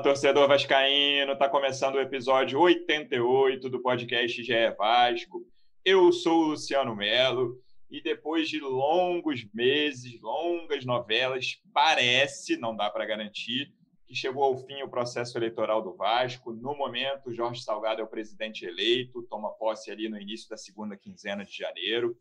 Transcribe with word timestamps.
Torcedor 0.00 0.48
vascaíno! 0.48 1.36
Tá 1.36 1.46
começando 1.46 1.96
o 1.96 2.00
episódio 2.00 2.58
88 2.58 3.68
do 3.68 3.82
podcast 3.82 4.42
GE 4.42 4.70
Vasco. 4.78 5.46
Eu 5.84 6.10
sou 6.10 6.40
o 6.40 6.46
Luciano 6.48 6.96
Melo 6.96 7.58
e 7.90 8.02
depois 8.02 8.48
de 8.48 8.60
longos 8.60 9.46
meses, 9.52 10.18
longas 10.22 10.86
novelas, 10.86 11.60
parece, 11.74 12.56
não 12.56 12.74
dá 12.74 12.88
para 12.88 13.04
garantir, 13.04 13.74
que 14.06 14.14
chegou 14.14 14.42
ao 14.42 14.56
fim 14.56 14.82
o 14.82 14.88
processo 14.88 15.36
eleitoral 15.36 15.82
do 15.82 15.94
Vasco. 15.94 16.50
No 16.50 16.74
momento, 16.74 17.34
Jorge 17.34 17.62
Salgado 17.62 18.00
é 18.00 18.04
o 18.04 18.08
presidente 18.08 18.64
eleito, 18.64 19.22
toma 19.24 19.50
posse 19.50 19.90
ali 19.90 20.08
no 20.08 20.18
início 20.18 20.48
da 20.48 20.56
segunda 20.56 20.96
quinzena 20.96 21.44
de 21.44 21.54
janeiro. 21.54 22.16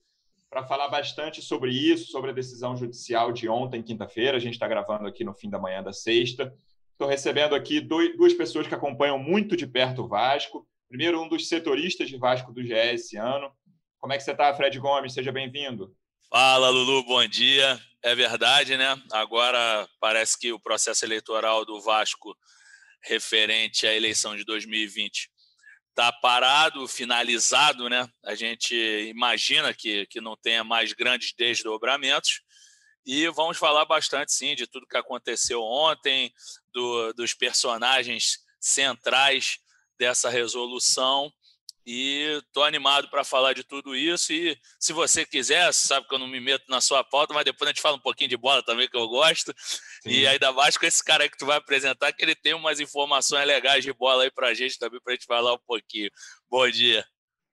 Para 0.49 0.65
falar 0.65 0.89
bastante 0.89 1.41
sobre 1.41 1.71
isso, 1.71 2.11
sobre 2.11 2.31
a 2.31 2.33
decisão 2.33 2.75
judicial 2.75 3.31
de 3.31 3.47
ontem, 3.47 3.81
quinta-feira, 3.81 4.35
a 4.35 4.39
gente 4.39 4.55
está 4.55 4.67
gravando 4.67 5.07
aqui 5.07 5.23
no 5.23 5.33
fim 5.33 5.49
da 5.49 5.59
manhã 5.59 5.81
da 5.81 5.93
sexta. 5.93 6.53
Estou 6.99 7.07
recebendo 7.07 7.55
aqui 7.55 7.79
duas 7.79 8.33
pessoas 8.33 8.67
que 8.67 8.75
acompanham 8.75 9.17
muito 9.17 9.55
de 9.55 9.65
perto 9.65 10.03
o 10.03 10.07
Vasco. 10.09 10.67
Primeiro, 10.89 11.23
um 11.23 11.29
dos 11.29 11.47
setoristas 11.47 12.09
de 12.09 12.17
Vasco 12.17 12.51
do 12.51 12.61
GE 12.61 12.73
esse 12.73 13.15
ano. 13.15 13.49
Como 14.01 14.11
é 14.11 14.17
que 14.17 14.23
você 14.23 14.33
está, 14.33 14.53
Fred 14.53 14.77
Gomes? 14.79 15.13
Seja 15.13 15.31
bem-vindo. 15.31 15.95
Fala, 16.29 16.69
Lulu, 16.69 17.05
bom 17.05 17.25
dia. 17.25 17.79
É 18.03 18.13
verdade, 18.13 18.75
né? 18.75 19.01
Agora 19.13 19.87
parece 20.01 20.37
que 20.37 20.51
o 20.51 20.59
processo 20.59 21.05
eleitoral 21.05 21.63
do 21.63 21.79
Vasco 21.79 22.35
referente 23.01 23.87
à 23.87 23.95
eleição 23.95 24.35
de 24.35 24.43
2020 24.43 25.29
está 25.91 26.11
parado, 26.11 26.85
finalizado, 26.85 27.87
né? 27.87 28.09
A 28.25 28.35
gente 28.35 28.75
imagina 29.07 29.73
que, 29.73 30.05
que 30.07 30.19
não 30.19 30.35
tenha 30.35 30.65
mais 30.65 30.91
grandes 30.91 31.33
desdobramentos, 31.33 32.41
e 33.11 33.27
vamos 33.29 33.57
falar 33.57 33.85
bastante, 33.85 34.31
sim, 34.31 34.53
de 34.53 34.67
tudo 34.67 34.85
que 34.85 34.95
aconteceu 34.95 35.63
ontem, 35.63 36.31
do, 36.71 37.11
dos 37.13 37.33
personagens 37.33 38.37
centrais 38.59 39.57
dessa 39.97 40.29
resolução. 40.29 41.33
E 41.83 42.37
estou 42.37 42.63
animado 42.63 43.09
para 43.09 43.23
falar 43.23 43.53
de 43.53 43.63
tudo 43.63 43.95
isso. 43.95 44.31
E 44.31 44.55
se 44.79 44.93
você 44.93 45.25
quiser, 45.25 45.73
sabe 45.73 46.07
que 46.07 46.13
eu 46.13 46.19
não 46.19 46.27
me 46.27 46.39
meto 46.39 46.65
na 46.69 46.79
sua 46.79 47.03
pauta, 47.03 47.33
mas 47.33 47.45
depois 47.45 47.67
a 47.67 47.71
gente 47.71 47.81
fala 47.81 47.95
um 47.97 47.99
pouquinho 48.01 48.29
de 48.29 48.37
bola 48.37 48.61
também, 48.61 48.87
que 48.87 48.95
eu 48.95 49.07
gosto. 49.07 49.55
Sim. 49.57 50.09
E 50.11 50.27
ainda 50.27 50.51
mais 50.51 50.77
com 50.77 50.85
esse 50.85 51.03
cara 51.03 51.27
que 51.27 51.35
tu 51.35 51.47
vai 51.47 51.57
apresentar, 51.57 52.13
que 52.13 52.23
ele 52.23 52.35
tem 52.35 52.53
umas 52.53 52.79
informações 52.79 53.43
legais 53.47 53.83
de 53.83 53.91
bola 53.91 54.21
aí 54.21 54.29
para 54.29 54.49
a 54.49 54.53
gente 54.53 54.77
também, 54.77 55.01
para 55.01 55.13
a 55.13 55.15
gente 55.15 55.25
falar 55.25 55.55
um 55.55 55.65
pouquinho. 55.65 56.11
Bom 56.47 56.69
dia. 56.69 57.03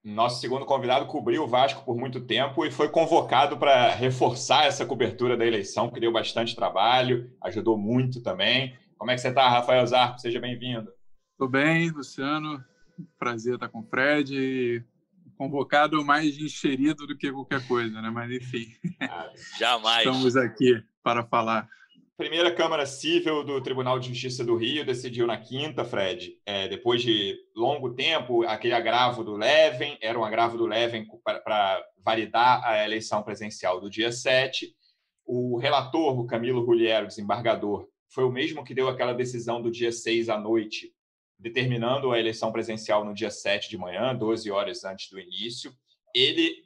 Nosso 0.07 0.39
segundo 0.39 0.65
convidado 0.65 1.05
cobriu 1.05 1.43
o 1.43 1.47
Vasco 1.47 1.83
por 1.83 1.97
muito 1.97 2.21
tempo 2.21 2.65
e 2.65 2.71
foi 2.71 2.87
convocado 2.87 3.57
para 3.57 3.93
reforçar 3.93 4.65
essa 4.65 4.85
cobertura 4.85 5.35
da 5.35 5.45
eleição, 5.45 5.91
que 5.91 5.99
deu 5.99 6.13
bastante 6.13 6.55
trabalho, 6.55 7.29
ajudou 7.43 7.77
muito 7.77 8.23
também. 8.23 8.73
Como 8.97 9.11
é 9.11 9.15
que 9.15 9.19
você 9.19 9.27
está, 9.27 9.49
Rafael 9.49 9.85
Zarco? 9.85 10.17
Seja 10.17 10.39
bem-vindo. 10.39 10.89
Estou 11.33 11.49
bem, 11.49 11.89
Luciano. 11.89 12.63
Prazer 13.19 13.55
estar 13.55 13.67
com 13.67 13.81
o 13.81 13.83
Fred. 13.83 14.81
Convocado 15.37 16.01
mais 16.05 16.37
encherido 16.37 17.05
do 17.05 17.17
que 17.17 17.29
qualquer 17.29 17.67
coisa, 17.67 18.01
né? 18.01 18.09
Mas 18.09 18.31
enfim. 18.31 18.65
Ah, 19.01 19.29
jamais. 19.59 20.05
Estamos 20.05 20.37
aqui 20.37 20.81
para 21.03 21.25
falar 21.25 21.67
primeira 22.17 22.51
Câmara 22.51 22.87
Civil 22.87 23.43
do 23.43 23.61
Tribunal 23.61 23.99
de 23.99 24.07
Justiça 24.07 24.43
do 24.43 24.55
Rio 24.55 24.83
decidiu 24.83 25.27
na 25.27 25.37
quinta, 25.37 25.85
Fred, 25.85 26.35
é, 26.47 26.67
depois 26.67 27.03
de 27.03 27.37
longo 27.55 27.93
tempo, 27.93 28.43
aquele 28.43 28.73
agravo 28.73 29.23
do 29.23 29.35
Leven, 29.35 29.95
era 30.01 30.17
um 30.17 30.25
agravo 30.25 30.57
do 30.57 30.65
Leven 30.65 31.05
para 31.43 31.85
validar 32.03 32.65
a 32.65 32.83
eleição 32.83 33.21
presencial 33.21 33.79
do 33.79 33.87
dia 33.87 34.11
7. 34.11 34.75
O 35.23 35.57
relator, 35.57 36.19
o 36.19 36.25
Camilo 36.25 36.65
Ruliero, 36.65 37.05
desembargador, 37.05 37.87
foi 38.09 38.23
o 38.23 38.31
mesmo 38.31 38.63
que 38.63 38.73
deu 38.73 38.89
aquela 38.89 39.13
decisão 39.13 39.61
do 39.61 39.69
dia 39.69 39.91
6 39.91 40.27
à 40.29 40.39
noite, 40.39 40.91
determinando 41.37 42.11
a 42.11 42.19
eleição 42.19 42.51
presencial 42.51 43.05
no 43.05 43.13
dia 43.13 43.29
7 43.29 43.69
de 43.69 43.77
manhã, 43.77 44.15
12 44.15 44.49
horas 44.49 44.83
antes 44.83 45.11
do 45.11 45.19
início. 45.19 45.71
Ele 46.15 46.63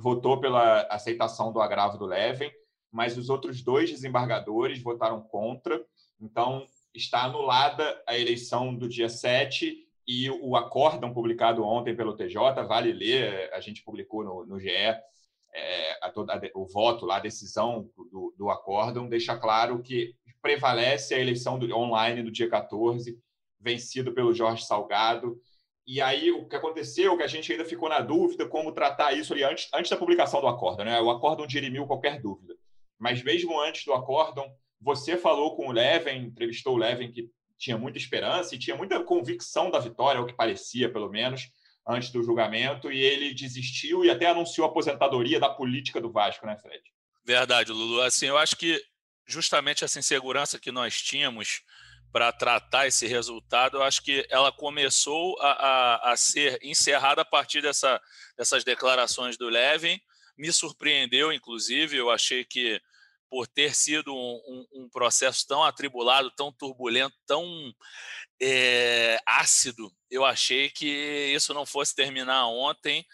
votou 0.00 0.40
pela 0.40 0.88
aceitação 0.90 1.52
do 1.52 1.60
agravo 1.60 1.98
do 1.98 2.06
Leven, 2.06 2.50
mas 2.90 3.16
os 3.16 3.28
outros 3.28 3.62
dois 3.62 3.90
desembargadores 3.90 4.82
votaram 4.82 5.20
contra. 5.20 5.84
Então, 6.20 6.66
está 6.94 7.24
anulada 7.24 8.02
a 8.06 8.18
eleição 8.18 8.74
do 8.74 8.88
dia 8.88 9.08
7 9.08 9.86
e 10.06 10.30
o 10.30 10.56
acórdão 10.56 11.12
publicado 11.12 11.62
ontem 11.62 11.94
pelo 11.94 12.16
TJ, 12.16 12.64
vale 12.66 12.92
ler, 12.92 13.52
a 13.52 13.60
gente 13.60 13.84
publicou 13.84 14.24
no, 14.24 14.46
no 14.46 14.58
GE, 14.58 14.70
é, 14.70 15.98
a 16.02 16.10
toda, 16.10 16.40
o 16.54 16.66
voto 16.66 17.04
lá, 17.04 17.16
a 17.16 17.20
decisão 17.20 17.90
do, 18.10 18.34
do 18.36 18.50
acórdão, 18.50 19.08
deixa 19.08 19.36
claro 19.36 19.82
que 19.82 20.14
prevalece 20.40 21.14
a 21.14 21.20
eleição 21.20 21.58
do, 21.58 21.76
online 21.76 22.22
do 22.22 22.30
dia 22.30 22.48
14, 22.48 23.18
vencido 23.60 24.12
pelo 24.12 24.32
Jorge 24.32 24.64
Salgado. 24.64 25.38
E 25.86 26.00
aí, 26.00 26.30
o 26.30 26.46
que 26.46 26.56
aconteceu, 26.56 27.16
que 27.16 27.22
a 27.22 27.28
gente 27.28 27.50
ainda 27.50 27.64
ficou 27.64 27.88
na 27.88 28.00
dúvida 28.00 28.46
como 28.46 28.72
tratar 28.72 29.12
isso 29.12 29.32
ali 29.32 29.42
antes, 29.42 29.68
antes 29.74 29.90
da 29.90 29.96
publicação 29.96 30.40
do 30.40 30.46
acórdão. 30.46 30.84
Né? 30.84 31.00
O 31.00 31.10
acórdão 31.10 31.46
dirimiu 31.46 31.86
qualquer 31.86 32.20
dúvida 32.20 32.57
mas 32.98 33.22
mesmo 33.22 33.60
antes 33.60 33.84
do 33.84 33.92
acórdão, 33.92 34.50
você 34.80 35.16
falou 35.16 35.56
com 35.56 35.68
o 35.68 35.72
Leven, 35.72 36.24
entrevistou 36.24 36.74
o 36.74 36.78
Leven, 36.78 37.12
que 37.12 37.30
tinha 37.58 37.76
muita 37.76 37.98
esperança 37.98 38.54
e 38.54 38.58
tinha 38.58 38.76
muita 38.76 39.02
convicção 39.02 39.70
da 39.70 39.78
vitória, 39.78 40.20
o 40.20 40.26
que 40.26 40.32
parecia, 40.32 40.90
pelo 40.90 41.10
menos, 41.10 41.50
antes 41.86 42.10
do 42.10 42.22
julgamento, 42.22 42.92
e 42.92 43.00
ele 43.00 43.34
desistiu 43.34 44.04
e 44.04 44.10
até 44.10 44.26
anunciou 44.26 44.66
a 44.66 44.70
aposentadoria 44.70 45.40
da 45.40 45.48
política 45.48 46.00
do 46.00 46.12
Vasco, 46.12 46.46
né, 46.46 46.56
Fred? 46.58 46.82
Verdade, 47.24 47.72
Lulu. 47.72 48.02
Assim, 48.02 48.26
eu 48.26 48.38
acho 48.38 48.56
que 48.56 48.80
justamente 49.26 49.84
essa 49.84 49.98
insegurança 49.98 50.58
que 50.58 50.70
nós 50.70 51.00
tínhamos 51.02 51.62
para 52.12 52.32
tratar 52.32 52.86
esse 52.86 53.06
resultado, 53.06 53.78
eu 53.78 53.82
acho 53.82 54.02
que 54.02 54.26
ela 54.30 54.50
começou 54.50 55.38
a, 55.40 55.50
a, 55.50 56.12
a 56.12 56.16
ser 56.16 56.58
encerrada 56.62 57.22
a 57.22 57.24
partir 57.24 57.60
dessa, 57.60 58.00
dessas 58.36 58.64
declarações 58.64 59.36
do 59.36 59.48
Levin, 59.48 60.00
me 60.36 60.52
surpreendeu, 60.52 61.32
inclusive, 61.32 61.96
eu 61.96 62.10
achei 62.10 62.44
que 62.44 62.80
por 63.30 63.46
ter 63.46 63.74
sido 63.74 64.14
um, 64.14 64.40
um, 64.46 64.84
um 64.84 64.88
processo 64.88 65.46
tão 65.46 65.62
atribulado, 65.62 66.30
tão 66.30 66.52
turbulento, 66.52 67.14
tão 67.26 67.74
é, 68.40 69.18
ácido, 69.26 69.92
eu 70.10 70.24
achei 70.24 70.70
que 70.70 70.86
isso 71.34 71.52
não 71.52 71.66
fosse 71.66 71.94
terminar 71.94 72.46
ontem 72.46 73.04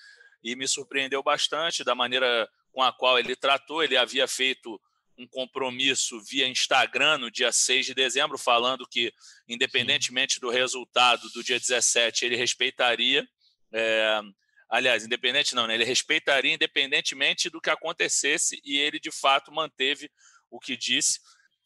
e 0.43 0.55
me 0.55 0.69
surpreendeu 0.69 1.23
bastante 1.23 1.83
da 1.83 1.95
maneira 1.95 2.49
com 2.71 2.83
a 2.83 2.93
qual 2.93 3.19
ele 3.19 3.35
tratou. 3.35 3.83
Ele 3.83 3.97
havia 3.97 4.29
feito 4.29 4.81
um 5.17 5.27
compromisso 5.27 6.21
via 6.25 6.49
Instagram 6.49 7.19
no 7.19 7.31
dia 7.31 7.51
6 7.51 7.87
de 7.87 7.95
dezembro, 7.95 8.37
falando 8.37 8.87
que, 8.87 9.13
independentemente 9.49 10.41
do 10.41 10.51
resultado 10.51 11.29
do 11.31 11.43
dia 11.43 11.59
17, 11.59 12.25
ele 12.25 12.37
respeitaria. 12.37 13.27
É, 13.73 14.21
Aliás, 14.69 15.05
independente 15.05 15.55
não, 15.55 15.67
né? 15.67 15.75
ele 15.75 15.85
respeitaria 15.85 16.55
independentemente 16.55 17.51
do 17.51 17.61
que 17.61 17.71
acontecesse 17.71 18.61
e 18.65 18.79
ele 18.79 18.99
de 18.99 19.11
fato 19.11 19.53
manteve 19.53 20.11
o 20.51 20.59
que 20.59 20.77
disse. 20.77 21.21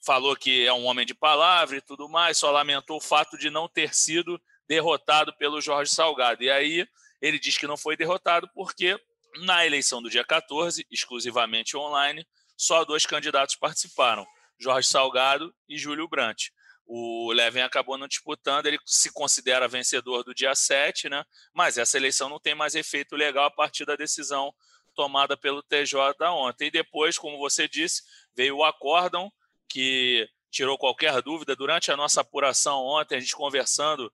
Falou 0.04 0.36
que 0.36 0.66
é 0.66 0.72
um 0.72 0.84
homem 0.84 1.06
de 1.06 1.14
palavra 1.14 1.76
e 1.76 1.80
tudo 1.80 2.08
mais, 2.08 2.38
só 2.38 2.50
lamentou 2.50 2.98
o 2.98 3.00
fato 3.00 3.36
de 3.36 3.50
não 3.50 3.68
ter 3.68 3.94
sido 3.94 4.40
derrotado 4.68 5.34
pelo 5.36 5.60
Jorge 5.60 5.90
Salgado. 5.92 6.42
E 6.42 6.50
aí 6.50 6.86
ele 7.20 7.38
diz 7.38 7.56
que 7.56 7.66
não 7.66 7.76
foi 7.76 7.96
derrotado 7.96 8.48
porque 8.54 8.98
na 9.44 9.64
eleição 9.66 10.02
do 10.02 10.10
dia 10.10 10.24
14, 10.24 10.86
exclusivamente 10.90 11.76
online, 11.76 12.26
só 12.56 12.84
dois 12.84 13.06
candidatos 13.06 13.56
participaram: 13.56 14.26
Jorge 14.58 14.88
Salgado 14.88 15.54
e 15.68 15.78
Júlio 15.78 16.08
Brandt. 16.08 16.52
O 16.90 17.30
Levin 17.32 17.60
acabou 17.60 17.98
não 17.98 18.08
disputando, 18.08 18.64
ele 18.64 18.78
se 18.86 19.12
considera 19.12 19.68
vencedor 19.68 20.24
do 20.24 20.34
dia 20.34 20.54
7, 20.54 21.10
né? 21.10 21.22
mas 21.52 21.76
essa 21.76 21.98
eleição 21.98 22.30
não 22.30 22.40
tem 22.40 22.54
mais 22.54 22.74
efeito 22.74 23.14
legal 23.14 23.44
a 23.44 23.50
partir 23.50 23.84
da 23.84 23.94
decisão 23.94 24.54
tomada 24.94 25.36
pelo 25.36 25.62
TJ 25.62 26.00
ontem. 26.30 26.68
E 26.68 26.70
depois, 26.70 27.18
como 27.18 27.38
você 27.38 27.68
disse, 27.68 28.02
veio 28.34 28.56
o 28.56 28.64
acórdão, 28.64 29.30
que 29.68 30.26
tirou 30.50 30.78
qualquer 30.78 31.20
dúvida. 31.22 31.54
Durante 31.54 31.92
a 31.92 31.96
nossa 31.96 32.22
apuração 32.22 32.80
ontem, 32.80 33.16
a 33.16 33.20
gente 33.20 33.36
conversando 33.36 34.10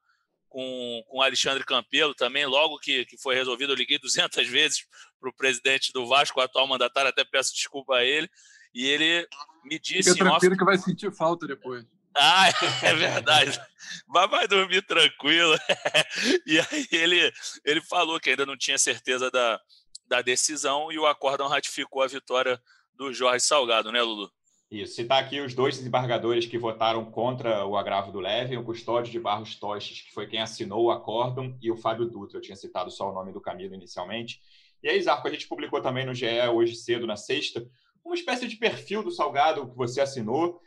com, 0.49 1.03
com 1.07 1.19
o 1.19 1.23
Alexandre 1.23 1.65
Campelo 1.65 2.15
também, 2.15 2.45
logo 2.45 2.79
que, 2.79 3.05
que 3.07 3.17
foi 3.17 3.35
resolvido, 3.35 3.73
eu 3.73 3.77
liguei 3.77 3.99
200 3.99 4.47
vezes 4.49 4.85
para 5.21 5.31
o 5.31 5.35
presidente 5.35 5.93
do 5.93 6.07
Vasco, 6.07 6.39
o 6.39 6.43
atual 6.43 6.67
mandatário, 6.67 7.09
até 7.09 7.25
peço 7.25 7.55
desculpa 7.55 7.97
a 7.97 8.05
ele, 8.05 8.29
e 8.75 8.87
ele 8.87 9.27
me 9.65 9.79
disse... 9.79 10.13
Fica 10.13 10.25
tranquilo 10.25 10.53
off... 10.53 10.59
que 10.59 10.65
vai 10.65 10.77
sentir 10.77 11.13
falta 11.13 11.47
depois. 11.47 11.87
Ah, 12.15 12.49
é 12.83 12.95
verdade. 12.95 13.61
Mas 14.07 14.31
vai 14.31 14.47
dormir 14.47 14.83
tranquilo. 14.83 15.55
E 16.47 16.59
aí 16.59 16.89
ele, 16.93 17.33
ele 17.65 17.81
falou 17.81 18.21
que 18.21 18.31
ainda 18.31 18.47
não 18.47 18.57
tinha 18.57 18.79
certeza 18.79 19.31
da, 19.31 19.61
da 20.07 20.23
decisão 20.23 20.93
e 20.93 20.99
o 20.99 21.07
acórdão 21.07 21.49
ratificou 21.49 22.03
a 22.03 22.07
vitória 22.07 22.61
do 22.95 23.13
Jorge 23.13 23.45
Salgado, 23.45 23.91
né, 23.91 24.01
Lulu? 24.01 24.31
Isso. 24.71 24.95
Citar 24.95 25.23
aqui 25.23 25.41
os 25.41 25.55
dois 25.55 25.77
desembargadores 25.77 26.47
que 26.47 26.59
votaram 26.59 27.05
contra 27.05 27.65
o 27.67 27.77
agravo 27.77 28.11
do 28.11 28.21
Leve, 28.21 28.57
o 28.57 28.65
Custódio 28.65 29.13
de 29.13 29.21
Barros 29.21 29.55
Toches, 29.57 30.01
que 30.01 30.13
foi 30.13 30.27
quem 30.27 30.41
assinou 30.41 30.85
o 30.85 30.91
acórdão, 30.91 31.57
e 31.61 31.71
o 31.71 31.77
Fábio 31.77 32.07
Dutra. 32.07 32.39
Eu 32.39 32.43
tinha 32.43 32.57
citado 32.57 32.91
só 32.91 33.11
o 33.11 33.15
nome 33.15 33.33
do 33.33 33.41
Camilo 33.41 33.75
inicialmente. 33.75 34.41
E 34.83 34.89
aí, 34.89 35.01
Zarco, 35.01 35.29
a 35.29 35.31
gente 35.31 35.49
publicou 35.49 35.81
também 35.81 36.05
no 36.05 36.15
GE 36.15 36.27
hoje 36.53 36.75
cedo, 36.75 37.07
na 37.07 37.17
sexta, 37.17 37.67
uma 38.05 38.15
espécie 38.15 38.47
de 38.47 38.57
perfil 38.57 39.03
do 39.03 39.11
Salgado 39.11 39.69
que 39.69 39.77
você 39.77 40.01
assinou, 40.01 40.61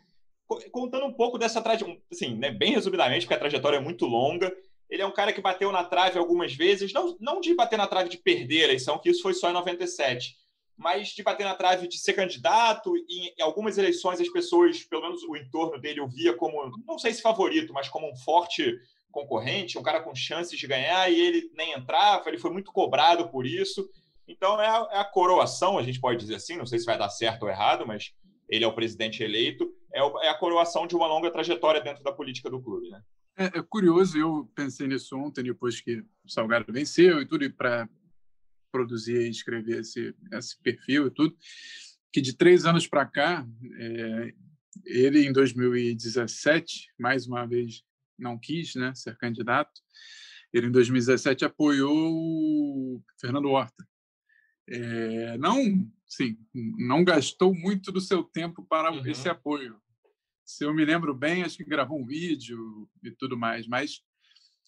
contando 0.72 1.06
um 1.06 1.14
pouco 1.14 1.38
dessa 1.38 1.62
trajetória, 1.62 2.02
assim, 2.12 2.36
né, 2.36 2.52
bem 2.52 2.74
resumidamente, 2.74 3.26
porque 3.26 3.34
a 3.36 3.40
trajetória 3.40 3.78
é 3.78 3.82
muito 3.82 4.06
longa. 4.06 4.56
Ele 4.90 5.02
é 5.02 5.06
um 5.06 5.12
cara 5.12 5.34
que 5.34 5.42
bateu 5.42 5.72
na 5.72 5.84
trave 5.84 6.18
algumas 6.18 6.54
vezes, 6.56 6.94
não, 6.94 7.18
não 7.20 7.42
de 7.42 7.54
bater 7.54 7.78
na 7.78 7.88
trave 7.88 8.10
de 8.10 8.18
perder 8.18 8.62
a 8.62 8.64
eleição, 8.66 8.98
que 8.98 9.10
isso 9.10 9.22
foi 9.22 9.34
só 9.34 9.50
em 9.50 9.54
97, 9.54 10.36
mas 10.78 11.10
de 11.10 11.22
bater 11.22 11.44
na 11.44 11.56
trave 11.56 11.88
de 11.88 11.98
ser 11.98 12.14
candidato. 12.14 12.96
E 12.96 13.34
em 13.38 13.42
algumas 13.42 13.78
eleições, 13.78 14.22
as 14.22 14.30
pessoas, 14.30 14.84
pelo 14.84 15.02
menos 15.02 15.24
o 15.24 15.36
entorno 15.36 15.80
dele, 15.80 16.00
o 16.00 16.08
via 16.08 16.34
como, 16.34 16.72
não 16.88 16.98
sei 16.98 17.14
se 17.14 17.22
favorito, 17.22 17.74
mas 17.74 17.90
como 17.90 18.10
um 18.10 18.16
forte 18.16 18.74
concorrente, 19.12 19.78
um 19.78 19.84
cara 19.84 20.02
com 20.02 20.16
chances 20.16 20.58
de 20.58 20.68
ganhar, 20.68 21.12
e 21.12 21.20
ele 21.20 21.50
nem 21.54 21.74
entrava, 21.74 22.30
ele 22.30 22.38
foi 22.38 22.52
muito 22.52 22.72
cobrado 22.72 23.28
por 23.30 23.46
isso. 23.46 23.90
Então, 24.28 24.62
é 24.62 24.68
a, 24.68 24.88
é 24.92 24.98
a 25.00 25.06
coroação, 25.06 25.78
a 25.78 25.84
gente 25.84 26.00
pode 26.00 26.20
dizer 26.20 26.36
assim, 26.36 26.56
não 26.56 26.66
sei 26.66 26.80
se 26.80 26.86
vai 26.86 26.98
dar 26.98 27.10
certo 27.10 27.44
ou 27.44 27.50
errado, 27.50 27.86
mas 27.88 28.14
ele 28.50 28.64
é 28.64 28.68
o 28.68 28.76
presidente 28.76 29.24
eleito, 29.24 29.74
é, 29.94 30.00
é 30.00 30.30
a 30.30 30.38
coroação 30.38 30.88
de 30.88 30.96
uma 30.96 31.08
longa 31.08 31.32
trajetória 31.32 31.82
dentro 31.82 32.04
da 32.04 32.12
política 32.12 32.50
do 32.50 32.62
clube, 32.62 32.90
né? 32.90 33.02
É, 33.38 33.60
é 33.60 33.62
curioso, 33.62 34.18
eu 34.18 34.52
pensei 34.56 34.88
nisso 34.88 35.16
ontem, 35.16 35.44
depois 35.44 35.80
que 35.80 36.00
o 36.00 36.30
Salgado 36.30 36.72
venceu 36.74 37.22
e 37.22 37.26
tudo, 37.26 37.52
para 37.54 37.88
produzir 38.72 39.22
e 39.22 39.30
escrever 39.30 39.82
esse, 39.82 40.14
esse 40.34 40.62
perfil 40.62 41.08
e 41.08 41.12
tudo, 41.12 41.36
que 42.12 42.20
de 42.20 42.36
três 42.36 42.66
anos 42.66 42.88
para 42.88 43.06
cá, 43.06 43.48
é, 43.80 44.34
ele 44.86 45.26
em 45.26 45.32
2017, 45.32 46.92
mais 47.00 47.28
uma 47.28 47.46
vez, 47.46 47.84
não 48.18 48.40
quis 48.40 48.74
né, 48.76 48.94
ser 48.96 49.16
candidato, 49.18 49.82
ele 50.52 50.68
em 50.68 50.72
2017 50.72 51.46
apoiou 51.46 51.94
o 51.94 53.04
Fernando 53.20 53.50
Horta. 53.50 53.88
É, 54.70 55.38
não, 55.38 55.88
sim, 56.08 56.38
não 56.54 57.04
gastou 57.04 57.54
muito 57.54 57.92
do 57.92 58.02
seu 58.02 58.24
tempo 58.24 58.66
para 58.68 58.92
uhum. 58.92 59.06
esse 59.06 59.28
apoio 59.28 59.80
se 60.48 60.64
eu 60.64 60.74
me 60.74 60.86
lembro 60.86 61.14
bem, 61.14 61.44
acho 61.44 61.58
que 61.58 61.66
gravou 61.66 62.00
um 62.00 62.06
vídeo 62.06 62.90
e 63.04 63.12
tudo 63.12 63.38
mais, 63.38 63.68
mas 63.68 64.02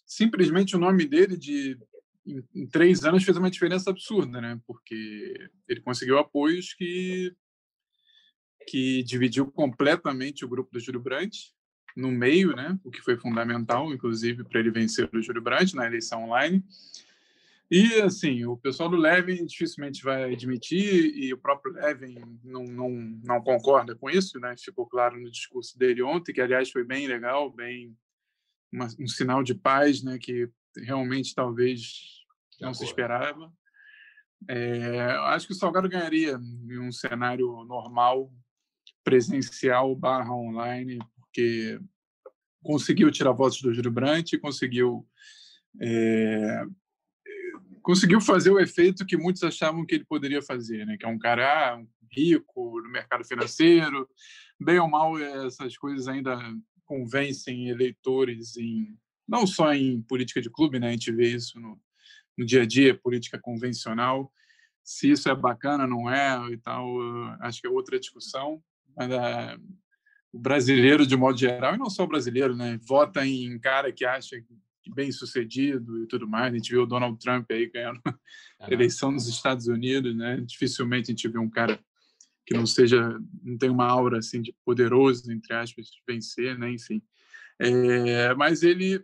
simplesmente 0.06 0.76
o 0.76 0.80
nome 0.80 1.06
dele 1.06 1.38
de 1.38 1.80
em, 2.28 2.44
em, 2.54 2.68
três 2.68 3.06
anos 3.06 3.24
fez 3.24 3.38
uma 3.38 3.50
diferença 3.50 3.90
absurda, 3.90 4.42
né? 4.42 4.60
Porque 4.68 5.50
ele 5.68 5.80
conseguiu 5.80 6.20
apoios 6.20 6.74
que 6.74 7.34
que 8.68 9.02
dividiu 9.04 9.50
completamente 9.50 10.46
o 10.46 10.48
grupo 10.48 10.70
do 10.72 10.80
Júlio 10.80 11.00
Brandt 11.00 11.54
no 11.96 12.12
meio, 12.12 12.56
né? 12.56 12.78
O 12.84 12.92
que 12.92 13.02
foi 13.02 13.18
fundamental, 13.18 13.92
inclusive, 13.94 14.44
para 14.44 14.60
ele 14.60 14.70
vencer 14.70 15.10
o 15.12 15.22
Júlio 15.22 15.42
Brandt 15.42 15.76
na 15.76 15.88
eleição 15.88 16.26
online. 16.26 16.64
E, 17.72 18.02
assim, 18.02 18.46
o 18.46 18.58
pessoal 18.58 18.90
do 18.90 18.98
Levin 18.98 19.46
dificilmente 19.46 20.04
vai 20.04 20.34
admitir, 20.34 21.16
e 21.16 21.32
o 21.32 21.38
próprio 21.38 21.74
Levin 21.74 22.16
não, 22.44 22.64
não, 22.64 22.90
não 23.24 23.42
concorda 23.42 23.96
com 23.96 24.10
isso, 24.10 24.40
né? 24.40 24.56
Ficou 24.58 24.88
claro 24.88 25.20
no 25.20 25.30
discurso 25.30 25.78
dele 25.78 26.02
ontem, 26.02 26.34
que, 26.34 26.42
aliás, 26.42 26.72
foi 26.72 26.84
bem 26.84 27.06
legal, 27.06 27.52
bem 27.52 27.96
uma, 28.72 28.88
um 29.00 29.08
sinal 29.08 29.44
de 29.44 29.54
paz, 29.54 30.04
né? 30.04 30.18
Que 30.20 30.50
realmente 30.78 31.36
talvez 31.36 32.24
não 32.60 32.74
se 32.74 32.84
esperava. 32.84 33.54
É, 34.48 35.12
acho 35.28 35.46
que 35.46 35.54
o 35.54 35.56
Salgado 35.56 35.90
ganharia 35.90 36.40
em 36.40 36.80
um 36.80 36.92
cenário 36.92 37.64
normal, 37.66 38.34
presencial 39.04 39.96
barra 39.96 40.34
online, 40.34 40.98
porque 41.18 41.80
conseguiu 42.64 43.12
tirar 43.12 43.32
votos 43.32 43.62
do 43.62 43.74
Júlio 43.74 43.92
Brandt, 43.92 44.38
conseguiu 44.40 45.08
é, 45.82 46.66
conseguiu 47.82 48.22
fazer 48.22 48.52
o 48.52 48.60
efeito 48.60 49.06
que 49.06 49.18
muitos 49.18 49.44
achavam 49.44 49.86
que 49.86 49.96
ele 49.96 50.06
poderia 50.06 50.42
fazer, 50.42 50.86
né? 50.86 50.98
Que 50.98 51.06
é 51.06 51.10
um 51.10 51.20
cara 51.20 51.76
ah, 51.76 51.84
rico 52.12 52.82
no 52.82 52.90
mercado 52.90 53.26
financeiro, 53.26 54.08
bem 54.60 54.80
ou 54.80 54.90
mal 54.90 55.18
essas 55.20 55.78
coisas 55.78 56.08
ainda 56.08 56.38
convencem 56.86 57.70
eleitores 57.70 58.58
em 58.58 58.98
não 59.28 59.46
só 59.46 59.72
em 59.74 60.02
política 60.02 60.42
de 60.42 60.50
clube, 60.50 60.80
né? 60.80 60.90
A 60.90 60.92
gente 60.92 61.12
vê 61.12 61.28
isso 61.30 61.60
no, 61.60 61.80
no 62.36 62.46
dia 62.46 62.64
a 62.64 62.66
dia, 62.66 62.98
política 62.98 63.38
convencional. 63.40 64.32
Se 64.84 65.12
isso 65.12 65.30
é 65.30 65.36
bacana, 65.36 65.86
não 65.86 66.10
é 66.10 66.52
e 66.52 66.58
tal, 66.58 66.88
acho 67.42 67.62
que 67.62 67.68
é 67.68 67.70
outra 67.70 68.00
discussão. 68.00 68.60
Mas 68.98 69.12
ah, 69.12 69.56
o 70.34 70.40
brasileiro, 70.40 71.06
de 71.06 71.16
modo 71.16 71.38
geral, 71.38 71.76
e 71.76 71.78
não 71.78 71.92
só 71.92 72.06
o 72.06 72.08
brasileiro, 72.08 72.56
né? 72.56 72.80
Vota 72.82 73.26
em 73.26 73.60
cara 73.60 73.92
que 73.92 74.04
acha 74.04 74.36
bem 74.94 75.12
sucedido 75.12 76.04
e 76.04 76.08
tudo 76.08 76.28
mais. 76.28 76.54
A 76.54 76.58
gente 76.58 76.72
viu 76.72 76.84
o 76.84 76.86
Donald 76.86 77.18
Trump 77.20 77.50
aí 77.52 77.70
ganhando 77.70 78.02
a 78.60 78.72
eleição 78.72 79.12
nos 79.12 79.28
Estados 79.28 79.68
Unidos, 79.68 80.16
né? 80.16 80.42
Dificilmente 80.42 81.12
a 81.12 81.14
gente 81.14 81.28
vê 81.28 81.38
um 81.38 81.50
cara 81.50 81.80
que 82.46 82.56
não 82.56 82.66
seja, 82.66 83.20
não 83.44 83.58
tem 83.58 83.70
uma 83.70 83.86
aura 83.86 84.18
assim 84.18 84.42
de 84.42 84.56
poderoso 84.66 85.32
entre 85.32 85.54
aspas 85.54 85.86
de 85.88 86.02
vencer, 86.08 86.58
né? 86.58 86.72
Enfim, 86.72 87.02
é, 87.60 88.34
mas 88.34 88.64
ele, 88.64 89.04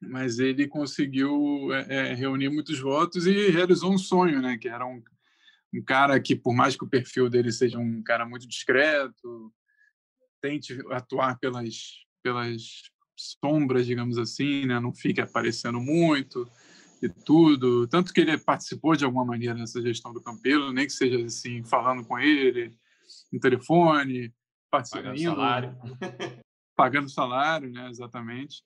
mas 0.00 0.38
ele 0.38 0.68
conseguiu 0.68 1.72
é, 1.72 2.10
é, 2.10 2.14
reunir 2.14 2.48
muitos 2.48 2.78
votos 2.78 3.26
e 3.26 3.50
realizou 3.50 3.92
um 3.92 3.98
sonho, 3.98 4.40
né? 4.40 4.56
Que 4.56 4.68
era 4.68 4.86
um, 4.86 5.02
um 5.74 5.82
cara 5.82 6.20
que, 6.20 6.36
por 6.36 6.54
mais 6.54 6.76
que 6.76 6.84
o 6.84 6.88
perfil 6.88 7.28
dele 7.28 7.50
seja 7.50 7.78
um 7.78 8.02
cara 8.02 8.24
muito 8.24 8.46
discreto, 8.46 9.52
tente 10.40 10.78
atuar 10.90 11.38
pelas 11.38 12.02
pelas 12.22 12.62
sombras, 13.16 13.86
digamos 13.86 14.18
assim, 14.18 14.66
né? 14.66 14.80
não 14.80 14.92
fique 14.92 15.20
aparecendo 15.20 15.80
muito 15.80 16.48
e 17.02 17.08
tudo. 17.08 17.86
Tanto 17.86 18.12
que 18.12 18.20
ele 18.20 18.38
participou 18.38 18.96
de 18.96 19.04
alguma 19.04 19.24
maneira 19.24 19.54
nessa 19.54 19.80
gestão 19.82 20.12
do 20.12 20.22
Campelo, 20.22 20.72
nem 20.72 20.86
que 20.86 20.92
seja 20.92 21.24
assim, 21.24 21.62
falando 21.64 22.04
com 22.04 22.18
ele 22.18 22.72
no 23.32 23.40
telefone, 23.40 24.32
participando. 24.70 25.04
Pagando 25.04 25.20
salário. 25.20 25.76
pagando 26.76 27.08
salário, 27.10 27.70
né? 27.70 27.88
Exatamente. 27.90 28.62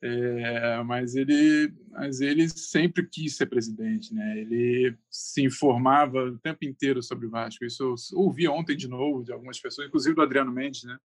É, 0.00 0.80
mas 0.84 1.16
ele, 1.16 1.74
mas 1.90 2.20
ele 2.20 2.48
sempre 2.48 3.04
quis 3.04 3.36
ser 3.36 3.46
presidente, 3.46 4.14
né? 4.14 4.38
Ele 4.38 4.96
se 5.10 5.42
informava 5.42 6.24
o 6.24 6.38
tempo 6.38 6.64
inteiro 6.64 7.02
sobre 7.02 7.26
o 7.26 7.30
Vasco. 7.30 7.64
Isso 7.64 7.82
eu 7.82 7.94
ouvi 8.18 8.46
ontem 8.46 8.76
de 8.76 8.86
novo 8.86 9.24
de 9.24 9.32
algumas 9.32 9.58
pessoas, 9.58 9.88
inclusive 9.88 10.14
do 10.14 10.22
Adriano 10.22 10.52
Mendes, 10.52 10.84
né? 10.84 10.96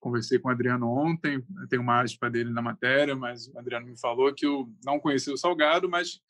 Conversei 0.00 0.38
com 0.38 0.48
o 0.48 0.50
Adriano 0.50 0.88
ontem, 0.88 1.44
tem 1.68 1.78
uma 1.78 2.00
aspa 2.00 2.30
dele 2.30 2.50
na 2.50 2.62
matéria, 2.62 3.14
mas 3.14 3.46
o 3.48 3.58
Adriano 3.58 3.86
me 3.86 3.98
falou 3.98 4.34
que 4.34 4.46
eu 4.46 4.72
não 4.84 4.98
conhecia 4.98 5.32
o 5.32 5.36
Salgado, 5.36 5.88
mas, 5.88 6.20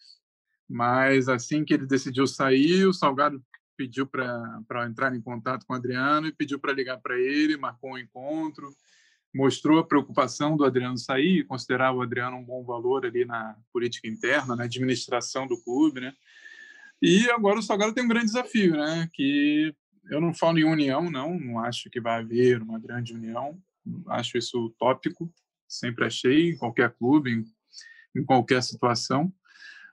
mas 0.68 1.28
assim 1.28 1.64
que 1.64 1.72
ele 1.72 1.86
decidiu 1.86 2.26
sair, 2.26 2.84
o 2.84 2.92
Salgado 2.92 3.42
pediu 3.76 4.06
para 4.06 4.86
entrar 4.86 5.14
em 5.14 5.22
contato 5.22 5.64
com 5.64 5.72
o 5.72 5.76
Adriano 5.76 6.26
e 6.26 6.32
pediu 6.32 6.58
para 6.58 6.72
ligar 6.72 6.98
para 6.98 7.18
ele, 7.18 7.56
marcou 7.56 7.92
um 7.92 7.98
encontro, 7.98 8.74
mostrou 9.34 9.78
a 9.78 9.86
preocupação 9.86 10.56
do 10.56 10.64
Adriano 10.64 10.98
sair, 10.98 11.46
considerava 11.46 11.96
o 11.96 12.02
Adriano 12.02 12.36
um 12.36 12.44
bom 12.44 12.62
valor 12.64 13.06
ali 13.06 13.24
na 13.24 13.56
política 13.72 14.08
interna, 14.08 14.56
na 14.56 14.64
administração 14.64 15.46
do 15.46 15.56
clube, 15.62 16.00
né? 16.00 16.12
E 17.00 17.30
agora 17.30 17.58
o 17.58 17.62
Salgado 17.62 17.94
tem 17.94 18.04
um 18.04 18.08
grande 18.08 18.26
desafio, 18.26 18.72
né? 18.76 19.08
Que 19.14 19.74
eu 20.10 20.20
não 20.20 20.34
falo 20.34 20.58
em 20.58 20.64
união, 20.64 21.10
não, 21.10 21.38
não 21.38 21.60
acho 21.60 21.88
que 21.88 22.00
vai 22.00 22.20
haver 22.20 22.60
uma 22.60 22.78
grande 22.78 23.14
união, 23.14 23.62
acho 24.08 24.36
isso 24.36 24.66
utópico, 24.66 25.32
sempre 25.68 26.04
achei, 26.04 26.50
em 26.50 26.56
qualquer 26.56 26.90
clube, 26.90 27.30
em, 27.30 27.44
em 28.20 28.24
qualquer 28.24 28.62
situação, 28.62 29.32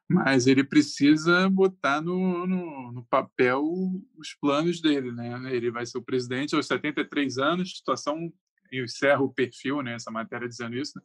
mas 0.09 0.47
ele 0.47 0.63
precisa 0.63 1.49
botar 1.49 2.01
no, 2.01 2.47
no, 2.47 2.91
no, 2.91 3.05
papel 3.05 3.61
os 4.17 4.33
planos 4.33 4.81
dele, 4.81 5.11
né? 5.11 5.53
Ele 5.53 5.69
vai 5.69 5.85
ser 5.85 5.97
o 5.97 6.03
presidente 6.03 6.55
aos 6.55 6.65
73 6.65 7.37
anos, 7.37 7.77
situação, 7.77 8.33
eu 8.71 8.85
encerro 8.85 9.25
o 9.25 9.33
perfil, 9.33 9.81
né, 9.83 9.95
essa 9.95 10.09
matéria 10.09 10.47
dizendo 10.47 10.77
isso, 10.77 10.93
né? 10.95 11.03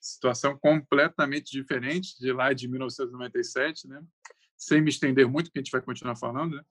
situação 0.00 0.56
completamente 0.58 1.50
diferente 1.50 2.18
de 2.18 2.32
lá 2.32 2.52
de 2.52 2.68
1997, 2.68 3.88
né? 3.88 4.00
Sem 4.56 4.80
me 4.80 4.90
estender 4.90 5.26
muito, 5.28 5.50
que 5.50 5.58
a 5.58 5.62
gente 5.62 5.72
vai 5.72 5.82
continuar 5.82 6.16
falando, 6.16 6.56
né? 6.56 6.62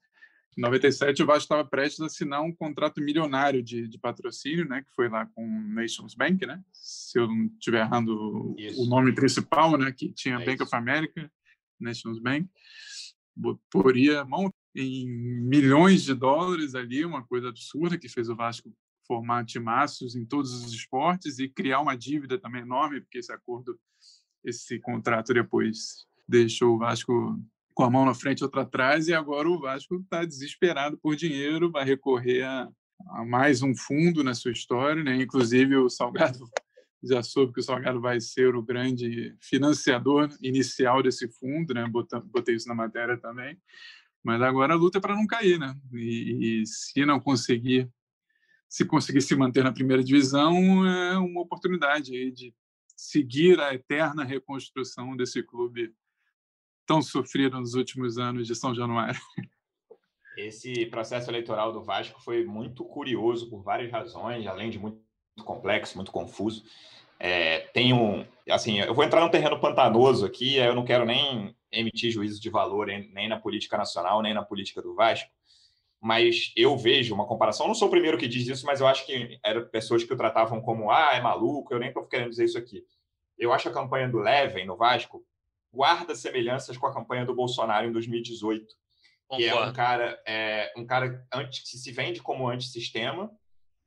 Em 0.57 0.61
97, 0.61 1.21
o 1.21 1.25
Vasco 1.25 1.43
estava 1.43 1.65
prestes 1.65 1.99
a 1.99 2.05
assinar 2.05 2.41
um 2.41 2.51
contrato 2.53 3.01
milionário 3.01 3.61
de, 3.61 3.87
de 3.87 3.99
patrocínio, 3.99 4.65
né, 4.67 4.81
que 4.81 4.95
foi 4.95 5.09
lá 5.09 5.25
com 5.25 5.45
o 5.45 5.67
Nations 5.73 6.15
Bank, 6.15 6.45
né, 6.45 6.63
se 6.71 7.19
eu 7.19 7.27
não 7.27 7.47
estiver 7.47 7.81
errando 7.81 8.55
isso. 8.57 8.81
o 8.81 8.85
nome 8.87 9.13
principal, 9.13 9.77
né, 9.77 9.91
que 9.91 10.13
tinha 10.13 10.35
é 10.35 10.45
Bank 10.45 10.55
isso. 10.55 10.63
of 10.63 10.75
America, 10.75 11.29
Nations 11.79 12.19
Bank, 12.19 12.47
poria 13.69 14.23
mão 14.23 14.49
em 14.73 15.07
milhões 15.07 16.03
de 16.03 16.13
dólares 16.13 16.73
ali, 16.73 17.03
uma 17.03 17.25
coisa 17.25 17.49
absurda 17.49 17.97
que 17.97 18.09
fez 18.09 18.29
o 18.29 18.35
Vasco 18.35 18.73
formar 19.05 19.45
timaços 19.45 20.15
em 20.15 20.25
todos 20.25 20.53
os 20.53 20.73
esportes 20.73 21.37
e 21.39 21.47
criar 21.47 21.79
uma 21.79 21.95
dívida 21.95 22.39
também 22.39 22.61
enorme, 22.61 23.01
porque 23.01 23.19
esse 23.19 23.31
acordo, 23.31 23.79
esse 24.43 24.79
contrato 24.79 25.33
depois 25.33 26.07
deixou 26.27 26.75
o 26.75 26.79
Vasco 26.79 27.39
com 27.75 27.83
a 27.83 27.91
mão 27.91 28.05
na 28.05 28.13
frente 28.13 28.39
e 28.39 28.43
outra 28.43 28.61
atrás, 28.61 29.09
e 29.09 29.13
agora 29.13 29.49
o 29.49 29.59
Vasco 29.59 29.97
está 29.97 30.23
desesperado 30.23 30.97
por 30.97 31.13
dinheiro, 31.13 31.69
vai 31.69 31.83
recorrer 31.83 32.43
a, 32.43 32.69
a, 33.09 33.25
mais 33.25 33.61
um 33.61 33.75
fundo 33.75 34.23
na 34.23 34.33
sua 34.33 34.53
história, 34.53 35.03
né? 35.03 35.21
inclusive 35.21 35.75
o 35.75 35.89
Salgado 35.89 36.39
já 37.03 37.21
soube 37.21 37.53
que 37.53 37.59
o 37.59 37.63
Salgado 37.63 37.99
vai 37.99 38.21
ser 38.21 38.55
o 38.55 38.63
grande 38.63 39.35
financiador 39.41 40.29
inicial 40.41 41.03
desse 41.03 41.27
fundo, 41.27 41.73
né? 41.73 41.85
botei 42.25 42.55
isso 42.55 42.69
na 42.69 42.73
matéria 42.73 43.17
também, 43.17 43.57
mas 44.23 44.41
agora 44.41 44.73
a 44.73 44.77
luta 44.77 44.97
é 44.97 45.01
para 45.01 45.13
não 45.13 45.27
cair, 45.27 45.59
né? 45.59 45.75
E, 45.93 46.61
e 46.61 46.65
se 46.65 47.05
não 47.05 47.19
conseguir 47.19 47.89
se 48.67 48.83
conseguir 48.83 49.21
se 49.21 49.35
manter 49.35 49.63
na 49.63 49.71
primeira 49.71 50.03
divisão, 50.03 50.85
é 50.87 51.17
uma 51.17 51.41
oportunidade 51.41 52.13
aí 52.13 52.31
de 52.31 52.53
seguir 52.95 53.59
a 53.59 53.73
eterna 53.73 54.23
reconstrução 54.23 55.15
desse 55.15 55.43
clube 55.43 55.93
tão 56.85 57.01
sofrido 57.01 57.59
nos 57.59 57.73
últimos 57.73 58.17
anos 58.17 58.47
de 58.47 58.55
São 58.55 58.73
Januário. 58.73 59.19
Esse 60.37 60.85
processo 60.87 61.29
eleitoral 61.29 61.71
do 61.71 61.81
Vasco 61.81 62.21
foi 62.21 62.43
muito 62.43 62.83
curioso 62.83 63.49
por 63.49 63.63
várias 63.63 63.91
razões, 63.91 64.45
além 64.45 64.69
de 64.69 64.77
muito 64.77 64.99
complexo, 65.43 65.97
muito 65.97 66.11
confuso. 66.11 66.63
É, 67.17 67.59
tem 67.73 67.93
um, 67.93 68.25
assim, 68.49 68.79
eu 68.79 68.93
vou 68.93 69.03
entrar 69.03 69.21
num 69.21 69.29
terreno 69.29 69.59
pantanoso 69.59 70.25
aqui, 70.25 70.57
eu 70.57 70.75
não 70.75 70.83
quero 70.83 71.05
nem 71.05 71.55
emitir 71.71 72.11
juízo 72.11 72.41
de 72.41 72.49
valor 72.49 72.87
nem 72.87 73.29
na 73.29 73.39
política 73.39 73.77
nacional, 73.77 74.21
nem 74.21 74.33
na 74.33 74.43
política 74.43 74.81
do 74.81 74.93
Vasco, 74.93 75.29
mas 76.01 76.51
eu 76.55 76.77
vejo 76.77 77.15
uma 77.15 77.25
comparação. 77.25 77.65
Eu 77.65 77.69
não 77.69 77.75
sou 77.75 77.87
o 77.87 77.91
primeiro 77.91 78.17
que 78.17 78.27
diz 78.27 78.47
isso, 78.47 78.65
mas 78.65 78.81
eu 78.81 78.87
acho 78.87 79.05
que 79.05 79.39
eram 79.43 79.65
pessoas 79.69 80.03
que 80.03 80.13
o 80.13 80.17
tratavam 80.17 80.61
como, 80.61 80.91
ah, 80.91 81.11
é 81.13 81.21
maluco, 81.21 81.73
eu 81.73 81.79
nem 81.79 81.87
estou 81.87 82.05
querendo 82.05 82.29
dizer 82.29 82.45
isso 82.45 82.57
aqui. 82.57 82.83
Eu 83.37 83.53
acho 83.53 83.69
a 83.69 83.73
campanha 83.73 84.07
do 84.07 84.19
Leven 84.19 84.65
no 84.65 84.75
Vasco 84.75 85.25
guarda 85.75 86.15
semelhanças 86.15 86.77
com 86.77 86.87
a 86.87 86.93
campanha 86.93 87.25
do 87.25 87.35
Bolsonaro 87.35 87.87
em 87.87 87.91
2018, 87.91 88.65
Concordo. 89.27 89.43
que 89.43 89.49
é 89.49 89.55
um 89.55 89.73
cara, 89.73 90.23
é, 90.25 90.73
um 90.77 90.85
cara 90.85 91.27
anti, 91.33 91.61
que 91.61 91.77
se 91.77 91.91
vende 91.91 92.21
como 92.21 92.47
antissistema, 92.47 93.29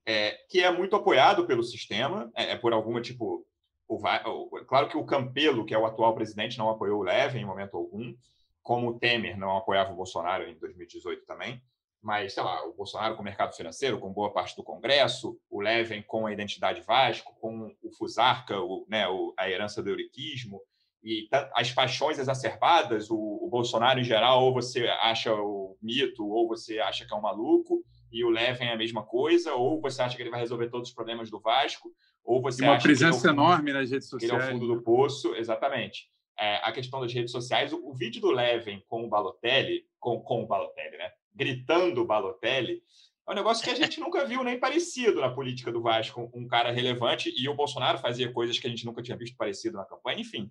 é, 0.06 0.32
que 0.48 0.62
é 0.62 0.70
muito 0.70 0.94
apoiado 0.94 1.46
pelo 1.46 1.62
sistema, 1.62 2.30
é, 2.36 2.52
é 2.52 2.56
por 2.56 2.72
alguma 2.72 3.00
tipo. 3.00 3.46
O, 3.90 3.96
o, 3.96 4.64
claro 4.66 4.86
que 4.86 4.98
o 4.98 5.04
Campelo, 5.06 5.64
que 5.64 5.72
é 5.72 5.78
o 5.78 5.86
atual 5.86 6.14
presidente, 6.14 6.58
não 6.58 6.68
apoiou 6.68 7.00
o 7.00 7.02
Leve 7.02 7.38
em 7.38 7.44
momento 7.44 7.74
algum, 7.74 8.14
como 8.62 8.90
o 8.90 8.98
Temer 8.98 9.38
não 9.38 9.56
apoiava 9.56 9.92
o 9.92 9.96
Bolsonaro 9.96 10.46
em 10.46 10.58
2018 10.58 11.24
também, 11.24 11.62
mas, 12.02 12.34
sei 12.34 12.42
lá, 12.42 12.64
o 12.66 12.74
Bolsonaro 12.74 13.16
com 13.16 13.22
o 13.22 13.24
mercado 13.24 13.56
financeiro, 13.56 13.98
com 13.98 14.12
boa 14.12 14.30
parte 14.30 14.54
do 14.54 14.62
Congresso, 14.62 15.38
o 15.50 15.60
Leven 15.60 16.02
com 16.02 16.26
a 16.26 16.32
identidade 16.32 16.82
Vasco, 16.82 17.34
com 17.40 17.74
o 17.82 17.90
Fusarca, 17.92 18.60
o, 18.60 18.86
né, 18.88 19.04
a 19.36 19.50
herança 19.50 19.82
do 19.82 19.88
euriquismo, 19.88 20.60
e 21.02 21.28
as 21.54 21.70
paixões 21.70 22.18
exacerbadas, 22.18 23.10
o, 23.10 23.16
o, 23.16 23.48
Bolsonaro 23.48 24.00
em 24.00 24.04
geral, 24.04 24.44
ou 24.44 24.52
você 24.52 24.88
acha 25.02 25.32
o 25.32 25.76
mito, 25.80 26.26
ou 26.26 26.48
você 26.48 26.80
acha 26.80 27.06
que 27.06 27.14
é 27.14 27.16
um 27.16 27.20
maluco, 27.20 27.84
e 28.10 28.24
o 28.24 28.30
Leven 28.30 28.68
é 28.68 28.72
a 28.72 28.76
mesma 28.76 29.04
coisa, 29.04 29.54
ou 29.54 29.80
você 29.80 30.02
acha 30.02 30.16
que 30.16 30.22
ele 30.22 30.30
vai 30.30 30.40
resolver 30.40 30.68
todos 30.68 30.88
os 30.88 30.94
problemas 30.94 31.30
do 31.30 31.40
Vasco, 31.40 31.90
ou 32.24 32.42
você 32.42 32.64
uma 32.64 32.74
acha 32.74 32.82
presença 32.82 33.20
que 33.20 33.26
é 33.26 33.30
fundo, 33.30 33.42
enorme 33.42 33.72
nas 33.72 33.90
redes 33.90 34.08
sociais. 34.08 34.32
ele 34.32 34.42
é 34.42 34.44
o 34.44 34.52
fundo 34.52 34.66
do 34.66 34.82
poço, 34.82 35.34
exatamente. 35.34 36.10
É, 36.38 36.56
a 36.56 36.72
questão 36.72 37.00
das 37.00 37.12
redes 37.12 37.32
sociais, 37.32 37.72
o, 37.72 37.88
o, 37.88 37.94
vídeo 37.94 38.20
do 38.20 38.30
Leven 38.30 38.82
com 38.88 39.04
o 39.04 39.08
Balotelli, 39.08 39.84
com, 39.98 40.20
com 40.20 40.42
o 40.42 40.46
Balotelli, 40.46 40.96
né? 40.96 41.10
Gritando 41.34 42.02
o 42.02 42.06
Balotelli, 42.06 42.82
é 43.26 43.32
um 43.32 43.34
negócio 43.34 43.62
que 43.62 43.70
a 43.70 43.74
gente 43.74 44.00
nunca 44.00 44.24
viu 44.24 44.42
nem 44.42 44.58
parecido 44.58 45.20
na 45.20 45.30
política 45.30 45.70
do 45.70 45.82
Vasco, 45.82 46.30
um 46.34 46.46
cara 46.46 46.70
relevante, 46.72 47.32
e 47.36 47.48
o 47.48 47.54
Bolsonaro 47.54 47.98
fazia 47.98 48.32
coisas 48.32 48.58
que 48.58 48.66
a 48.66 48.70
gente 48.70 48.86
nunca 48.86 49.02
tinha 49.02 49.16
visto 49.16 49.36
parecido 49.36 49.76
na 49.76 49.84
campanha, 49.84 50.20
enfim 50.20 50.50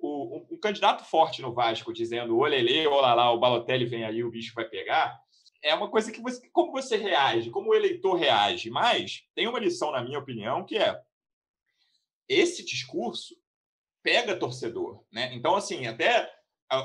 o, 0.00 0.36
um, 0.36 0.54
um, 0.54 0.58
candidato 0.58 1.04
forte 1.04 1.42
no 1.42 1.52
Vasco 1.52 1.92
dizendo 1.92 2.38
olelê, 2.38 2.86
olalá, 2.86 3.30
o 3.32 3.38
Balotelli 3.38 3.84
vem 3.84 4.04
aí, 4.04 4.24
o 4.24 4.30
bicho 4.30 4.54
vai 4.54 4.64
pegar, 4.64 5.20
é 5.62 5.74
uma 5.74 5.90
coisa 5.90 6.10
que 6.10 6.20
você, 6.20 6.48
como 6.50 6.72
você 6.72 6.96
reage, 6.96 7.50
como 7.50 7.70
o 7.70 7.74
eleitor 7.74 8.14
reage. 8.14 8.70
Mas 8.70 9.24
tem 9.34 9.46
uma 9.46 9.58
lição, 9.58 9.92
na 9.92 10.02
minha 10.02 10.18
opinião, 10.18 10.64
que 10.64 10.76
é 10.76 11.00
esse 12.28 12.64
discurso 12.64 13.34
pega 14.02 14.36
torcedor, 14.36 15.04
né? 15.12 15.34
Então, 15.34 15.54
assim, 15.54 15.86
até 15.86 16.30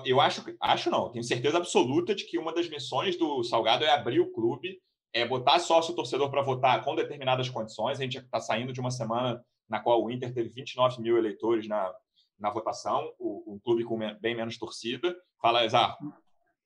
eu 0.03 0.19
acho, 0.19 0.43
acho 0.60 0.89
não, 0.89 1.12
tenho 1.12 1.24
certeza 1.24 1.57
absoluta 1.57 2.15
de 2.15 2.25
que 2.25 2.38
uma 2.38 2.53
das 2.53 2.67
missões 2.67 3.15
do 3.17 3.43
Salgado 3.43 3.86
é 3.86 3.89
abrir 3.89 4.19
o 4.19 4.31
clube, 4.31 4.81
é 5.13 5.25
botar 5.25 5.60
sócio 5.60 5.95
torcedor 5.95 6.29
para 6.29 6.41
votar 6.41 6.84
com 6.84 6.95
determinadas 6.95 7.48
condições. 7.48 8.00
A 8.00 8.03
gente 8.03 8.17
está 8.17 8.39
saindo 8.41 8.74
de 8.74 8.81
uma 8.81 8.91
semana 8.91 9.45
na 9.69 9.79
qual 9.79 10.03
o 10.03 10.12
Inter 10.12 10.34
teve 10.34 10.50
29 10.50 11.01
mil 11.01 11.17
eleitores 11.17 11.67
na, 11.67 11.93
na 12.39 12.50
votação, 12.50 13.12
o, 13.20 13.56
um 13.56 13.60
clube 13.60 13.84
com 13.84 13.98
bem 14.20 14.36
menos 14.36 14.58
torcida. 14.58 15.15
Fala, 15.42 15.65
Exar. 15.65 15.98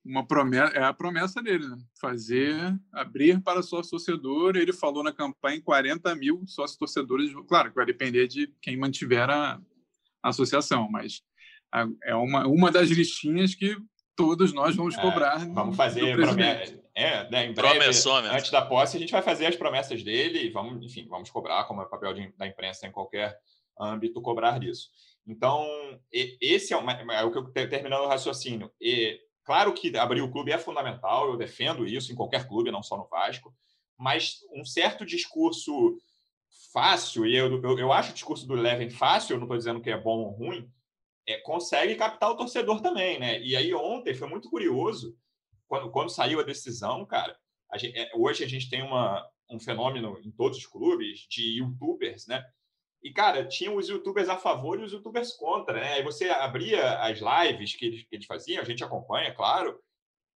Uma 0.03 0.25
promessa, 0.25 0.73
é 0.73 0.83
a 0.83 0.93
promessa 0.93 1.41
dele, 1.41 1.67
né? 1.67 1.77
fazer, 1.99 2.55
abrir 2.91 3.41
para 3.41 3.61
sócio 3.61 3.91
torcedor. 3.91 4.55
Ele 4.55 4.73
falou 4.73 5.03
na 5.03 5.11
campanha 5.11 5.61
40 5.61 6.15
mil 6.15 6.43
sócios 6.47 6.77
torcedores. 6.77 7.31
Claro 7.47 7.69
que 7.69 7.75
vai 7.75 7.85
depender 7.85 8.27
de 8.27 8.47
quem 8.61 8.77
mantiver 8.77 9.29
a, 9.29 9.61
a 10.23 10.29
associação, 10.29 10.89
mas 10.89 11.21
a, 11.71 11.87
é 12.03 12.15
uma, 12.15 12.47
uma 12.47 12.71
das 12.71 12.89
listinhas 12.89 13.53
que 13.53 13.75
todos 14.15 14.51
nós 14.53 14.75
vamos 14.75 14.97
é, 14.97 15.01
cobrar. 15.01 15.37
Vamos 15.49 15.75
fazer 15.75 16.15
promessa. 16.15 16.79
É, 16.95 17.29
né, 17.29 17.45
em 17.45 17.53
breve, 17.53 17.85
antes 17.85 18.51
da 18.51 18.61
posse, 18.61 18.97
a 18.97 18.99
gente 18.99 19.13
vai 19.13 19.21
fazer 19.21 19.45
as 19.45 19.55
promessas 19.55 20.03
dele 20.03 20.43
e 20.43 20.49
vamos, 20.49 20.83
enfim, 20.83 21.07
vamos 21.07 21.29
cobrar, 21.29 21.63
como 21.63 21.81
é 21.81 21.85
o 21.85 21.89
papel 21.89 22.13
de, 22.13 22.33
da 22.37 22.45
imprensa 22.45 22.85
em 22.85 22.91
qualquer 22.91 23.39
âmbito, 23.79 24.21
cobrar 24.21 24.59
disso. 24.59 24.89
Então, 25.29 25.63
esse 26.11 26.73
é, 26.73 26.77
uma, 26.77 26.91
é 26.91 27.23
o 27.23 27.31
que 27.31 27.37
eu 27.37 27.69
terminando 27.69 28.01
o 28.01 28.07
raciocínio. 28.07 28.71
E, 28.81 29.19
claro 29.45 29.71
que 29.73 29.95
abrir 29.95 30.23
o 30.23 30.31
clube 30.31 30.51
é 30.51 30.57
fundamental, 30.57 31.29
eu 31.29 31.37
defendo 31.37 31.85
isso 31.85 32.11
em 32.11 32.15
qualquer 32.15 32.47
clube, 32.47 32.71
não 32.71 32.81
só 32.81 32.97
no 32.97 33.07
Vasco, 33.07 33.53
mas 33.95 34.39
um 34.51 34.65
certo 34.65 35.05
discurso 35.05 35.95
fácil, 36.73 37.27
e 37.27 37.35
eu, 37.35 37.61
eu, 37.61 37.77
eu 37.77 37.93
acho 37.93 38.09
o 38.09 38.13
discurso 38.13 38.47
do 38.47 38.55
Leven 38.55 38.89
fácil, 38.89 39.35
eu 39.35 39.37
não 39.37 39.45
estou 39.45 39.57
dizendo 39.57 39.81
que 39.81 39.91
é 39.91 39.97
bom 39.97 40.17
ou 40.17 40.31
ruim, 40.31 40.67
é, 41.27 41.37
consegue 41.41 41.93
captar 41.93 42.31
o 42.31 42.35
torcedor 42.35 42.81
também, 42.81 43.19
né? 43.19 43.39
E 43.39 43.55
aí 43.55 43.71
ontem 43.71 44.15
foi 44.15 44.27
muito 44.27 44.49
curioso, 44.49 45.15
quando, 45.67 45.91
quando 45.91 46.09
saiu 46.09 46.39
a 46.39 46.43
decisão, 46.43 47.05
cara, 47.05 47.37
a 47.71 47.77
gente, 47.77 47.95
é, 47.95 48.09
hoje 48.15 48.43
a 48.43 48.47
gente 48.47 48.67
tem 48.67 48.81
uma, 48.81 49.23
um 49.47 49.59
fenômeno 49.59 50.19
em 50.23 50.31
todos 50.31 50.57
os 50.57 50.65
clubes 50.65 51.27
de 51.29 51.59
youtubers, 51.59 52.25
né? 52.25 52.43
E, 53.01 53.11
cara, 53.11 53.47
tinha 53.47 53.71
os 53.71 53.87
youtubers 53.87 54.27
a 54.27 54.37
favor 54.37 54.79
e 54.79 54.83
os 54.83 54.91
youtubers 54.91 55.31
contra, 55.33 55.79
né? 55.79 55.93
Aí 55.93 56.03
você 56.03 56.29
abria 56.29 56.99
as 56.99 57.19
lives 57.19 57.75
que 57.75 57.85
eles, 57.85 58.03
que 58.03 58.15
eles 58.15 58.25
faziam, 58.25 58.61
a 58.61 58.65
gente 58.65 58.83
acompanha, 58.83 59.33
claro. 59.33 59.79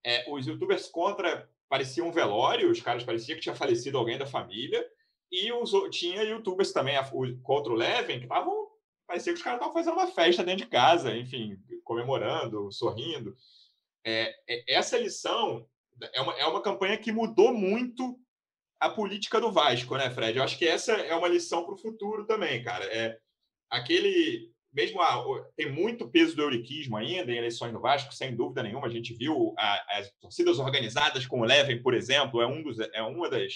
É, 0.05 0.31
os 0.31 0.47
youtubers 0.47 0.87
contra 0.87 1.49
pareciam 1.69 2.07
um 2.07 2.11
velório, 2.11 2.69
os 2.69 2.79
caras 2.81 3.03
pareciam 3.03 3.35
que 3.35 3.41
tinha 3.41 3.55
falecido 3.55 3.97
alguém 3.97 4.17
da 4.17 4.25
família. 4.25 4.85
E 5.31 5.51
os, 5.51 5.71
tinha 5.89 6.21
youtubers 6.23 6.71
também 6.71 6.95
a, 6.95 7.01
o, 7.11 7.37
contra 7.41 7.73
o 7.73 7.75
Leven 7.75 8.19
que 8.19 8.25
estavam. 8.25 8.67
Parecia 9.07 9.33
que 9.33 9.39
os 9.39 9.43
caras 9.43 9.59
estavam 9.59 9.73
fazendo 9.73 9.95
uma 9.95 10.07
festa 10.07 10.43
dentro 10.43 10.65
de 10.65 10.71
casa, 10.71 11.15
enfim, 11.15 11.57
comemorando, 11.83 12.71
sorrindo. 12.71 13.35
É, 14.05 14.33
é, 14.47 14.75
essa 14.75 14.97
lição 14.97 15.67
é 16.13 16.21
uma, 16.21 16.33
é 16.33 16.45
uma 16.45 16.61
campanha 16.61 16.97
que 16.97 17.11
mudou 17.11 17.53
muito 17.53 18.19
a 18.79 18.89
política 18.89 19.39
do 19.39 19.51
Vasco, 19.51 19.95
né, 19.97 20.09
Fred? 20.09 20.37
Eu 20.37 20.43
acho 20.43 20.57
que 20.57 20.67
essa 20.67 20.91
é 20.93 21.15
uma 21.15 21.27
lição 21.27 21.63
para 21.63 21.73
o 21.73 21.77
futuro 21.77 22.25
também, 22.25 22.63
cara. 22.63 22.85
É 22.85 23.17
aquele 23.69 24.51
mesmo 24.73 25.01
a, 25.01 25.23
tem 25.55 25.71
muito 25.71 26.09
peso 26.09 26.35
do 26.35 26.41
euriquismo 26.41 26.97
ainda 26.97 27.31
em 27.31 27.37
eleições 27.37 27.71
no 27.71 27.79
Vasco, 27.79 28.13
sem 28.13 28.35
dúvida 28.35 28.63
nenhuma. 28.63 28.87
A 28.87 28.89
gente 28.89 29.13
viu 29.13 29.53
a, 29.57 29.99
as 29.99 30.11
torcidas 30.19 30.57
organizadas 30.57 31.27
com 31.27 31.41
o 31.41 31.45
Leven, 31.45 31.81
por 31.81 31.93
exemplo, 31.93 32.41
é 32.41 32.47
um 32.47 32.63
dos 32.63 32.79
é 32.79 33.01
uma 33.03 33.29
das 33.29 33.53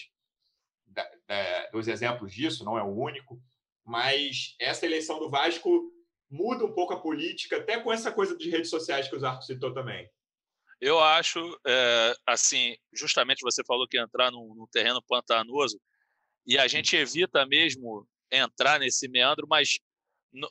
da, 0.86 1.10
da, 1.28 1.70
dos 1.72 1.88
exemplos 1.88 2.32
disso, 2.32 2.64
não 2.64 2.78
é 2.78 2.84
o 2.84 2.96
único. 2.96 3.42
Mas 3.84 4.56
essa 4.60 4.86
eleição 4.86 5.18
do 5.20 5.30
Vasco 5.30 5.92
muda 6.30 6.66
um 6.66 6.74
pouco 6.74 6.94
a 6.94 7.00
política, 7.00 7.58
até 7.58 7.80
com 7.80 7.92
essa 7.92 8.12
coisa 8.12 8.38
de 8.38 8.50
redes 8.50 8.70
sociais 8.70 9.08
que 9.08 9.16
o 9.16 9.20
Zarco 9.20 9.44
citou 9.44 9.74
também. 9.74 10.08
Eu 10.80 11.00
acho, 11.00 11.40
é, 11.66 12.14
assim, 12.26 12.76
justamente 12.94 13.42
você 13.42 13.64
falou 13.66 13.88
que 13.88 14.00
entrar 14.00 14.32
num, 14.32 14.54
num, 14.54 14.68
terreno 14.68 15.02
pantanoso 15.02 15.80
e 16.46 16.58
a 16.58 16.68
gente 16.68 16.96
evita 16.96 17.46
mesmo 17.46 18.08
entrar 18.32 18.80
nesse 18.80 19.08
meandro, 19.08 19.48
mas 19.50 19.80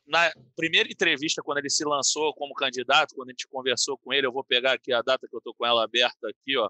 na 0.06 0.32
primeira 0.56 0.90
entrevista, 0.90 1.42
quando 1.42 1.58
ele 1.58 1.70
se 1.70 1.84
lançou 1.84 2.34
como 2.34 2.54
candidato, 2.54 3.14
quando 3.14 3.28
a 3.28 3.32
gente 3.32 3.46
conversou 3.46 3.96
com 3.98 4.12
ele, 4.12 4.26
eu 4.26 4.32
vou 4.32 4.42
pegar 4.42 4.72
aqui 4.72 4.92
a 4.92 5.00
data 5.00 5.28
que 5.28 5.34
eu 5.34 5.38
estou 5.38 5.54
com 5.54 5.64
ela 5.64 5.84
aberta 5.84 6.28
aqui, 6.28 6.56
ó, 6.56 6.68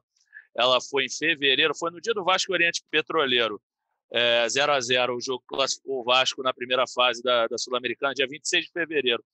ela 0.55 0.79
foi 0.81 1.07
em 1.07 1.11
fevereiro, 1.11 1.75
foi 1.75 1.91
no 1.91 2.01
dia 2.01 2.13
do 2.13 2.25
Vasco 2.25 2.53
Oriente 2.53 2.83
Petroleiro, 2.91 3.61
é, 4.13 4.49
0 4.49 4.73
a 4.73 4.81
0 4.81 5.17
o 5.17 5.21
jogo 5.21 5.43
classificou 5.47 6.01
o 6.01 6.05
Vasco 6.05 6.43
na 6.43 6.53
primeira 6.53 6.85
fase 6.87 7.23
da, 7.23 7.47
da 7.47 7.59
Sul-Americana, 7.59 8.15
dia 8.15 8.27
26 8.29 8.67
de 8.67 8.71
fevereiro. 8.71 9.25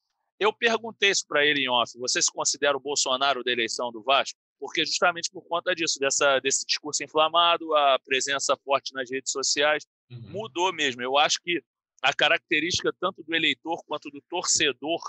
Eu 0.42 0.52
perguntei 0.52 1.10
isso 1.10 1.24
para 1.26 1.46
ele 1.46 1.60
em 1.60 1.68
off. 1.68 1.96
Você 1.98 2.20
se 2.20 2.30
considera 2.30 2.76
o 2.76 2.80
Bolsonaro 2.80 3.44
da 3.44 3.52
eleição 3.52 3.92
do 3.92 4.02
Vasco? 4.02 4.36
Porque 4.58 4.84
justamente 4.84 5.30
por 5.30 5.42
conta 5.46 5.72
disso, 5.72 6.00
dessa, 6.00 6.40
desse 6.40 6.66
discurso 6.66 7.04
inflamado, 7.04 7.72
a 7.76 7.96
presença 8.04 8.56
forte 8.64 8.92
nas 8.92 9.08
redes 9.08 9.30
sociais. 9.30 9.86
uhum. 10.10 10.30
mudou 10.30 10.72
mesmo. 10.72 11.00
Eu 11.00 11.16
acho 11.16 11.40
que 11.40 11.62
a 12.02 12.12
característica 12.12 12.92
tanto 13.00 13.22
do 13.22 13.32
eleitor 13.32 13.84
quanto 13.86 14.10
do 14.10 14.20
torcedor 14.22 15.00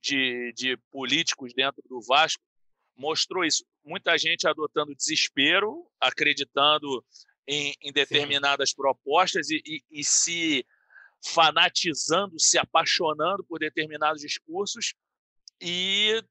de, 0.00 0.52
de 0.54 0.76
políticos 0.92 1.52
dentro 1.52 1.82
do 1.88 2.00
Vasco 2.00 2.42
mostrou 2.96 3.44
isso. 3.44 3.64
Muita 3.84 4.16
gente 4.16 4.46
adotando 4.46 4.94
desespero, 4.94 5.90
acreditando 6.00 7.04
em, 7.48 7.74
em 7.82 7.92
determinadas 7.92 8.70
Sim. 8.70 8.76
propostas 8.76 9.50
e, 9.50 9.60
e, 9.66 9.82
e 9.90 10.04
se 10.04 10.64
fanatizando, 11.24 12.38
se 12.38 12.58
apaixonando 12.58 13.44
por 13.44 13.58
determinados 13.58 14.20
discursos 14.20 14.94
e 15.60 16.22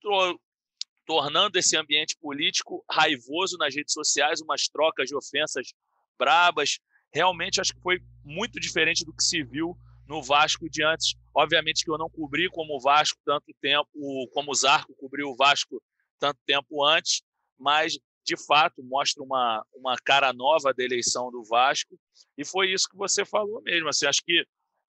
tornando 1.06 1.58
esse 1.58 1.78
ambiente 1.78 2.18
político 2.20 2.84
raivoso 2.90 3.58
nas 3.58 3.76
redes 3.76 3.94
sociais, 3.94 4.42
umas 4.42 4.68
trocas 4.68 5.08
de 5.08 5.16
ofensas 5.16 5.74
brabas. 6.18 6.80
Realmente 7.14 7.62
acho 7.62 7.74
que 7.74 7.82
foi 7.82 8.00
muito 8.24 8.60
diferente 8.60 9.06
do 9.06 9.14
que 9.14 9.24
se 9.24 9.44
viu 9.44 9.78
no 10.08 10.22
Vasco 10.22 10.70
de 10.70 10.84
antes. 10.84 11.16
Obviamente 11.34 11.84
que 11.84 11.92
eu 11.92 11.98
não 11.98 12.10
cobri 12.10 12.50
como 12.50 12.76
o 12.76 12.80
Vasco 12.80 13.20
tanto 13.26 13.54
tempo, 13.62 13.90
como 14.34 14.52
o 14.52 14.56
Zarco 14.56 14.94
cobriu 14.96 15.30
o 15.30 15.36
Vasco 15.36 15.82
tanto 16.20 16.40
tempo 16.46 16.84
antes, 16.84 17.22
mas 17.58 17.98
de 18.26 18.36
fato 18.46 18.84
mostra 18.84 19.24
uma, 19.24 19.66
uma 19.74 19.96
cara 19.98 20.34
nova 20.34 20.74
da 20.74 20.84
eleição 20.84 21.32
do 21.32 21.44
Vasco 21.44 21.98
e 22.38 22.44
foi 22.44 22.74
isso 22.74 22.90
que 22.90 22.98
você 22.98 23.24
falou 23.24 23.62
mesmo. 23.62 23.88
Assim, 23.88 24.06
acho 24.06 24.22
que 24.24 24.46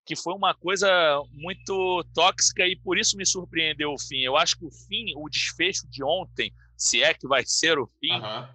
que 0.09 0.17
foi 0.17 0.33
uma 0.33 0.55
coisa 0.55 0.89
muito 1.35 2.03
tóxica 2.15 2.67
e 2.67 2.75
por 2.75 2.97
isso 2.97 3.15
me 3.15 3.27
surpreendeu 3.27 3.93
o 3.93 3.99
fim. 3.99 4.21
Eu 4.21 4.39
acho 4.39 4.59
que 4.59 4.65
o 4.65 4.71
fim, 4.71 5.13
o 5.15 5.29
desfecho 5.29 5.87
de 5.87 6.03
ontem, 6.03 6.51
se 6.79 7.03
é 7.03 7.13
que 7.13 7.29
vai 7.29 7.45
ser 7.45 7.79
o 7.79 7.87
fim, 8.01 8.15
uhum. 8.15 8.49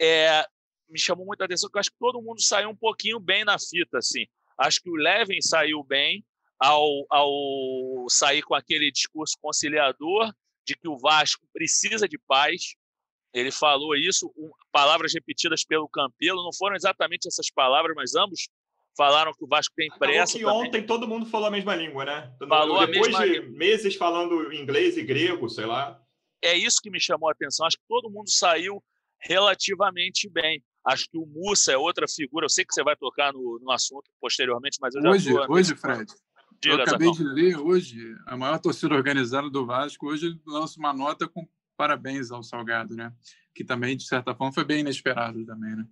é, 0.00 0.44
me 0.90 0.98
chamou 0.98 1.24
muita 1.24 1.44
atenção, 1.44 1.68
porque 1.68 1.78
eu 1.78 1.80
acho 1.82 1.92
que 1.92 1.98
todo 2.00 2.20
mundo 2.20 2.42
saiu 2.42 2.68
um 2.68 2.74
pouquinho 2.74 3.20
bem 3.20 3.44
na 3.44 3.56
fita, 3.60 3.98
assim. 3.98 4.26
Acho 4.58 4.82
que 4.82 4.90
o 4.90 4.96
Levin 4.96 5.40
saiu 5.40 5.84
bem 5.84 6.26
ao, 6.58 7.06
ao 7.08 8.08
sair 8.10 8.42
com 8.42 8.56
aquele 8.56 8.90
discurso 8.90 9.36
conciliador 9.40 10.34
de 10.66 10.74
que 10.74 10.88
o 10.88 10.98
Vasco 10.98 11.46
precisa 11.52 12.08
de 12.08 12.18
paz. 12.18 12.74
Ele 13.32 13.52
falou 13.52 13.94
isso, 13.94 14.34
palavras 14.72 15.14
repetidas 15.14 15.64
pelo 15.64 15.88
Campelo, 15.88 16.42
não 16.42 16.52
foram 16.52 16.74
exatamente 16.74 17.28
essas 17.28 17.48
palavras, 17.52 17.94
mas 17.94 18.16
ambos 18.16 18.48
falaram 18.98 19.32
que 19.32 19.44
o 19.44 19.46
Vasco 19.46 19.72
tem 19.76 19.88
pressa. 19.96 20.36
que 20.36 20.44
também. 20.44 20.66
ontem 20.66 20.84
todo 20.84 21.06
mundo 21.06 21.24
falou 21.24 21.46
a 21.46 21.50
mesma 21.52 21.76
língua, 21.76 22.04
né? 22.04 22.34
Todo 22.36 22.48
falou 22.48 22.80
mundo, 22.80 22.90
depois 22.90 23.16
de 23.16 23.24
língua. 23.24 23.56
meses 23.56 23.94
falando 23.94 24.52
inglês 24.52 24.96
e 24.96 25.04
grego, 25.04 25.48
sei 25.48 25.66
lá. 25.66 26.02
É 26.42 26.56
isso 26.56 26.80
que 26.82 26.90
me 26.90 27.00
chamou 27.00 27.28
a 27.28 27.32
atenção. 27.32 27.64
Acho 27.64 27.76
que 27.76 27.86
todo 27.88 28.10
mundo 28.10 28.28
saiu 28.28 28.82
relativamente 29.20 30.28
bem. 30.28 30.62
Acho 30.84 31.08
que 31.08 31.16
o 31.16 31.26
Mussa 31.26 31.72
é 31.72 31.76
outra 31.76 32.06
figura. 32.08 32.46
Eu 32.46 32.50
sei 32.50 32.64
que 32.64 32.74
você 32.74 32.82
vai 32.82 32.96
tocar 32.96 33.32
no, 33.32 33.60
no 33.62 33.70
assunto 33.70 34.10
posteriormente, 34.20 34.78
mas 34.80 34.94
eu 34.94 35.02
já 35.02 35.10
hoje, 35.10 35.32
hoje, 35.48 35.76
Fred. 35.76 36.12
Diga, 36.60 36.74
eu 36.74 36.82
acabei 36.82 37.12
de 37.12 37.22
ler 37.22 37.56
hoje 37.56 38.16
a 38.26 38.36
maior 38.36 38.58
torcida 38.58 38.94
organizada 38.94 39.48
do 39.48 39.64
Vasco. 39.64 40.08
Hoje 40.08 40.26
ele 40.26 40.40
lança 40.44 40.78
uma 40.78 40.92
nota 40.92 41.28
com 41.28 41.46
parabéns 41.76 42.32
ao 42.32 42.42
Salgado, 42.42 42.96
né? 42.96 43.12
Que 43.54 43.64
também 43.64 43.96
de 43.96 44.04
certa 44.04 44.34
forma 44.34 44.52
foi 44.52 44.64
bem 44.64 44.80
inesperado 44.80 45.44
também, 45.46 45.76
né? 45.76 45.86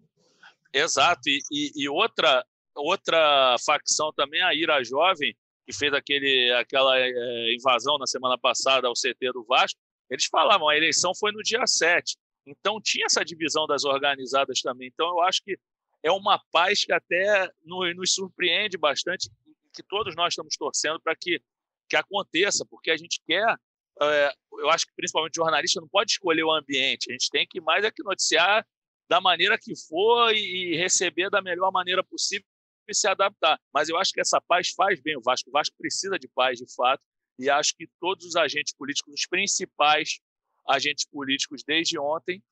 Exato. 0.73 1.29
E, 1.29 1.39
e, 1.53 1.85
e 1.85 1.89
outra 1.89 2.45
outra 2.77 3.57
facção 3.65 4.13
também, 4.13 4.43
a 4.43 4.55
Ira 4.55 4.83
Jovem, 4.85 5.35
que 5.67 5.77
fez 5.77 5.93
aquele, 5.93 6.53
aquela 6.53 6.99
é, 6.99 7.55
invasão 7.55 7.99
na 7.99 8.07
semana 8.07 8.39
passada 8.39 8.87
ao 8.87 8.95
CT 8.95 9.33
do 9.33 9.45
Vasco, 9.45 9.81
eles 10.09 10.27
falavam 10.27 10.69
a 10.69 10.77
eleição 10.77 11.13
foi 11.19 11.33
no 11.33 11.43
dia 11.43 11.67
7. 11.67 12.17
Então 12.47 12.81
tinha 12.81 13.07
essa 13.07 13.25
divisão 13.25 13.67
das 13.67 13.85
organizadas 13.85 14.61
também. 14.61 14.89
Então 14.89 15.09
eu 15.09 15.21
acho 15.23 15.43
que 15.43 15.59
é 16.05 16.13
uma 16.13 16.41
paz 16.53 16.85
que 16.85 16.93
até 16.93 17.51
nos 17.65 18.15
surpreende 18.15 18.79
bastante, 18.79 19.29
que 19.75 19.83
todos 19.83 20.15
nós 20.15 20.33
estamos 20.33 20.57
torcendo 20.57 21.01
para 21.01 21.17
que, 21.17 21.41
que 21.89 21.97
aconteça, 21.97 22.65
porque 22.71 22.91
a 22.91 22.97
gente 22.97 23.21
quer. 23.27 23.57
É, 24.01 24.33
eu 24.53 24.71
acho 24.71 24.87
que 24.87 24.93
principalmente 24.95 25.41
o 25.41 25.43
jornalista 25.43 25.81
não 25.81 25.89
pode 25.89 26.13
escolher 26.13 26.45
o 26.45 26.53
ambiente, 26.53 27.11
a 27.11 27.13
gente 27.13 27.31
tem 27.31 27.47
que 27.49 27.61
mais 27.61 27.85
é 27.85 27.91
que 27.91 28.03
noticiar 28.03 28.65
da 29.09 29.21
maneira 29.21 29.59
que 29.59 29.73
for 29.89 30.35
e 30.35 30.77
receber 30.77 31.31
da 31.31 31.41
melhor 31.41 31.73
maneira 31.73 32.05
possível 32.05 32.47
e 32.89 32.95
se 32.95 33.09
adaptar. 33.09 33.61
Mas 33.73 33.89
eu 33.89 33.97
acho 33.97 34.13
que 34.13 34.21
essa 34.21 34.41
paz 34.41 34.71
faz 34.71 35.01
bem 35.01 35.17
o 35.17 35.23
Vasco. 35.23 35.51
O 35.51 35.53
Vasco 35.53 35.75
precisa 35.79 36.19
de 36.19 36.29
paz, 36.29 36.59
de 36.59 36.67
fato, 36.75 37.03
e 37.39 37.51
acho 37.51 37.75
que 37.77 37.89
todos 38.01 38.25
os 38.25 38.37
agentes 38.37 38.75
políticos, 38.75 39.15
os 39.15 39.27
principais 39.27 40.21
agentes 40.69 41.07
políticos 41.07 41.63
desde 41.65 41.99
ontem, 41.99 42.43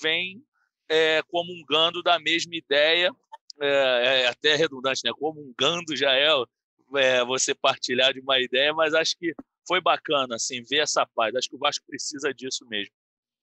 vêm 0.00 0.42
é, 0.88 1.22
comungando 1.22 2.02
da 2.02 2.18
mesma 2.18 2.54
ideia, 2.54 3.10
é, 3.60 4.22
é 4.22 4.28
até 4.28 4.54
redundante, 4.54 5.00
né? 5.04 5.12
Comungando 5.18 5.96
já 5.96 6.12
é, 6.12 6.28
é 6.96 7.24
você 7.24 7.54
partilhar 7.54 8.12
de 8.12 8.20
uma 8.20 8.38
ideia, 8.40 8.72
mas 8.72 8.94
acho 8.94 9.16
que 9.18 9.34
foi 9.66 9.80
bacana 9.80 10.34
assim 10.34 10.62
ver 10.62 10.78
essa 10.78 11.06
paz. 11.14 11.34
Acho 11.34 11.48
que 11.48 11.56
o 11.56 11.58
Vasco 11.58 11.84
precisa 11.86 12.32
disso 12.34 12.66
mesmo. 12.68 12.92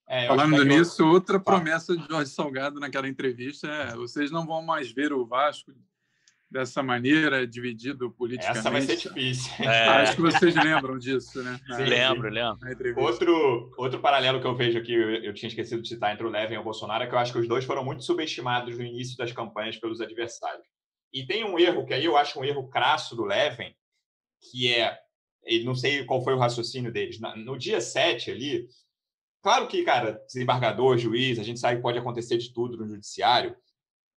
É, 0.07 0.27
Falando 0.27 0.63
nisso, 0.65 1.07
outra 1.07 1.39
promessa 1.39 1.95
de 1.95 2.05
Jorge 2.07 2.31
Salgado 2.31 2.79
naquela 2.79 3.07
entrevista 3.07 3.67
é: 3.67 3.95
vocês 3.95 4.29
não 4.29 4.45
vão 4.45 4.61
mais 4.61 4.91
ver 4.91 5.13
o 5.13 5.25
Vasco 5.25 5.71
dessa 6.51 6.83
maneira, 6.83 7.47
dividido 7.47 8.11
politicamente. 8.11 8.59
Essa 8.59 8.69
vai 8.69 8.81
ser 8.81 8.97
difícil. 8.97 9.53
É. 9.63 9.87
Acho 9.87 10.15
que 10.17 10.21
vocês 10.21 10.53
lembram 10.61 10.99
disso, 10.99 11.41
né? 11.41 11.57
Sim, 11.65 11.83
lembro, 11.83 12.29
lembro. 12.29 12.99
Outro, 13.01 13.73
outro 13.77 14.01
paralelo 14.01 14.41
que 14.41 14.45
eu 14.45 14.53
vejo 14.53 14.77
aqui, 14.77 14.93
eu, 14.93 15.09
eu 15.23 15.33
tinha 15.33 15.47
esquecido 15.47 15.81
de 15.81 15.87
citar 15.87 16.13
entre 16.13 16.25
o 16.25 16.29
Levin 16.29 16.55
e 16.55 16.57
o 16.57 16.63
Bolsonaro, 16.63 17.05
é 17.05 17.07
que 17.07 17.15
eu 17.15 17.19
acho 17.19 17.31
que 17.31 17.39
os 17.39 17.47
dois 17.47 17.63
foram 17.63 17.85
muito 17.85 18.03
subestimados 18.03 18.77
no 18.77 18.83
início 18.83 19.15
das 19.17 19.31
campanhas 19.31 19.77
pelos 19.77 20.01
adversários. 20.01 20.67
E 21.13 21.25
tem 21.25 21.45
um 21.45 21.57
erro, 21.57 21.85
que 21.85 21.93
aí 21.93 22.03
eu 22.03 22.17
acho 22.17 22.37
um 22.37 22.43
erro 22.43 22.67
crasso 22.67 23.15
do 23.15 23.23
Levin, 23.23 23.73
que 24.51 24.73
é, 24.73 24.97
não 25.63 25.73
sei 25.73 26.03
qual 26.03 26.21
foi 26.21 26.33
o 26.33 26.39
raciocínio 26.39 26.91
deles, 26.91 27.17
no 27.37 27.57
dia 27.57 27.79
7 27.79 28.29
ali, 28.29 28.67
claro 29.41 29.67
que, 29.67 29.83
cara, 29.83 30.21
desembargador, 30.25 30.97
juiz, 30.97 31.39
a 31.39 31.43
gente 31.43 31.61
sabe 31.61 31.77
que 31.77 31.81
pode 31.81 31.97
acontecer 31.97 32.37
de 32.37 32.53
tudo 32.53 32.75
no 32.75 32.87
judiciário, 32.87 33.55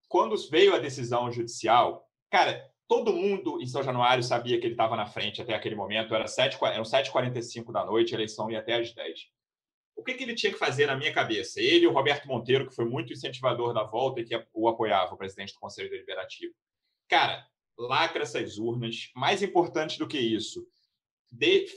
quando 0.09 0.37
veio 0.51 0.75
a 0.75 0.79
decisão 0.79 1.31
judicial, 1.31 2.07
Cara, 2.33 2.67
todo 2.89 3.13
mundo 3.13 3.61
em 3.61 3.67
São 3.67 3.83
Januário 3.83 4.23
sabia 4.23 4.59
que 4.59 4.65
ele 4.65 4.73
estava 4.73 4.97
na 4.97 5.05
frente 5.05 5.43
até 5.43 5.55
aquele 5.55 5.75
momento. 5.75 6.15
Era 6.15 6.27
7, 6.27 6.57
eram 6.65 6.83
7h45 6.83 7.71
da 7.71 7.85
noite, 7.85 8.15
a 8.15 8.17
eleição 8.17 8.51
ia 8.51 8.61
até 8.61 8.81
às 8.81 8.91
10 8.95 9.21
O 9.95 10.03
que, 10.03 10.15
que 10.15 10.23
ele 10.23 10.35
tinha 10.35 10.51
que 10.51 10.59
fazer 10.59 10.87
na 10.87 10.97
minha 10.97 11.13
cabeça? 11.13 11.61
Ele 11.61 11.85
e 11.85 11.87
o 11.87 11.93
Roberto 11.93 12.27
Monteiro, 12.27 12.67
que 12.67 12.75
foi 12.75 12.87
muito 12.87 13.13
incentivador 13.13 13.75
da 13.75 13.85
volta 13.85 14.23
e 14.23 14.25
que 14.25 14.47
o 14.55 14.67
apoiava, 14.67 15.13
o 15.13 15.19
presidente 15.19 15.53
do 15.53 15.59
Conselho 15.59 15.91
Deliberativo. 15.91 16.55
Cara, 17.07 17.47
lacra 17.77 18.23
essas 18.23 18.57
urnas. 18.57 19.11
Mais 19.15 19.43
importante 19.43 19.99
do 19.99 20.09
que 20.09 20.19
isso, 20.19 20.67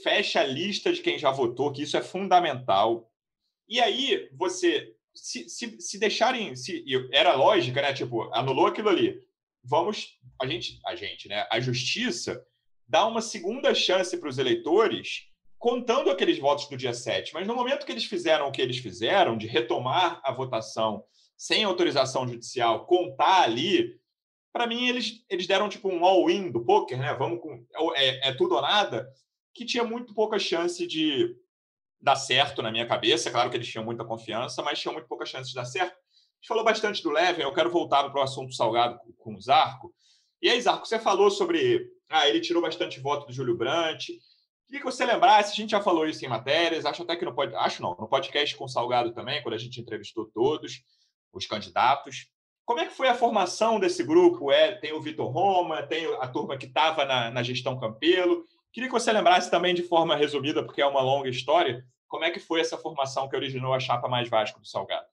fecha 0.02 0.40
a 0.40 0.46
lista 0.46 0.90
de 0.90 1.02
quem 1.02 1.18
já 1.18 1.30
votou, 1.30 1.70
que 1.70 1.82
isso 1.82 1.98
é 1.98 2.02
fundamental. 2.02 3.12
E 3.68 3.78
aí, 3.78 4.26
você, 4.32 4.96
se, 5.14 5.50
se, 5.50 5.78
se 5.78 5.98
deixarem. 5.98 6.56
Se, 6.56 6.82
era 7.12 7.34
lógica, 7.34 7.82
né? 7.82 7.92
Tipo, 7.92 8.34
anulou 8.34 8.66
aquilo 8.66 8.88
ali 8.88 9.25
vamos 9.68 10.18
a 10.40 10.46
gente 10.46 10.78
a 10.86 10.94
gente 10.94 11.28
né 11.28 11.46
a 11.50 11.60
justiça 11.60 12.42
dá 12.88 13.06
uma 13.06 13.20
segunda 13.20 13.74
chance 13.74 14.16
para 14.16 14.28
os 14.28 14.38
eleitores 14.38 15.28
contando 15.58 16.10
aqueles 16.10 16.38
votos 16.38 16.68
do 16.68 16.76
dia 16.76 16.94
7 16.94 17.34
mas 17.34 17.46
no 17.46 17.54
momento 17.54 17.84
que 17.84 17.92
eles 17.92 18.04
fizeram 18.04 18.48
o 18.48 18.52
que 18.52 18.62
eles 18.62 18.78
fizeram 18.78 19.36
de 19.36 19.46
retomar 19.46 20.20
a 20.24 20.32
votação 20.32 21.04
sem 21.36 21.64
autorização 21.64 22.26
judicial 22.26 22.86
contar 22.86 23.42
ali 23.42 23.98
para 24.52 24.66
mim 24.66 24.88
eles 24.88 25.24
eles 25.28 25.46
deram 25.46 25.68
tipo 25.68 25.88
um 25.88 26.04
all-in 26.04 26.50
do 26.50 26.64
poker 26.64 26.98
né 26.98 27.14
vamos 27.14 27.40
com 27.40 27.64
é, 27.94 28.28
é 28.28 28.32
tudo 28.34 28.54
ou 28.54 28.62
nada 28.62 29.06
que 29.54 29.64
tinha 29.64 29.84
muito 29.84 30.14
pouca 30.14 30.38
chance 30.38 30.86
de 30.86 31.34
dar 31.98 32.14
certo 32.14 32.60
na 32.62 32.70
minha 32.70 32.86
cabeça. 32.86 33.30
Claro 33.30 33.50
que 33.50 33.56
eles 33.56 33.68
tinham 33.68 33.84
muita 33.84 34.04
confiança, 34.04 34.62
mas 34.62 34.78
tinham 34.78 34.92
muito 34.92 35.08
pouca 35.08 35.24
chance 35.24 35.48
de 35.48 35.54
dar 35.54 35.64
certo 35.64 35.96
gente 36.46 36.48
falou 36.48 36.64
bastante 36.64 37.02
do 37.02 37.10
Levin, 37.10 37.42
eu 37.42 37.52
quero 37.52 37.70
voltar 37.70 38.08
para 38.08 38.20
o 38.20 38.22
assunto 38.22 38.54
salgado 38.54 39.00
com 39.18 39.34
o 39.34 39.40
Zarco. 39.40 39.92
E 40.40 40.48
aí, 40.48 40.60
Zarco, 40.60 40.86
você 40.86 40.98
falou 40.98 41.28
sobre. 41.28 41.90
Ah, 42.08 42.28
ele 42.28 42.40
tirou 42.40 42.62
bastante 42.62 43.00
voto 43.00 43.26
do 43.26 43.32
Júlio 43.32 43.56
Brandt. 43.56 44.16
Queria 44.66 44.80
que 44.80 44.84
você 44.84 45.04
lembrasse, 45.04 45.52
a 45.52 45.56
gente 45.56 45.70
já 45.70 45.82
falou 45.82 46.06
isso 46.06 46.24
em 46.24 46.28
matérias, 46.28 46.86
acho 46.86 47.02
até 47.02 47.16
que 47.16 47.24
no 47.24 47.34
podcast, 47.34 47.66
acho 47.66 47.82
não, 47.82 47.96
no 47.98 48.08
podcast 48.08 48.56
com 48.56 48.64
o 48.64 48.68
Salgado 48.68 49.12
também, 49.12 49.42
quando 49.42 49.54
a 49.54 49.58
gente 49.58 49.80
entrevistou 49.80 50.26
todos 50.26 50.82
os 51.32 51.46
candidatos. 51.46 52.28
Como 52.64 52.80
é 52.80 52.86
que 52.86 52.94
foi 52.94 53.08
a 53.08 53.14
formação 53.14 53.80
desse 53.80 54.04
grupo? 54.04 54.52
É, 54.52 54.72
tem 54.76 54.92
o 54.92 55.00
Vitor 55.00 55.28
Roma, 55.28 55.82
tem 55.82 56.06
a 56.20 56.28
turma 56.28 56.56
que 56.56 56.66
estava 56.66 57.04
na, 57.04 57.30
na 57.30 57.42
gestão 57.42 57.78
Campelo. 57.78 58.44
Queria 58.72 58.88
que 58.88 58.94
você 58.94 59.12
lembrasse 59.12 59.50
também 59.50 59.74
de 59.74 59.82
forma 59.82 60.14
resumida, 60.14 60.64
porque 60.64 60.82
é 60.82 60.86
uma 60.86 61.00
longa 61.00 61.28
história, 61.28 61.84
como 62.06 62.24
é 62.24 62.30
que 62.30 62.40
foi 62.40 62.60
essa 62.60 62.78
formação 62.78 63.28
que 63.28 63.36
originou 63.36 63.72
a 63.74 63.80
chapa 63.80 64.08
mais 64.08 64.28
Vasco 64.28 64.60
do 64.60 64.66
Salgado? 64.66 65.06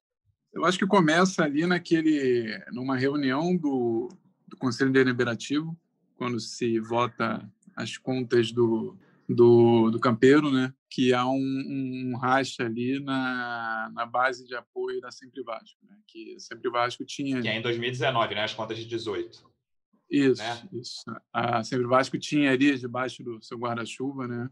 Eu 0.53 0.65
acho 0.65 0.77
que 0.77 0.85
começa 0.85 1.43
ali 1.43 1.65
naquele, 1.65 2.63
numa 2.71 2.95
reunião 2.95 3.55
do, 3.57 4.09
do 4.47 4.55
Conselho 4.55 4.91
Deliberativo, 4.91 5.75
quando 6.15 6.39
se 6.39 6.79
vota 6.79 7.51
as 7.75 7.97
contas 7.97 8.51
do, 8.51 8.95
do, 9.27 9.89
do 9.89 9.99
campeiro, 9.99 10.51
né? 10.51 10.71
que 10.89 11.11
há 11.11 11.25
um, 11.25 11.39
um 11.39 12.15
racha 12.17 12.63
ali 12.65 12.99
na, 12.99 13.89
na 13.93 14.05
base 14.05 14.45
de 14.45 14.55
apoio 14.55 15.01
da 15.01 15.11
Sempre 15.11 15.41
Vasco, 15.41 15.79
né? 15.89 15.97
que 16.05 16.39
Sempre 16.39 16.69
Vasco 16.69 17.03
tinha... 17.03 17.41
Que 17.41 17.47
é 17.47 17.57
em 17.57 17.61
2019, 17.63 18.35
né? 18.35 18.43
as 18.43 18.53
contas 18.53 18.77
de 18.77 18.85
18. 18.85 19.51
Isso, 20.07 20.43
né? 20.43 20.69
isso. 20.71 21.03
A 21.33 21.63
Sempre 21.63 21.87
Vasco 21.87 22.19
tinha 22.19 22.51
ali 22.51 22.77
debaixo 22.77 23.23
do 23.23 23.41
seu 23.41 23.57
guarda-chuva, 23.57 24.27
né? 24.27 24.47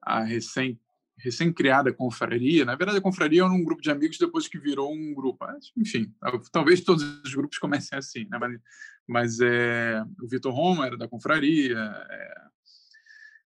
A 0.00 0.24
recém 0.24 0.80
recém-criada 1.22 1.92
confraria. 1.92 2.64
Na 2.64 2.74
verdade, 2.74 2.98
a 2.98 3.02
confraria 3.02 3.42
era 3.42 3.50
um 3.50 3.64
grupo 3.64 3.80
de 3.80 3.90
amigos 3.90 4.18
depois 4.18 4.48
que 4.48 4.58
virou 4.58 4.92
um 4.92 5.14
grupo. 5.14 5.46
Enfim, 5.76 6.12
talvez 6.50 6.80
todos 6.80 7.02
os 7.22 7.34
grupos 7.34 7.58
comecem 7.58 7.96
assim, 7.96 8.26
né? 8.28 8.38
Mas, 8.38 8.60
mas 9.06 9.40
é, 9.40 10.02
o 10.20 10.28
Vitor 10.28 10.52
Roma 10.52 10.86
era 10.86 10.96
da 10.96 11.08
confraria, 11.08 11.78
é, 11.78 12.34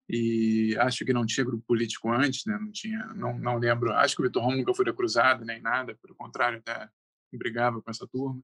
e 0.09 0.77
acho 0.79 1.05
que 1.05 1.13
não 1.13 1.25
tinha 1.25 1.45
grupo 1.45 1.65
político 1.67 2.11
antes, 2.11 2.45
né? 2.45 2.59
Não 2.61 2.71
tinha, 2.71 3.07
não, 3.15 3.39
não 3.39 3.57
lembro. 3.57 3.93
Acho 3.93 4.15
que 4.15 4.23
o 4.23 4.25
Vitor 4.27 4.43
Roma 4.43 4.57
nunca 4.57 4.75
foi 4.75 4.85
da 4.85 4.93
Cruzada 4.93 5.45
nem 5.45 5.61
nada, 5.61 5.97
pelo 6.03 6.15
contrário, 6.15 6.59
até 6.59 6.89
brigava 7.33 7.81
com 7.81 7.91
essa 7.91 8.07
turma. 8.07 8.41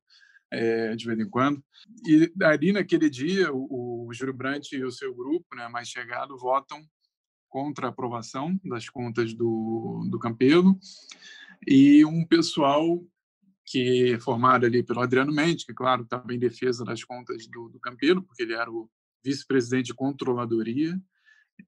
É, 0.51 0.97
de 0.97 1.05
vez 1.05 1.19
em 1.19 1.29
quando. 1.29 1.63
E 2.07 2.33
ali, 2.43 2.73
naquele 2.73 3.11
dia, 3.11 3.53
o, 3.53 4.07
o 4.09 4.15
Júlio 4.15 4.33
Brandt 4.33 4.75
e 4.75 4.83
o 4.83 4.91
seu 4.91 5.15
grupo, 5.15 5.55
né, 5.55 5.69
mais 5.69 5.89
chegado, 5.89 6.39
votam 6.39 6.83
contra 7.49 7.87
a 7.87 7.91
aprovação 7.91 8.59
das 8.65 8.89
contas 8.89 9.35
do, 9.35 10.07
do 10.11 10.19
Campelo. 10.19 10.79
E 11.67 12.05
um 12.05 12.25
pessoal 12.25 13.03
que 13.65 14.15
é 14.15 14.21
formado 14.21 14.65
ali 14.65 14.83
pelo 14.83 15.01
Adriano 15.01 15.33
Mendes, 15.33 15.65
que, 15.65 15.75
claro, 15.75 16.03
estava 16.03 16.33
em 16.33 16.39
defesa 16.39 16.85
das 16.85 17.05
contas 17.05 17.47
do, 17.47 17.69
do 17.69 17.79
Campelo, 17.79 18.23
porque 18.23 18.43
ele 18.43 18.55
era 18.55 18.71
o 18.71 18.89
vice-presidente 19.23 19.87
de 19.87 19.95
controladoria, 19.95 20.99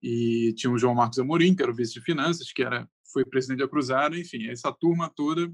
e 0.03 0.55
tinha 0.57 0.73
o 0.73 0.79
João 0.79 0.95
Marcos 0.95 1.19
Amorim, 1.19 1.55
que 1.55 1.63
era 1.63 1.71
o 1.71 1.75
vice 1.75 1.95
de 1.95 2.01
finanças, 2.01 2.53
que 2.53 2.63
era 2.63 2.89
foi 3.13 3.25
presidente 3.25 3.59
da 3.59 3.69
Cruzada, 3.69 4.17
enfim, 4.17 4.47
essa 4.47 4.73
turma 4.73 5.11
toda 5.15 5.53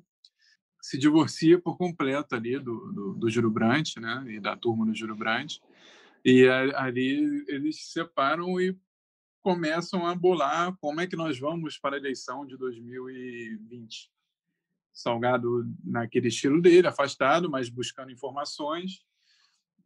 se 0.81 0.99
divorcia 0.99 1.59
por 1.59 1.77
completo 1.77 2.35
ali 2.35 2.59
do, 2.59 2.93
do, 2.93 3.15
do 3.15 3.31
Júlio 3.31 3.51
Brandt, 3.51 3.99
né, 3.99 4.25
e 4.29 4.39
da 4.39 4.57
turma 4.57 4.87
do 4.87 4.95
Júlio 4.95 5.17
Brandt, 5.17 5.61
e 6.25 6.47
ali 6.75 7.45
eles 7.49 7.77
se 7.77 7.93
separam 7.93 8.61
e 8.61 8.77
começam 9.47 10.05
a 10.05 10.13
bolar 10.13 10.77
como 10.81 11.01
é 11.01 11.07
que 11.07 11.15
nós 11.15 11.39
vamos 11.39 11.79
para 11.79 11.95
a 11.95 11.99
eleição 12.01 12.45
de 12.45 12.57
2020. 12.57 14.11
Salgado 14.93 15.73
naquele 15.85 16.27
estilo 16.27 16.61
dele, 16.61 16.89
afastado, 16.89 17.49
mas 17.49 17.69
buscando 17.69 18.11
informações, 18.11 19.05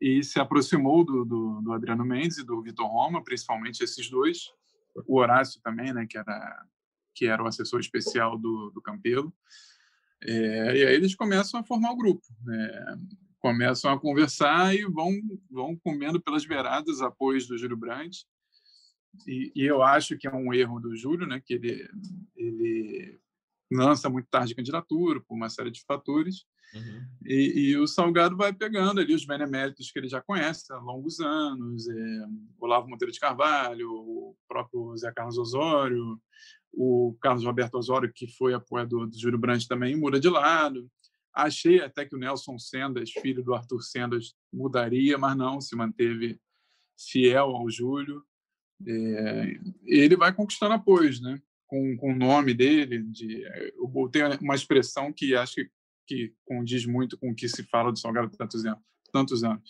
e 0.00 0.24
se 0.24 0.40
aproximou 0.40 1.04
do, 1.04 1.26
do, 1.26 1.60
do 1.60 1.72
Adriano 1.74 2.06
Mendes 2.06 2.38
e 2.38 2.42
do 2.42 2.62
Vitor 2.62 2.86
Roma, 2.86 3.22
principalmente 3.22 3.84
esses 3.84 4.08
dois, 4.08 4.50
o 5.06 5.18
Horácio 5.18 5.60
também, 5.60 5.92
né, 5.92 6.06
que 6.08 6.16
era 6.16 6.66
que 7.14 7.26
era 7.26 7.42
o 7.42 7.46
assessor 7.46 7.80
especial 7.80 8.38
do, 8.38 8.70
do 8.70 8.80
Campelo. 8.80 9.30
É, 10.22 10.78
e 10.78 10.86
aí 10.86 10.94
eles 10.94 11.14
começam 11.14 11.60
a 11.60 11.64
formar 11.64 11.90
o 11.90 11.98
grupo, 11.98 12.24
né? 12.46 12.98
começam 13.40 13.92
a 13.92 14.00
conversar 14.00 14.74
e 14.74 14.86
vão 14.86 15.12
vão 15.50 15.76
comendo 15.76 16.18
pelas 16.18 16.46
beiradas 16.46 17.02
apoios 17.02 17.46
do 17.46 17.58
Júlio 17.58 17.76
Brandt 17.76 18.26
e, 19.26 19.52
e, 19.54 19.64
eu 19.64 19.82
acho 19.82 20.16
que 20.16 20.26
é 20.26 20.32
um 20.32 20.52
erro 20.52 20.80
do 20.80 20.96
Júlio, 20.96 21.26
né, 21.26 21.40
que 21.44 21.54
ele, 21.54 21.88
ele 22.36 23.20
lança 23.70 24.08
muito 24.08 24.28
tarde 24.30 24.52
a 24.52 24.56
candidatura 24.56 25.20
por 25.20 25.34
uma 25.34 25.48
série 25.48 25.70
de 25.70 25.82
fatores, 25.86 26.44
uhum. 26.74 27.06
e, 27.24 27.70
e, 27.70 27.76
o 27.76 27.86
Salgado 27.86 28.36
vai 28.36 28.52
pegando 28.52 29.00
ali 29.00 29.14
os 29.14 29.24
beneméritos 29.24 29.90
que 29.90 29.98
ele 29.98 30.08
já 30.08 30.20
conhece 30.20 30.72
há 30.72 30.78
longos 30.78 31.20
anos, 31.20 31.88
é, 31.88 32.24
Olavo 32.58 32.88
Monteiro 32.88 33.12
de 33.12 33.20
Carvalho, 33.20 33.90
o 33.90 34.36
próprio 34.48 34.96
Zé 34.96 35.12
Carlos 35.12 35.38
Osório, 35.38 36.20
o 36.72 37.16
Carlos 37.20 37.44
Roberto 37.44 37.74
Osório, 37.74 38.12
que 38.14 38.26
foi 38.28 38.54
apoiador 38.54 39.08
do 39.08 39.18
Júlio 39.18 39.38
Brandt 39.38 39.66
também, 39.66 39.96
muda 39.96 40.20
de 40.20 40.28
lado. 40.28 40.88
Achei 41.34 41.80
até 41.80 42.04
que 42.04 42.14
o 42.14 42.18
Nelson 42.18 42.58
Sendas, 42.58 43.10
filho 43.10 43.42
do 43.42 43.54
Arthur 43.54 43.82
Sendas, 43.82 44.34
mudaria, 44.52 45.16
mas 45.16 45.36
não, 45.36 45.60
se 45.60 45.76
manteve 45.76 46.40
fiel 46.98 47.56
ao 47.56 47.70
Júlio 47.70 48.24
é, 48.86 49.58
ele 49.84 50.16
vai 50.16 50.32
conquistando 50.32 50.74
apoios, 50.74 51.20
né? 51.20 51.40
Com, 51.66 51.96
com 51.96 52.12
o 52.12 52.16
nome 52.16 52.52
dele, 52.52 53.02
de, 53.04 53.42
eu 53.76 53.86
botei 53.86 54.22
uma 54.40 54.54
expressão 54.54 55.12
que 55.12 55.36
acho 55.36 55.54
que, 55.54 55.70
que 56.06 56.34
condiz 56.44 56.84
muito 56.84 57.16
com 57.16 57.30
o 57.30 57.34
que 57.34 57.48
se 57.48 57.62
fala 57.64 57.92
do 57.92 57.98
Salgado 57.98 58.36
tantos 58.36 58.64
anos, 58.64 58.82
tantos 59.12 59.44
anos. 59.44 59.62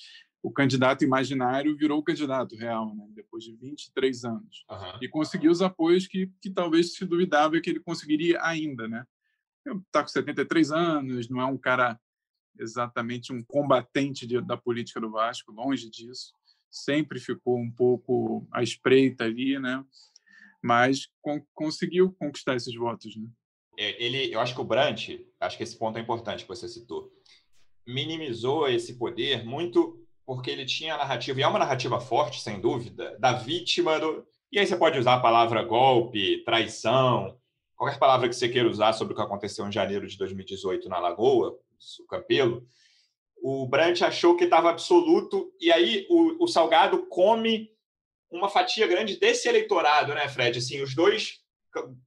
O 0.43 0.51
candidato 0.51 1.05
imaginário 1.05 1.77
virou 1.77 1.99
o 1.99 2.03
candidato 2.03 2.57
real, 2.57 2.95
né? 2.97 3.07
depois 3.11 3.45
de 3.45 3.55
23 3.55 4.25
anos. 4.25 4.65
Uhum. 4.71 4.99
E 5.03 5.09
conseguiu 5.09 5.51
os 5.51 5.61
apoios 5.61 6.07
que, 6.07 6.33
que 6.41 6.49
talvez 6.49 6.95
se 6.95 7.05
duvidava 7.05 7.61
que 7.61 7.69
ele 7.69 7.81
conseguiria 7.81 8.43
ainda. 8.43 8.89
Né? 8.89 9.05
Está 9.87 10.01
com 10.01 10.09
73 10.09 10.73
anos, 10.73 11.29
não 11.29 11.43
é 11.43 11.45
um 11.45 11.59
cara 11.59 12.01
exatamente 12.59 13.31
um 13.31 13.43
combatente 13.45 14.27
de, 14.27 14.41
da 14.41 14.57
política 14.57 14.99
do 15.01 15.11
Vasco, 15.11 15.53
longe 15.53 15.91
disso 15.91 16.33
sempre 16.71 17.19
ficou 17.19 17.59
um 17.59 17.71
pouco 17.71 18.47
à 18.53 18.63
espreita 18.63 19.25
ali, 19.25 19.59
né? 19.59 19.85
Mas 20.63 21.09
con 21.21 21.41
conseguiu 21.55 22.13
conquistar 22.19 22.57
esses 22.57 22.75
votos, 22.75 23.17
né? 23.17 23.27
É, 23.79 24.05
ele, 24.05 24.33
eu 24.33 24.41
acho 24.41 24.55
que 24.55 24.61
o 24.61 24.65
Brant, 24.65 25.09
acho 25.41 25.57
que 25.57 25.63
esse 25.63 25.79
ponto 25.79 25.99
é 25.99 26.03
importante 26.03 26.43
que 26.43 26.49
você 26.49 26.69
citou, 26.69 27.11
minimizou 27.87 28.69
esse 28.69 28.99
poder 28.99 29.45
muito 29.45 30.01
porque 30.31 30.49
ele 30.49 30.65
tinha 30.65 30.95
a 30.95 30.99
narrativa, 30.99 31.41
e 31.41 31.43
é 31.43 31.49
uma 31.49 31.59
narrativa 31.59 31.99
forte, 31.99 32.41
sem 32.41 32.61
dúvida, 32.61 33.19
da 33.19 33.33
vítima 33.33 33.99
do. 33.99 34.25
E 34.53 34.61
aí 34.61 34.67
você 34.67 34.77
pode 34.77 34.97
usar 34.97 35.15
a 35.15 35.21
palavra 35.21 35.65
golpe, 35.65 36.45
traição, 36.45 37.37
qualquer 37.75 37.99
palavra 37.99 38.29
que 38.29 38.37
você 38.37 38.49
queira 38.49 38.69
usar 38.69 38.93
sobre 38.93 39.13
o 39.13 39.17
que 39.17 39.23
aconteceu 39.23 39.67
em 39.67 39.73
janeiro 39.73 40.07
de 40.07 40.17
2018 40.17 40.89
na 40.89 41.01
Lagoa, 41.01 41.59
o 42.01 42.07
Campelo, 42.07 42.65
o 43.43 43.67
Brant 43.67 44.03
achou 44.03 44.37
que 44.37 44.45
estava 44.45 44.71
absoluto, 44.71 45.53
e 45.61 45.73
aí 45.73 46.07
o, 46.09 46.45
o, 46.45 46.49
Salgado 46.49 47.07
come 47.07 47.71
uma 48.31 48.49
fatia 48.49 48.87
grande 48.87 49.19
desse 49.19 49.49
eleitorado, 49.49 50.15
né, 50.15 50.29
Fred? 50.29 50.59
Assim, 50.59 50.81
os 50.83 50.95
dois, 50.95 51.41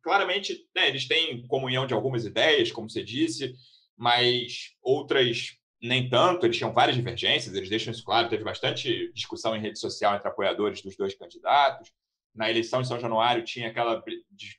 claramente, 0.02 0.68
né, 0.76 0.88
eles 0.88 1.08
têm 1.08 1.46
comunhão 1.48 1.86
de 1.88 1.94
algumas 1.94 2.26
ideias, 2.26 2.72
como 2.72 2.90
você 2.90 3.04
disse, 3.04 3.54
mas 3.98 4.74
outras 4.82 5.58
nem 5.82 6.08
tanto, 6.10 6.46
eles 6.46 6.56
tinham 6.56 6.72
várias 6.72 6.96
divergências, 6.96 7.54
eles 7.54 7.70
deixam 7.70 7.92
isso 7.92 8.06
claro, 8.06 8.30
teve 8.30 8.44
bastante 8.44 9.12
discussão 9.14 9.54
em 9.54 9.60
rede 9.60 9.78
social 9.78 10.16
entre 10.16 10.30
apoiadores 10.30 10.82
dos 10.82 10.96
dois 10.96 11.14
candidatos. 11.14 11.92
Na 12.34 12.50
eleição 12.50 12.82
de 12.82 12.88
São 12.88 13.00
Januário 13.00 13.44
tinha 13.44 13.68
aquela 13.68 14.02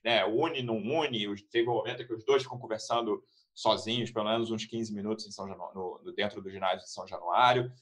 né, 0.04 0.24
une, 0.26 0.62
não 0.62 0.76
une, 0.76 1.34
teve 1.50 1.68
um 1.68 1.74
momento 1.74 2.06
que 2.06 2.12
os 2.12 2.24
dois 2.26 2.42
ficam 2.42 2.58
conversando 2.58 3.22
sozinhos, 3.54 4.10
pelo 4.10 4.28
menos 4.28 4.50
uns 4.50 4.64
15 4.64 4.92
minutos 4.92 5.26
em 5.26 5.30
São 5.30 5.46
no, 5.46 6.00
no, 6.02 6.12
dentro 6.12 6.42
do 6.42 6.50
ginásio 6.50 6.80
de 6.80 6.90
São 6.90 7.06
Januário. 7.06 7.72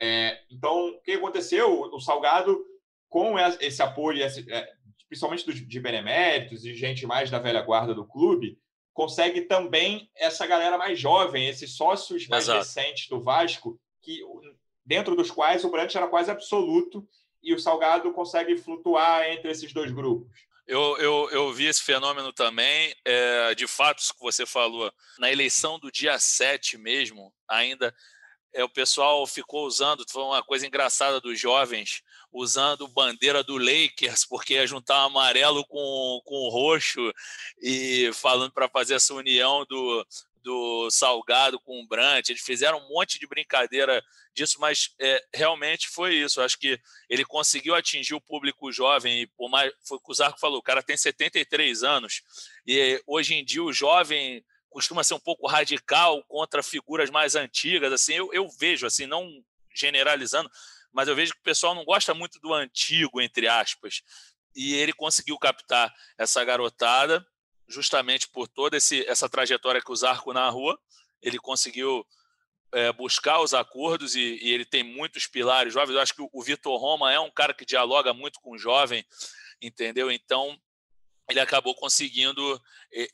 É, 0.00 0.40
então, 0.50 0.88
o 0.88 1.00
que 1.02 1.12
aconteceu? 1.12 1.82
O 1.92 2.00
Salgado, 2.00 2.64
com 3.08 3.38
esse 3.38 3.82
apoio, 3.82 4.24
esse, 4.24 4.50
é, 4.50 4.72
principalmente 5.08 5.44
dos, 5.44 5.56
de 5.56 5.80
beneméritos 5.80 6.64
e 6.64 6.74
gente 6.74 7.06
mais 7.06 7.30
da 7.30 7.38
velha 7.38 7.60
guarda 7.60 7.94
do 7.94 8.06
clube, 8.06 8.58
consegue 8.94 9.42
também 9.42 10.10
essa 10.16 10.46
galera 10.46 10.78
mais 10.78 10.98
jovem, 10.98 11.48
esses 11.48 11.76
sócios 11.76 12.26
mais 12.28 12.44
Exato. 12.44 12.58
recentes 12.58 13.08
do 13.08 13.20
Vasco, 13.20 13.78
que 14.00 14.20
dentro 14.84 15.14
dos 15.14 15.30
quais 15.30 15.64
o 15.64 15.70
Brandt 15.70 15.96
era 15.96 16.08
quase 16.08 16.30
absoluto 16.30 17.06
e 17.42 17.54
o 17.54 17.58
Salgado 17.58 18.12
consegue 18.12 18.56
flutuar 18.56 19.24
entre 19.30 19.50
esses 19.50 19.72
dois 19.72 19.92
grupos. 19.92 20.49
Eu, 20.70 20.96
eu, 20.98 21.28
eu 21.32 21.52
vi 21.52 21.66
esse 21.66 21.82
fenômeno 21.82 22.32
também, 22.32 22.94
é, 23.04 23.56
de 23.56 23.66
fato, 23.66 24.00
que 24.14 24.20
você 24.20 24.46
falou, 24.46 24.92
na 25.18 25.28
eleição 25.28 25.80
do 25.80 25.90
dia 25.90 26.16
7 26.16 26.78
mesmo, 26.78 27.34
ainda 27.48 27.92
é, 28.54 28.62
o 28.62 28.68
pessoal 28.68 29.26
ficou 29.26 29.66
usando, 29.66 30.04
foi 30.08 30.22
uma 30.22 30.44
coisa 30.44 30.64
engraçada 30.64 31.20
dos 31.20 31.40
jovens, 31.40 32.04
usando 32.32 32.86
bandeira 32.86 33.42
do 33.42 33.58
Lakers, 33.58 34.24
porque 34.24 34.54
ia 34.54 34.64
juntar 34.64 35.02
amarelo 35.02 35.66
com, 35.66 36.20
com 36.24 36.48
roxo, 36.50 37.00
e 37.60 38.08
falando 38.12 38.52
para 38.52 38.68
fazer 38.68 38.94
essa 38.94 39.12
união 39.12 39.66
do, 39.68 40.06
do 40.42 40.90
Salgado 40.90 41.58
com 41.60 41.80
o 41.80 41.86
Brant. 41.86 42.28
Eles 42.28 42.42
fizeram 42.42 42.78
um 42.78 42.88
monte 42.88 43.18
de 43.18 43.26
brincadeira 43.26 44.02
disso, 44.34 44.58
mas 44.60 44.94
é, 45.00 45.22
realmente 45.34 45.88
foi 45.88 46.14
isso. 46.14 46.40
Eu 46.40 46.44
acho 46.44 46.58
que 46.58 46.78
ele 47.08 47.24
conseguiu 47.24 47.74
atingir 47.74 48.14
o 48.14 48.20
público 48.20 48.72
jovem, 48.72 49.22
e 49.22 49.26
por 49.26 49.48
mais 49.48 49.72
foi 49.86 49.98
o 49.98 50.00
que 50.00 50.10
o 50.10 50.14
Zarco 50.14 50.40
falou, 50.40 50.58
o 50.58 50.62
cara 50.62 50.82
tem 50.82 50.96
73 50.96 51.82
anos, 51.82 52.22
e 52.66 53.02
hoje 53.06 53.34
em 53.34 53.44
dia 53.44 53.62
o 53.62 53.72
jovem 53.72 54.44
costuma 54.68 55.02
ser 55.02 55.14
um 55.14 55.20
pouco 55.20 55.48
radical 55.48 56.22
contra 56.24 56.62
figuras 56.62 57.10
mais 57.10 57.34
antigas, 57.34 57.92
assim, 57.92 58.14
eu, 58.14 58.32
eu 58.32 58.48
vejo, 58.48 58.86
assim, 58.86 59.04
não 59.04 59.28
generalizando, 59.74 60.50
mas 60.92 61.08
eu 61.08 61.16
vejo 61.16 61.32
que 61.32 61.40
o 61.40 61.44
pessoal 61.44 61.74
não 61.74 61.84
gosta 61.84 62.14
muito 62.14 62.38
do 62.40 62.54
antigo, 62.54 63.20
entre 63.20 63.48
aspas, 63.48 64.02
e 64.54 64.74
ele 64.74 64.92
conseguiu 64.92 65.38
captar 65.38 65.92
essa 66.16 66.44
garotada, 66.44 67.24
justamente 67.70 68.28
por 68.28 68.48
toda 68.48 68.76
esse, 68.76 69.06
essa 69.06 69.28
trajetória 69.28 69.80
que 69.80 69.92
o 69.92 69.96
Zarco 69.96 70.32
na 70.32 70.48
rua, 70.50 70.78
ele 71.22 71.38
conseguiu 71.38 72.04
é, 72.72 72.92
buscar 72.92 73.40
os 73.40 73.54
acordos 73.54 74.14
e, 74.14 74.38
e, 74.42 74.52
ele 74.52 74.64
tem 74.64 74.82
muitos 74.82 75.26
pilares 75.26 75.72
jovens. 75.72 75.94
Eu 75.94 76.00
acho 76.00 76.14
que 76.14 76.28
o, 76.32 76.42
Vitor 76.42 76.78
Roma 76.78 77.12
é 77.12 77.18
um 77.18 77.30
cara 77.30 77.54
que 77.54 77.64
dialoga 77.64 78.12
muito 78.12 78.40
com 78.40 78.52
o 78.52 78.58
jovem, 78.58 79.04
entendeu? 79.62 80.10
Então, 80.10 80.58
ele 81.28 81.40
acabou 81.40 81.74
conseguindo 81.74 82.60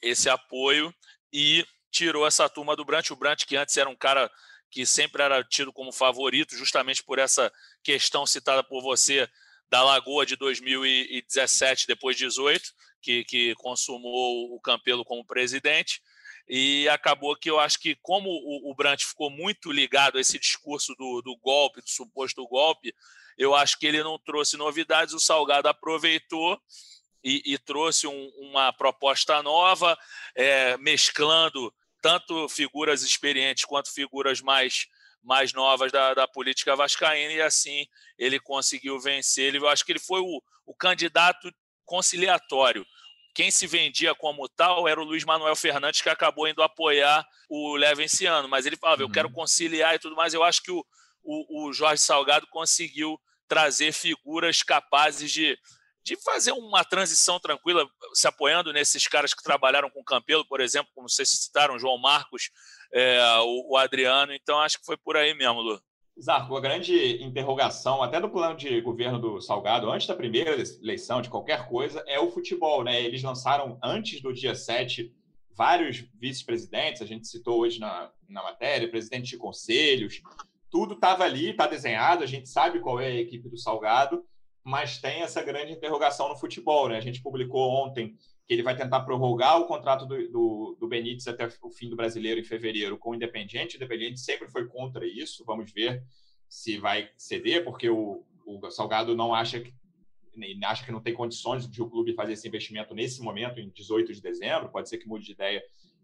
esse 0.02 0.28
apoio 0.28 0.94
e 1.32 1.66
tirou 1.90 2.26
essa 2.26 2.48
turma 2.48 2.74
do 2.74 2.84
Brant. 2.84 3.10
O 3.10 3.16
Brant, 3.16 3.44
que 3.44 3.56
antes 3.56 3.76
era 3.76 3.88
um 3.88 3.96
cara 3.96 4.30
que 4.70 4.86
sempre 4.86 5.22
era 5.22 5.44
tido 5.44 5.72
como 5.72 5.92
favorito, 5.92 6.56
justamente 6.56 7.02
por 7.02 7.18
essa 7.18 7.52
questão 7.82 8.26
citada 8.26 8.62
por 8.64 8.82
você 8.82 9.28
da 9.68 9.82
Lagoa 9.82 10.24
de 10.24 10.36
2017, 10.36 11.86
depois 11.86 12.16
de 12.16 12.24
18, 12.24 12.72
que, 13.06 13.24
que 13.24 13.54
consumou 13.54 14.52
o 14.52 14.60
Campelo 14.60 15.04
como 15.04 15.24
presidente. 15.24 16.02
E 16.48 16.88
acabou 16.88 17.36
que 17.36 17.48
eu 17.48 17.60
acho 17.60 17.78
que, 17.78 17.94
como 18.02 18.28
o, 18.28 18.70
o 18.70 18.74
Brant 18.74 19.04
ficou 19.04 19.30
muito 19.30 19.70
ligado 19.70 20.18
a 20.18 20.20
esse 20.20 20.38
discurso 20.40 20.92
do, 20.96 21.22
do 21.22 21.36
golpe, 21.36 21.80
do 21.80 21.88
suposto 21.88 22.46
golpe, 22.48 22.92
eu 23.38 23.54
acho 23.54 23.78
que 23.78 23.86
ele 23.86 24.02
não 24.02 24.18
trouxe 24.18 24.56
novidades. 24.56 25.14
O 25.14 25.20
Salgado 25.20 25.68
aproveitou 25.68 26.60
e, 27.22 27.42
e 27.44 27.58
trouxe 27.58 28.08
um, 28.08 28.28
uma 28.38 28.72
proposta 28.72 29.40
nova, 29.40 29.96
é, 30.34 30.76
mesclando 30.78 31.72
tanto 32.02 32.48
figuras 32.48 33.02
experientes 33.02 33.64
quanto 33.64 33.92
figuras 33.92 34.40
mais 34.40 34.88
mais 35.22 35.52
novas 35.52 35.90
da, 35.90 36.14
da 36.14 36.28
política 36.28 36.76
vascaína 36.76 37.32
e 37.32 37.42
assim 37.42 37.84
ele 38.16 38.38
conseguiu 38.38 39.00
vencer. 39.00 39.46
Ele, 39.46 39.58
eu 39.58 39.68
acho 39.68 39.84
que 39.84 39.90
ele 39.90 39.98
foi 39.98 40.20
o, 40.20 40.40
o 40.64 40.72
candidato 40.72 41.52
conciliatório. 41.86 42.84
Quem 43.36 43.50
se 43.50 43.66
vendia 43.66 44.14
como 44.14 44.48
tal 44.48 44.88
era 44.88 44.98
o 44.98 45.04
Luiz 45.04 45.22
Manuel 45.22 45.54
Fernandes, 45.54 46.00
que 46.00 46.08
acabou 46.08 46.48
indo 46.48 46.62
apoiar 46.62 47.22
o 47.50 47.76
Leve 47.76 48.04
esse 48.04 48.24
ano. 48.24 48.48
Mas 48.48 48.64
ele 48.64 48.78
falava: 48.78 49.02
eu 49.02 49.10
quero 49.10 49.28
uhum. 49.28 49.34
conciliar 49.34 49.94
e 49.94 49.98
tudo 49.98 50.16
mais. 50.16 50.32
Eu 50.32 50.42
acho 50.42 50.62
que 50.62 50.70
o, 50.70 50.82
o, 51.22 51.68
o 51.68 51.72
Jorge 51.74 52.00
Salgado 52.00 52.46
conseguiu 52.46 53.20
trazer 53.46 53.92
figuras 53.92 54.62
capazes 54.62 55.30
de 55.30 55.54
de 56.02 56.16
fazer 56.22 56.52
uma 56.52 56.84
transição 56.84 57.40
tranquila, 57.40 57.84
se 58.14 58.28
apoiando 58.28 58.72
nesses 58.72 59.08
caras 59.08 59.34
que 59.34 59.42
trabalharam 59.42 59.90
com 59.90 59.98
o 59.98 60.04
Campelo, 60.04 60.46
por 60.46 60.60
exemplo, 60.60 60.88
como 60.94 61.08
vocês 61.08 61.28
citaram, 61.28 61.80
João 61.80 61.98
Marcos, 61.98 62.48
é, 62.92 63.20
o, 63.40 63.72
o, 63.72 63.76
Adriano. 63.76 64.32
Então, 64.32 64.60
acho 64.60 64.78
que 64.78 64.86
foi 64.86 64.96
por 64.96 65.16
aí 65.16 65.34
mesmo, 65.34 65.60
Lu. 65.60 65.82
Zarco, 66.20 66.56
a 66.56 66.60
grande 66.60 67.22
interrogação, 67.22 68.02
até 68.02 68.18
do 68.18 68.30
plano 68.30 68.56
de 68.56 68.80
governo 68.80 69.18
do 69.18 69.40
Salgado, 69.40 69.90
antes 69.90 70.06
da 70.06 70.14
primeira 70.14 70.56
eleição, 70.82 71.20
de 71.20 71.28
qualquer 71.28 71.68
coisa, 71.68 72.02
é 72.06 72.18
o 72.18 72.30
futebol. 72.30 72.82
Né? 72.82 73.02
Eles 73.02 73.22
lançaram, 73.22 73.78
antes 73.82 74.22
do 74.22 74.32
dia 74.32 74.54
7, 74.54 75.14
vários 75.54 76.06
vice-presidentes, 76.18 77.02
a 77.02 77.06
gente 77.06 77.28
citou 77.28 77.60
hoje 77.60 77.78
na, 77.78 78.10
na 78.28 78.42
matéria, 78.42 78.90
presidente 78.90 79.28
de 79.28 79.36
conselhos, 79.36 80.22
tudo 80.70 80.94
estava 80.94 81.24
ali, 81.24 81.50
está 81.50 81.66
desenhado, 81.66 82.24
a 82.24 82.26
gente 82.26 82.48
sabe 82.48 82.80
qual 82.80 82.98
é 82.98 83.06
a 83.06 83.20
equipe 83.20 83.48
do 83.48 83.58
Salgado, 83.58 84.24
mas 84.64 84.98
tem 84.98 85.22
essa 85.22 85.42
grande 85.42 85.72
interrogação 85.72 86.28
no 86.28 86.36
futebol. 86.36 86.88
Né? 86.88 86.96
A 86.96 87.00
gente 87.00 87.22
publicou 87.22 87.70
ontem 87.70 88.16
que 88.46 88.54
ele 88.54 88.62
vai 88.62 88.76
tentar 88.76 89.00
prorrogar 89.00 89.60
o 89.60 89.66
contrato 89.66 90.06
do, 90.06 90.30
do, 90.30 90.76
do 90.78 90.88
Benítez 90.88 91.26
até 91.26 91.48
o 91.62 91.70
fim 91.70 91.88
do 91.90 91.96
brasileiro 91.96 92.40
em 92.40 92.44
fevereiro 92.44 92.96
com 92.96 93.10
o 93.10 93.14
Independiente. 93.14 93.74
O 93.74 93.78
Independiente 93.78 94.20
sempre 94.20 94.48
foi 94.48 94.66
contra 94.66 95.04
isso. 95.04 95.44
Vamos 95.44 95.72
ver 95.72 96.04
se 96.48 96.78
vai 96.78 97.10
ceder, 97.16 97.64
porque 97.64 97.90
o, 97.90 98.24
o 98.46 98.70
Salgado 98.70 99.16
não 99.16 99.34
acha 99.34 99.60
que 99.60 99.74
acha 100.64 100.84
que 100.84 100.92
não 100.92 101.00
tem 101.00 101.14
condições 101.14 101.66
de 101.66 101.82
o 101.82 101.88
clube 101.88 102.14
fazer 102.14 102.34
esse 102.34 102.46
investimento 102.46 102.94
nesse 102.94 103.22
momento, 103.22 103.58
em 103.58 103.70
18 103.70 104.12
de 104.12 104.20
dezembro. 104.20 104.68
Pode 104.68 104.88
ser 104.88 104.98
que 104.98 105.08
mude 105.08 105.24
de 105.24 105.32
ideia 105.32 105.62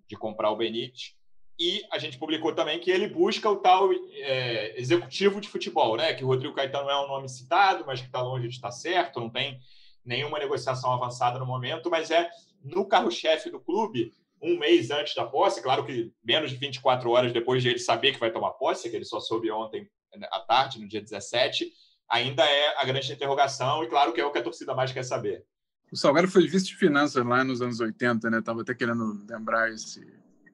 de 0.09 0.17
comprar 0.17 0.51
o 0.51 0.57
Benítez. 0.57 1.15
E 1.59 1.83
a 1.93 1.99
gente 1.99 2.19
publicou 2.19 2.55
também 2.55 2.81
que 2.81 2.91
ele 2.91 3.07
busca 3.07 3.49
o 3.49 3.57
tal 3.57 3.91
é, 3.93 4.81
executivo 4.81 5.41
de 5.41 5.49
futebol, 5.49 5.97
né? 5.97 6.15
Que 6.15 6.25
o 6.25 6.27
Rodrigo 6.27 6.55
Caetano 6.55 6.89
é 6.89 7.05
um 7.05 7.09
nome 7.09 7.29
citado, 7.29 7.85
mas 7.87 8.01
que 8.01 8.07
está 8.07 8.23
longe 8.23 8.49
de 8.49 8.55
estar 8.55 8.71
certo, 8.71 9.21
não 9.21 9.31
tem 9.31 9.61
nenhuma 10.05 10.39
negociação 10.39 10.93
avançada 10.93 11.39
no 11.39 11.47
momento, 11.47 11.91
mas 11.91 12.11
é 12.11 12.29
no 12.63 12.87
carro-chefe 12.87 13.51
do 13.51 13.61
clube, 13.61 14.15
um 14.41 14.59
mês 14.59 14.91
antes 14.91 15.15
da 15.15 15.25
posse, 15.25 15.63
claro 15.63 15.85
que 15.85 16.13
menos 16.25 16.51
de 16.51 16.57
24 16.57 17.09
horas 17.11 17.33
depois 17.33 17.63
de 17.63 17.69
ele 17.69 17.79
saber 17.79 18.13
que 18.13 18.21
vai 18.21 18.33
tomar 18.33 18.51
posse, 18.53 18.91
que 18.91 18.97
ele 18.97 19.05
só 19.05 19.21
soube 19.21 19.51
ontem 19.51 19.89
né, 20.17 20.29
à 20.33 20.41
tarde, 20.41 20.81
no 20.81 20.89
dia 20.89 21.01
17, 21.01 21.71
ainda 22.11 22.45
é 22.45 22.81
a 22.81 22.85
grande 22.85 23.13
interrogação 23.13 23.85
e 23.85 23.89
claro 23.89 24.13
que 24.13 24.21
é 24.21 24.27
o 24.27 24.33
que 24.33 24.39
a 24.39 24.43
torcida 24.43 24.75
mais 24.75 24.93
quer 24.93 25.05
saber. 25.05 25.45
O 25.93 25.97
Salgado 25.97 26.27
foi 26.27 26.47
vice 26.47 26.67
de 26.67 26.77
finanças 26.77 27.25
lá 27.25 27.45
nos 27.45 27.61
anos 27.61 27.79
80, 27.79 28.31
né? 28.31 28.41
Tava 28.41 28.63
até 28.63 28.75
querendo 28.75 29.25
lembrar 29.29 29.71
esse 29.71 30.01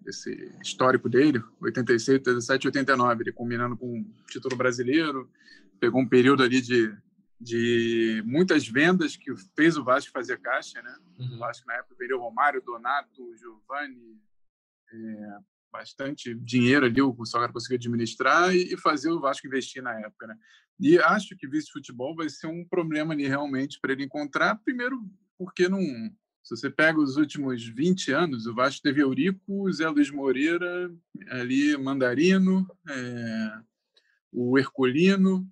esse 0.09 0.31
histórico 0.63 1.09
dele, 1.09 1.43
86, 1.61 2.21
87, 2.21 2.69
89, 2.69 3.23
ele 3.23 3.33
combinando 3.33 3.77
com 3.77 4.01
o 4.01 4.05
título 4.27 4.57
brasileiro, 4.57 5.29
pegou 5.79 6.01
um 6.01 6.09
período 6.09 6.43
ali 6.43 6.61
de, 6.61 6.91
de 7.41 8.23
muitas 8.27 8.67
vendas 8.67 9.17
que 9.17 9.33
fez 9.55 9.77
o 9.77 9.85
Vasco 9.85 10.11
fazer 10.11 10.41
caixa, 10.41 10.83
né? 10.83 10.97
Uhum. 11.19 11.37
O 11.37 11.39
Vasco 11.39 11.67
na 11.67 11.75
época 11.75 11.95
perdeu 11.97 12.19
Romário, 12.19 12.63
Donato, 12.63 13.37
Giovanni, 13.37 14.21
é, 14.93 15.39
bastante 15.71 16.35
dinheiro 16.35 16.87
ali 16.87 17.01
o 17.01 17.25
Salgado 17.25 17.53
conseguiu 17.53 17.77
administrar 17.77 18.55
e, 18.55 18.77
fazer 18.77 19.11
o 19.11 19.21
Vasco 19.21 19.47
investir 19.47 19.83
na 19.83 19.95
época, 20.01 20.27
né? 20.27 20.37
E 20.81 20.99
acho 20.99 21.37
que 21.37 21.49
vice-futebol 21.49 22.15
vai 22.15 22.29
ser 22.29 22.47
um 22.47 22.65
problema 22.65 23.13
ali 23.13 23.27
realmente 23.27 23.79
para 23.81 23.93
ele 23.93 24.05
encontrar, 24.05 24.57
primeiro 24.65 25.01
porque 25.37 25.69
não 25.69 25.81
se 26.43 26.57
você 26.57 26.71
pega 26.71 26.99
os 26.99 27.19
últimos 27.19 27.63
20 27.63 28.11
anos, 28.11 28.47
o 28.47 28.55
Vasco 28.55 28.81
teve 28.83 29.03
Eurico, 29.03 29.71
Zé 29.71 29.87
Luiz 29.87 30.11
Moreira, 30.11 30.91
ali 31.29 31.77
Mandarino, 31.77 32.67
é, 32.89 33.59
o 34.33 34.59
Herculino, 34.59 35.47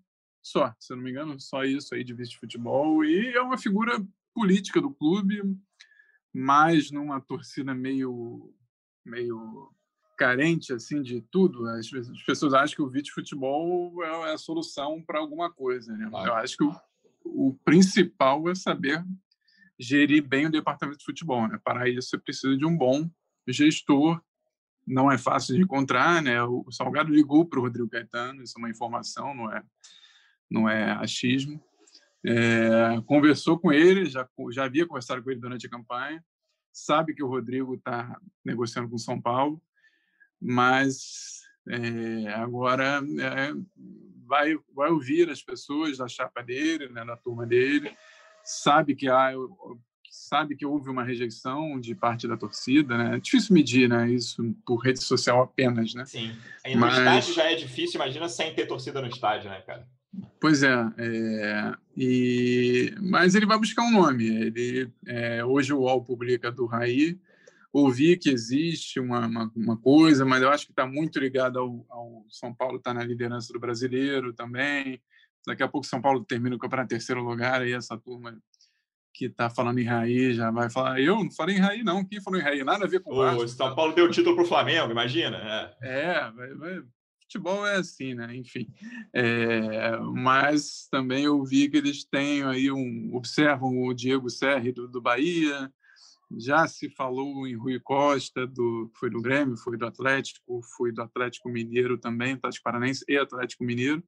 só, 0.46 0.72
se 0.78 0.92
eu 0.92 0.96
não 0.96 1.02
me 1.02 1.10
engano, 1.10 1.40
só 1.40 1.64
isso 1.64 1.92
aí 1.92 2.04
de 2.04 2.14
vice 2.14 2.30
de 2.30 2.38
futebol. 2.38 3.04
E 3.04 3.34
é 3.34 3.42
uma 3.42 3.58
figura 3.58 4.00
política 4.32 4.80
do 4.80 4.94
clube, 4.94 5.42
mas 6.32 6.92
numa 6.92 7.20
torcida 7.20 7.74
meio, 7.74 8.54
meio 9.04 9.68
carente 10.16 10.72
assim 10.72 11.02
de 11.02 11.20
tudo. 11.20 11.66
As, 11.66 11.92
as 11.92 12.22
pessoas 12.22 12.54
acham 12.54 12.76
que 12.76 12.82
o 12.82 12.88
vice 12.88 13.06
de 13.06 13.12
futebol 13.12 13.92
é 14.04 14.32
a 14.32 14.38
solução 14.38 15.02
para 15.02 15.18
alguma 15.18 15.52
coisa. 15.52 15.92
Né? 15.96 16.08
Eu 16.12 16.34
acho 16.34 16.56
que 16.56 16.62
o, 16.62 16.72
o 17.24 17.58
principal 17.64 18.48
é 18.48 18.54
saber 18.54 19.04
gerir 19.76 20.24
bem 20.24 20.46
o 20.46 20.50
departamento 20.50 20.98
de 20.98 21.04
futebol. 21.04 21.48
Né? 21.48 21.58
Para 21.64 21.88
isso, 21.88 22.10
você 22.10 22.18
precisa 22.18 22.56
de 22.56 22.64
um 22.64 22.76
bom 22.76 23.10
gestor. 23.48 24.22
Não 24.86 25.10
é 25.10 25.18
fácil 25.18 25.56
de 25.56 25.62
encontrar, 25.62 26.22
né? 26.22 26.40
O 26.44 26.70
Salgado 26.70 27.12
ligou 27.12 27.44
para 27.44 27.58
o 27.58 27.62
Rodrigo 27.62 27.88
Caetano, 27.88 28.44
isso 28.44 28.56
é 28.56 28.60
uma 28.60 28.70
informação, 28.70 29.34
não 29.34 29.52
é, 29.52 29.60
não 30.50 30.68
é 30.68 30.92
achismo. 30.92 31.62
É, 32.24 33.00
conversou 33.06 33.58
com 33.58 33.72
ele, 33.72 34.06
já, 34.06 34.28
já 34.50 34.64
havia 34.64 34.86
conversado 34.86 35.22
com 35.22 35.30
ele 35.30 35.40
durante 35.40 35.66
a 35.66 35.70
campanha, 35.70 36.24
sabe 36.72 37.14
que 37.14 37.22
o 37.22 37.28
Rodrigo 37.28 37.74
está 37.74 38.18
negociando 38.44 38.88
com 38.88 38.98
São 38.98 39.20
Paulo, 39.20 39.62
mas 40.40 41.42
é, 41.68 42.32
agora 42.34 43.00
é, 43.20 43.52
vai, 44.26 44.56
vai 44.74 44.90
ouvir 44.90 45.30
as 45.30 45.42
pessoas 45.42 45.98
da 45.98 46.08
chapa 46.08 46.42
dele, 46.42 46.88
né, 46.88 47.04
da 47.04 47.16
turma 47.16 47.46
dele, 47.46 47.96
sabe 48.44 48.94
que 48.94 49.08
há 49.08 49.32
sabe 50.10 50.56
que 50.56 50.64
houve 50.64 50.88
uma 50.88 51.04
rejeição 51.04 51.78
de 51.78 51.94
parte 51.94 52.26
da 52.26 52.36
torcida, 52.36 52.96
né? 52.96 53.16
É 53.16 53.20
difícil 53.20 53.54
medir, 53.54 53.88
né? 53.88 54.10
Isso 54.10 54.42
por 54.64 54.78
rede 54.78 55.02
social 55.02 55.42
apenas, 55.42 55.94
né? 55.94 56.06
Sim. 56.06 56.34
E 56.64 56.74
no 56.74 56.80
Mas... 56.80 56.96
estádio 56.98 57.34
já 57.34 57.44
é 57.44 57.54
difícil, 57.54 58.00
imagina 58.00 58.28
sem 58.28 58.54
ter 58.54 58.66
torcida 58.66 59.00
no 59.00 59.08
estádio, 59.08 59.50
né, 59.50 59.60
cara? 59.60 59.86
Pois 60.40 60.62
é, 60.62 60.74
é 60.98 61.74
e 61.96 62.94
mas 63.00 63.34
ele 63.34 63.46
vai 63.46 63.58
buscar 63.58 63.82
um 63.82 63.90
nome. 63.90 64.26
Ele 64.26 64.90
é, 65.06 65.44
hoje 65.44 65.72
o 65.72 65.80
UOL 65.80 66.04
publica 66.04 66.50
do 66.50 66.66
Raí. 66.66 67.18
Ouvi 67.72 68.16
que 68.16 68.30
existe 68.30 68.98
uma, 68.98 69.26
uma, 69.26 69.52
uma 69.54 69.76
coisa, 69.76 70.24
mas 70.24 70.42
eu 70.42 70.48
acho 70.48 70.64
que 70.64 70.72
está 70.72 70.86
muito 70.86 71.18
ligado 71.18 71.58
ao, 71.58 71.86
ao 71.90 72.26
São 72.30 72.54
Paulo 72.54 72.78
estar 72.78 72.94
tá 72.94 72.98
na 72.98 73.04
liderança 73.04 73.52
do 73.52 73.60
brasileiro 73.60 74.32
também. 74.32 75.00
Daqui 75.46 75.62
a 75.62 75.68
pouco 75.68 75.86
São 75.86 76.00
Paulo 76.00 76.24
termina 76.24 76.56
o 76.56 76.58
campeonato 76.58 76.86
em 76.86 76.96
terceiro 76.96 77.22
lugar, 77.22 77.60
aí 77.60 77.72
essa 77.72 77.98
turma 77.98 78.36
que 79.16 79.26
está 79.26 79.48
falando 79.48 79.78
em 79.78 79.84
Raí 79.84 80.34
já 80.34 80.50
vai 80.50 80.68
falar. 80.68 81.00
Eu 81.00 81.16
não 81.16 81.30
falei 81.30 81.56
em 81.56 81.60
Raí, 81.60 81.82
não. 81.82 82.04
Quem 82.04 82.20
falou 82.20 82.38
em 82.38 82.42
Raí? 82.42 82.62
Nada 82.62 82.84
a 82.84 82.88
ver 82.88 83.00
com 83.00 83.12
o 83.12 83.16
Vasco. 83.16 83.48
São 83.48 83.74
Paulo 83.74 83.94
deu 83.94 84.10
título 84.10 84.36
para 84.36 84.44
o 84.44 84.48
Flamengo, 84.48 84.90
imagina. 84.90 85.38
É, 85.38 85.76
é 85.82 86.30
vai, 86.30 86.54
vai, 86.54 86.82
futebol 87.26 87.66
é 87.66 87.76
assim, 87.76 88.14
né? 88.14 88.34
Enfim. 88.34 88.72
É, 89.12 89.98
mas 90.14 90.88
também 90.90 91.24
eu 91.24 91.44
vi 91.44 91.68
que 91.68 91.76
eles 91.76 92.04
têm 92.04 92.42
aí 92.44 92.70
um. 92.70 93.14
Observam 93.14 93.82
o 93.82 93.92
Diego 93.92 94.30
Serri 94.30 94.72
do, 94.72 94.88
do 94.88 95.00
Bahia. 95.00 95.70
Já 96.38 96.66
se 96.66 96.88
falou 96.90 97.46
em 97.46 97.54
Rui 97.54 97.78
Costa, 97.78 98.46
do, 98.46 98.90
foi 98.98 99.10
do 99.10 99.22
Grêmio, 99.22 99.56
foi 99.56 99.76
do 99.76 99.86
Atlético, 99.86 100.60
foi 100.76 100.90
do 100.90 101.02
Atlético 101.02 101.48
Mineiro 101.48 101.96
também, 101.98 102.32
Atlético 102.32 102.64
Paranense 102.64 103.04
e 103.08 103.16
Atlético 103.16 103.62
Mineiro. 103.62 104.02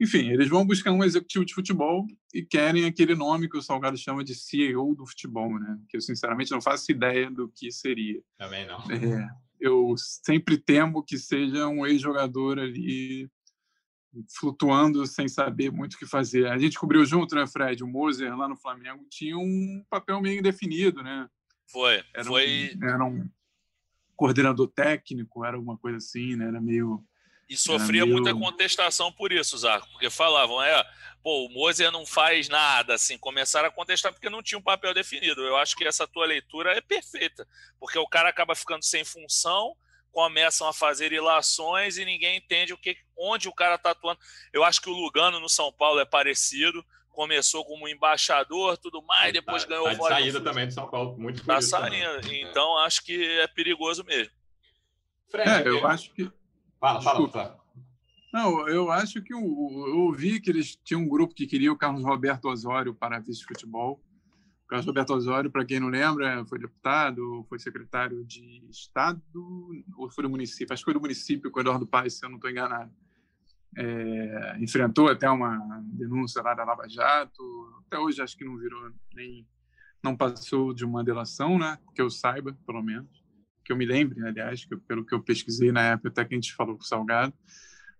Enfim, 0.00 0.30
eles 0.30 0.48
vão 0.48 0.66
buscar 0.66 0.90
um 0.90 1.04
executivo 1.04 1.44
de 1.44 1.54
futebol 1.54 2.04
e 2.32 2.42
querem 2.42 2.84
aquele 2.84 3.14
nome 3.14 3.48
que 3.48 3.56
o 3.56 3.62
Salgado 3.62 3.96
chama 3.96 4.24
de 4.24 4.34
CEO 4.34 4.92
do 4.94 5.06
futebol, 5.06 5.58
né? 5.58 5.78
Que 5.88 5.96
eu, 5.96 6.00
sinceramente, 6.00 6.50
não 6.50 6.60
faço 6.60 6.90
ideia 6.90 7.30
do 7.30 7.48
que 7.48 7.70
seria. 7.70 8.20
Também 8.36 8.66
não. 8.66 8.80
É, 8.90 9.28
eu 9.60 9.94
sempre 9.96 10.56
temo 10.56 11.02
que 11.02 11.18
seja 11.18 11.66
um 11.68 11.86
ex-jogador 11.86 12.58
ali 12.58 13.30
flutuando 14.38 15.06
sem 15.06 15.28
saber 15.28 15.70
muito 15.70 15.94
o 15.94 15.98
que 15.98 16.06
fazer. 16.06 16.46
A 16.46 16.58
gente 16.58 16.78
cobriu 16.78 17.04
junto, 17.04 17.34
né, 17.34 17.46
Fred? 17.46 17.82
O 17.82 17.86
Moser 17.86 18.36
lá 18.36 18.48
no 18.48 18.56
Flamengo 18.56 19.04
tinha 19.10 19.36
um 19.36 19.84
papel 19.90 20.20
meio 20.20 20.38
indefinido, 20.38 21.02
né? 21.02 21.28
Foi. 21.66 22.02
Era 22.14 22.24
foi. 22.24 22.76
Um, 22.76 22.84
era 22.84 23.04
um 23.04 23.28
coordenador 24.16 24.68
técnico, 24.68 25.44
era 25.44 25.56
alguma 25.56 25.76
coisa 25.76 25.96
assim, 25.98 26.36
né? 26.36 26.46
Era 26.46 26.60
meio 26.60 27.04
E 27.48 27.56
sofria 27.56 28.04
meio... 28.04 28.16
muita 28.16 28.34
contestação 28.34 29.12
por 29.12 29.32
isso, 29.32 29.56
Zarco, 29.58 29.88
porque 29.92 30.08
falavam, 30.08 30.62
é, 30.62 30.84
pô, 31.22 31.46
o 31.46 31.48
Moser 31.50 31.90
não 31.90 32.06
faz 32.06 32.48
nada, 32.48 32.94
assim, 32.94 33.18
começaram 33.18 33.68
a 33.68 33.72
contestar 33.72 34.12
porque 34.12 34.30
não 34.30 34.42
tinha 34.42 34.58
um 34.58 34.62
papel 34.62 34.94
definido. 34.94 35.42
Eu 35.42 35.56
acho 35.56 35.76
que 35.76 35.84
essa 35.84 36.06
tua 36.06 36.26
leitura 36.26 36.72
é 36.76 36.80
perfeita, 36.80 37.46
porque 37.78 37.98
o 37.98 38.08
cara 38.08 38.28
acaba 38.28 38.54
ficando 38.54 38.84
sem 38.84 39.04
função, 39.04 39.76
começam 40.10 40.68
a 40.68 40.72
fazer 40.72 41.12
ilações 41.12 41.98
e 41.98 42.04
ninguém 42.04 42.36
entende 42.36 42.72
o 42.72 42.78
que, 42.78 42.96
onde 43.16 43.48
o 43.48 43.52
cara 43.52 43.74
está 43.74 43.90
atuando. 43.90 44.20
Eu 44.52 44.64
acho 44.64 44.80
que 44.80 44.88
o 44.88 44.94
Lugano 44.94 45.40
no 45.40 45.48
São 45.48 45.72
Paulo 45.72 46.00
é 46.00 46.04
parecido, 46.04 46.84
começou 47.10 47.64
como 47.64 47.88
embaixador, 47.88 48.76
tudo 48.76 49.02
mais, 49.02 49.26
tá, 49.26 49.40
depois 49.40 49.64
ganhou 49.64 49.84
tá 49.84 49.92
o 49.92 50.08
saída 50.08 50.40
também 50.40 50.68
de 50.68 50.74
São 50.74 50.88
Paulo, 50.88 51.16
muito 51.18 51.40
Está 51.40 51.60
saindo, 51.60 52.20
também. 52.20 52.42
então 52.42 52.80
é. 52.80 52.86
acho 52.86 53.04
que 53.04 53.38
é 53.40 53.46
perigoso 53.46 54.04
mesmo. 54.04 54.32
Fred, 55.28 55.48
é, 55.48 55.68
eu 55.68 55.86
acho 55.86 56.12
que 56.12 56.30
Fala, 56.80 57.00
fala, 57.00 57.28
fala. 57.28 57.64
Não, 58.34 58.68
eu 58.68 58.90
acho 58.90 59.22
que 59.22 59.32
eu, 59.32 59.38
eu 59.38 59.98
ouvi 60.00 60.40
que 60.40 60.50
eles 60.50 60.74
tinham 60.82 61.02
um 61.02 61.08
grupo 61.08 61.32
que 61.32 61.46
queria 61.46 61.72
o 61.72 61.78
Carlos 61.78 62.02
Roberto 62.02 62.46
Osório 62.46 62.92
para 62.92 63.20
vice-futebol. 63.20 64.02
O 64.64 64.66
Carlos 64.66 64.86
Roberto 64.86 65.14
Osório, 65.14 65.52
para 65.52 65.64
quem 65.64 65.78
não 65.78 65.86
lembra, 65.86 66.44
foi 66.46 66.58
deputado, 66.58 67.46
foi 67.48 67.60
secretário 67.60 68.24
de 68.24 68.64
Estado, 68.68 69.22
ou 69.96 70.10
foi 70.10 70.24
do 70.24 70.30
município? 70.30 70.72
Acho 70.72 70.82
que 70.82 70.86
foi 70.86 70.94
do 70.94 71.00
município, 71.00 71.48
com 71.48 71.60
o 71.60 71.62
Eduardo 71.62 71.86
Paes, 71.86 72.14
se 72.14 72.24
eu 72.24 72.28
não 72.28 72.36
estou 72.36 72.50
enganado. 72.50 72.90
É, 73.76 74.56
enfrentou 74.58 75.08
até 75.08 75.30
uma 75.30 75.80
denúncia 75.84 76.42
lá 76.42 76.54
da 76.54 76.64
Lava 76.64 76.88
Jato. 76.88 77.42
Até 77.86 77.98
hoje 78.00 78.20
acho 78.20 78.36
que 78.36 78.44
não 78.44 78.56
virou 78.56 78.90
nem. 79.14 79.46
não 80.02 80.16
passou 80.16 80.74
de 80.74 80.84
uma 80.84 81.04
delação, 81.04 81.56
né? 81.56 81.78
Que 81.94 82.02
eu 82.02 82.10
saiba, 82.10 82.56
pelo 82.66 82.82
menos. 82.82 83.23
Que 83.64 83.72
eu 83.72 83.76
me 83.76 83.86
lembre, 83.86 84.26
aliás, 84.26 84.64
que, 84.64 84.76
pelo 84.76 85.04
que 85.04 85.14
eu 85.14 85.22
pesquisei 85.22 85.72
na 85.72 85.92
época, 85.92 86.08
até 86.08 86.24
que 86.24 86.34
a 86.34 86.36
gente 86.36 86.54
falou 86.54 86.76
com 86.76 86.82
o 86.82 86.86
Salgado. 86.86 87.34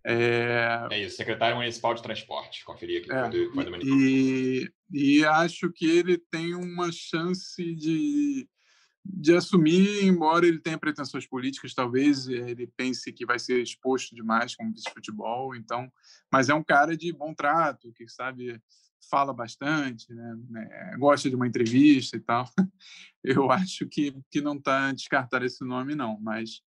É... 0.06 0.86
é 0.90 1.02
isso, 1.02 1.16
secretário 1.16 1.56
municipal 1.56 1.94
de 1.94 2.02
transporte, 2.02 2.64
conferir 2.64 3.00
aqui. 3.00 3.10
É, 3.10 3.30
foi 3.54 3.64
do, 3.64 3.86
e, 3.86 4.70
e 4.92 5.24
acho 5.24 5.72
que 5.72 5.86
ele 5.86 6.18
tem 6.18 6.54
uma 6.54 6.92
chance 6.92 7.74
de, 7.74 8.46
de 9.02 9.34
assumir, 9.34 10.04
embora 10.04 10.46
ele 10.46 10.60
tenha 10.60 10.76
pretensões 10.76 11.26
políticas, 11.26 11.72
talvez 11.72 12.28
ele 12.28 12.66
pense 12.76 13.10
que 13.14 13.24
vai 13.24 13.38
ser 13.38 13.62
exposto 13.62 14.14
demais 14.14 14.54
como 14.54 14.74
vice-futebol, 14.74 15.56
então, 15.56 15.90
mas 16.30 16.50
é 16.50 16.54
um 16.54 16.62
cara 16.62 16.94
de 16.94 17.10
bom 17.10 17.32
trato, 17.32 17.90
que 17.94 18.06
sabe 18.06 18.60
fala 19.08 19.32
bastante, 19.32 20.12
né? 20.12 20.36
É, 20.70 20.96
gosta 20.96 21.28
de 21.28 21.36
uma 21.36 21.46
entrevista 21.46 22.16
e 22.16 22.20
tal. 22.20 22.44
Eu 23.22 23.50
acho 23.50 23.86
que, 23.86 24.14
que 24.30 24.40
não 24.40 24.56
está 24.56 24.92
descartar 24.92 25.42
esse 25.42 25.64
nome, 25.64 25.94
não, 25.94 26.18
mas 26.20 26.62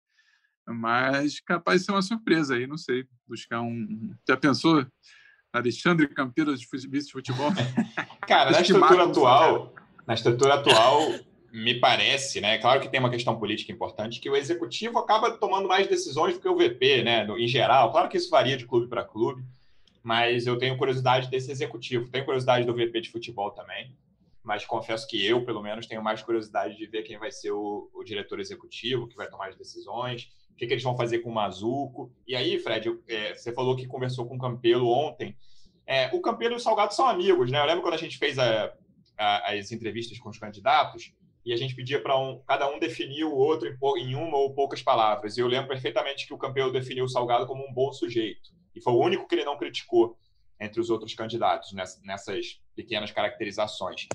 mas 0.66 1.40
capaz 1.40 1.80
de 1.80 1.86
ser 1.86 1.92
uma 1.92 2.02
surpresa 2.02 2.54
aí, 2.54 2.66
não 2.66 2.78
sei. 2.78 3.06
Buscar 3.28 3.60
um. 3.60 4.14
Já 4.26 4.36
pensou? 4.36 4.86
Alexandre 5.52 6.08
Campeiro 6.08 6.56
de 6.56 6.66
vice-futebol? 6.88 7.52
Cara, 8.26 8.50
na 8.50 8.60
estrutura 8.60 9.04
atual, 9.04 9.74
na 10.06 10.14
estrutura 10.14 10.54
atual, 10.54 11.00
me 11.52 11.78
parece, 11.78 12.40
né? 12.40 12.58
Claro 12.58 12.80
que 12.80 12.88
tem 12.88 12.98
uma 12.98 13.10
questão 13.10 13.38
política 13.38 13.70
importante, 13.70 14.20
que 14.20 14.28
o 14.28 14.36
executivo 14.36 14.98
acaba 14.98 15.30
tomando 15.32 15.68
mais 15.68 15.86
decisões 15.86 16.34
do 16.34 16.40
que 16.40 16.48
o 16.48 16.56
VP, 16.56 17.04
né? 17.04 17.26
Em 17.38 17.46
geral. 17.46 17.92
Claro 17.92 18.08
que 18.08 18.16
isso 18.16 18.30
varia 18.30 18.56
de 18.56 18.66
clube 18.66 18.88
para 18.88 19.04
clube, 19.04 19.44
mas 20.04 20.46
eu 20.46 20.56
tenho 20.56 20.76
curiosidade 20.76 21.28
desse 21.28 21.50
executivo. 21.50 22.08
Tenho 22.08 22.24
curiosidade 22.24 22.64
do 22.64 22.74
VP 22.74 23.00
de 23.00 23.10
futebol 23.10 23.50
também, 23.50 23.96
mas 24.42 24.64
confesso 24.64 25.08
que 25.08 25.26
eu, 25.26 25.44
pelo 25.44 25.62
menos, 25.62 25.86
tenho 25.86 26.02
mais 26.02 26.22
curiosidade 26.22 26.76
de 26.76 26.86
ver 26.86 27.02
quem 27.02 27.18
vai 27.18 27.32
ser 27.32 27.50
o, 27.50 27.90
o 27.92 28.04
diretor 28.04 28.38
executivo, 28.38 29.08
que 29.08 29.16
vai 29.16 29.28
tomar 29.28 29.48
as 29.48 29.56
decisões 29.56 30.30
o 30.54 30.56
que, 30.56 30.66
que, 30.68 30.72
eles 30.72 30.84
vão 30.84 30.96
fazer 30.96 31.18
com 31.18 31.30
o 31.30 31.34
Mazuco. 31.34 32.12
E 32.26 32.34
aí, 32.34 32.58
Fred, 32.60 32.88
é, 33.08 33.34
você 33.34 33.52
falou 33.52 33.76
que 33.76 33.86
conversou 33.86 34.24
com 34.26 34.36
o 34.36 34.38
Campelo 34.38 34.88
ontem. 34.88 35.36
É, 35.84 36.08
o 36.14 36.20
Campelo 36.20 36.54
e 36.54 36.56
o 36.56 36.60
Salgado 36.60 36.94
são 36.94 37.06
amigos, 37.08 37.50
né? 37.50 37.60
Eu 37.60 37.66
lembro 37.66 37.82
quando 37.82 37.94
a 37.94 37.98
gente 37.98 38.16
fez 38.16 38.38
a, 38.38 38.72
a, 39.18 39.52
as 39.52 39.72
entrevistas 39.72 40.18
com 40.18 40.30
os 40.30 40.38
candidatos 40.38 41.12
e 41.44 41.52
a 41.52 41.56
gente 41.56 41.74
pedia 41.74 42.00
para 42.00 42.16
um, 42.18 42.40
cada 42.46 42.70
um 42.70 42.78
definir 42.78 43.24
o 43.24 43.34
outro 43.34 43.68
em, 43.68 43.76
em, 44.00 44.14
uma 44.14 44.38
ou 44.38 44.54
poucas 44.54 44.80
palavras. 44.80 45.36
E 45.36 45.40
eu 45.40 45.48
lembro 45.48 45.68
perfeitamente 45.68 46.26
que 46.26 46.32
o 46.32 46.38
Campelo 46.38 46.72
definiu 46.72 47.04
o 47.04 47.08
Salgado 47.08 47.46
como 47.46 47.68
um 47.68 47.72
bom 47.72 47.92
sujeito. 47.92 48.50
E 48.74 48.80
foi 48.80 48.92
o 48.92 49.00
único 49.00 49.26
que 49.26 49.34
ele 49.34 49.44
não 49.44 49.56
criticou 49.56 50.16
entre 50.60 50.80
os 50.80 50.90
outros 50.90 51.14
candidatos 51.14 51.72
nessas, 51.72 52.60
pequenas 52.74 53.10
caracterizações. 53.10 54.06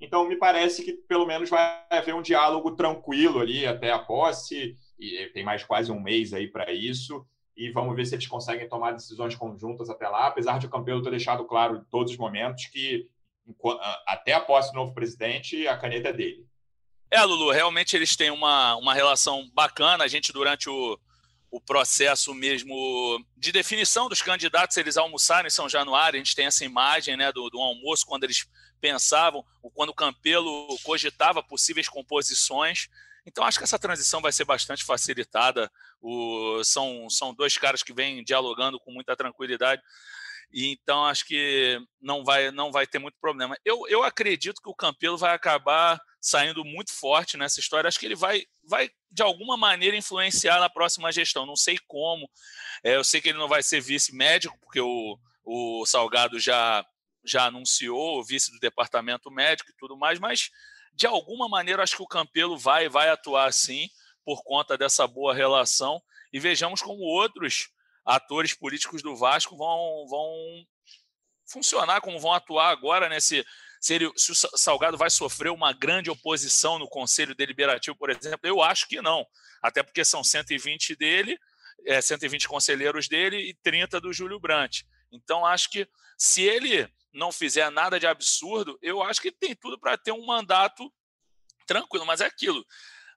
Então, 0.00 0.28
me 0.28 0.36
parece 0.36 0.84
que 0.84 0.92
pelo 0.92 1.26
menos 1.26 1.48
vai 1.48 1.82
haver 1.90 2.14
um 2.14 2.22
diálogo 2.22 2.72
tranquilo 2.72 3.40
ali 3.40 3.66
até 3.66 3.90
a 3.90 3.98
posse 3.98 4.76
e 4.98 5.26
tem 5.32 5.44
mais 5.44 5.64
quase 5.64 5.90
um 5.90 6.00
mês 6.00 6.32
aí 6.32 6.48
para 6.48 6.72
isso. 6.72 7.26
E 7.56 7.70
vamos 7.70 7.94
ver 7.94 8.04
se 8.04 8.14
eles 8.14 8.26
conseguem 8.26 8.68
tomar 8.68 8.92
decisões 8.92 9.34
conjuntas 9.36 9.88
até 9.88 10.08
lá, 10.08 10.26
apesar 10.26 10.58
de 10.58 10.66
o 10.66 10.70
Campelo 10.70 11.02
ter 11.02 11.10
deixado 11.10 11.44
claro 11.44 11.76
em 11.76 11.84
todos 11.84 12.12
os 12.12 12.18
momentos 12.18 12.66
que 12.66 13.08
até 14.06 14.32
a 14.32 14.40
posse 14.40 14.72
do 14.72 14.76
novo 14.76 14.94
presidente, 14.94 15.68
a 15.68 15.76
caneta 15.76 16.08
é 16.08 16.12
dele. 16.12 16.46
É, 17.10 17.22
Lulu, 17.22 17.52
realmente 17.52 17.94
eles 17.94 18.16
têm 18.16 18.30
uma, 18.30 18.74
uma 18.76 18.92
relação 18.92 19.48
bacana. 19.54 20.02
A 20.02 20.08
gente, 20.08 20.32
durante 20.32 20.68
o, 20.68 20.98
o 21.54 21.60
processo 21.60 22.34
mesmo 22.34 23.24
de 23.36 23.52
definição 23.52 24.08
dos 24.08 24.20
candidatos, 24.20 24.76
eles 24.76 24.96
almoçaram 24.96 25.46
em 25.46 25.50
São 25.50 25.68
Januário, 25.68 26.16
a 26.16 26.18
gente 26.18 26.34
tem 26.34 26.46
essa 26.46 26.64
imagem 26.64 27.16
né, 27.16 27.30
do, 27.30 27.48
do 27.48 27.60
almoço, 27.60 28.04
quando 28.04 28.24
eles 28.24 28.44
pensavam, 28.80 29.44
quando 29.72 29.90
o 29.90 29.94
Campelo 29.94 30.76
cogitava 30.82 31.44
possíveis 31.44 31.88
composições. 31.88 32.88
Então, 33.24 33.44
acho 33.44 33.58
que 33.58 33.62
essa 33.62 33.78
transição 33.78 34.20
vai 34.20 34.32
ser 34.32 34.44
bastante 34.44 34.82
facilitada. 34.82 35.70
O, 36.02 36.60
são, 36.64 37.08
são 37.08 37.32
dois 37.32 37.56
caras 37.56 37.84
que 37.84 37.94
vêm 37.94 38.24
dialogando 38.24 38.80
com 38.80 38.90
muita 38.90 39.14
tranquilidade. 39.14 39.80
E 40.52 40.72
então 40.72 41.04
acho 41.06 41.24
que 41.24 41.80
não 42.02 42.24
vai, 42.24 42.50
não 42.50 42.72
vai 42.72 42.84
ter 42.84 42.98
muito 42.98 43.16
problema. 43.20 43.56
Eu, 43.64 43.86
eu 43.88 44.02
acredito 44.02 44.60
que 44.60 44.68
o 44.68 44.74
Campelo 44.74 45.16
vai 45.16 45.32
acabar 45.32 46.00
saindo 46.24 46.64
muito 46.64 46.90
forte 46.90 47.36
nessa 47.36 47.60
história. 47.60 47.86
Acho 47.86 48.00
que 48.00 48.06
ele 48.06 48.16
vai, 48.16 48.46
vai 48.66 48.90
de 49.10 49.22
alguma 49.22 49.58
maneira 49.58 49.94
influenciar 49.94 50.58
na 50.58 50.70
próxima 50.70 51.12
gestão. 51.12 51.44
Não 51.44 51.54
sei 51.54 51.78
como. 51.86 52.26
É, 52.82 52.96
eu 52.96 53.04
sei 53.04 53.20
que 53.20 53.28
ele 53.28 53.38
não 53.38 53.46
vai 53.46 53.62
ser 53.62 53.82
vice-médico, 53.82 54.58
porque 54.58 54.80
o, 54.80 55.18
o 55.44 55.84
Salgado 55.84 56.40
já, 56.40 56.82
já 57.22 57.44
anunciou 57.44 58.18
o 58.18 58.24
vice 58.24 58.50
do 58.50 58.58
departamento 58.58 59.30
médico 59.30 59.70
e 59.70 59.76
tudo 59.76 59.98
mais, 59.98 60.18
mas 60.18 60.50
de 60.94 61.06
alguma 61.06 61.46
maneira, 61.46 61.82
acho 61.82 61.96
que 61.96 62.02
o 62.02 62.08
Campelo 62.08 62.56
vai, 62.56 62.88
vai 62.88 63.10
atuar 63.10 63.52
sim, 63.52 63.90
por 64.24 64.42
conta 64.42 64.78
dessa 64.78 65.06
boa 65.06 65.34
relação. 65.34 66.02
E 66.32 66.40
vejamos 66.40 66.80
como 66.80 67.02
outros 67.02 67.68
atores 68.02 68.54
políticos 68.54 69.02
do 69.02 69.14
Vasco 69.14 69.58
vão, 69.58 70.06
vão 70.08 70.66
funcionar, 71.46 72.00
como 72.00 72.18
vão 72.18 72.32
atuar 72.32 72.70
agora 72.70 73.10
nesse. 73.10 73.44
Se, 73.84 73.92
ele, 73.92 74.10
se 74.16 74.32
o 74.32 74.34
Salgado 74.34 74.96
vai 74.96 75.10
sofrer 75.10 75.50
uma 75.50 75.70
grande 75.70 76.08
oposição 76.08 76.78
no 76.78 76.88
Conselho 76.88 77.34
Deliberativo, 77.34 77.94
por 77.94 78.08
exemplo, 78.08 78.40
eu 78.44 78.62
acho 78.62 78.88
que 78.88 79.02
não. 79.02 79.26
Até 79.60 79.82
porque 79.82 80.02
são 80.06 80.24
120 80.24 80.96
dele, 80.96 81.38
é, 81.84 82.00
120 82.00 82.48
conselheiros 82.48 83.08
dele 83.08 83.36
e 83.36 83.52
30 83.52 84.00
do 84.00 84.10
Júlio 84.10 84.40
Brandt. 84.40 84.86
Então, 85.12 85.44
acho 85.44 85.68
que 85.68 85.86
se 86.16 86.40
ele 86.40 86.90
não 87.12 87.30
fizer 87.30 87.70
nada 87.70 88.00
de 88.00 88.06
absurdo, 88.06 88.78
eu 88.80 89.02
acho 89.02 89.20
que 89.20 89.30
tem 89.30 89.54
tudo 89.54 89.78
para 89.78 89.98
ter 89.98 90.12
um 90.12 90.24
mandato 90.24 90.90
tranquilo. 91.66 92.06
Mas 92.06 92.22
é 92.22 92.24
aquilo. 92.24 92.64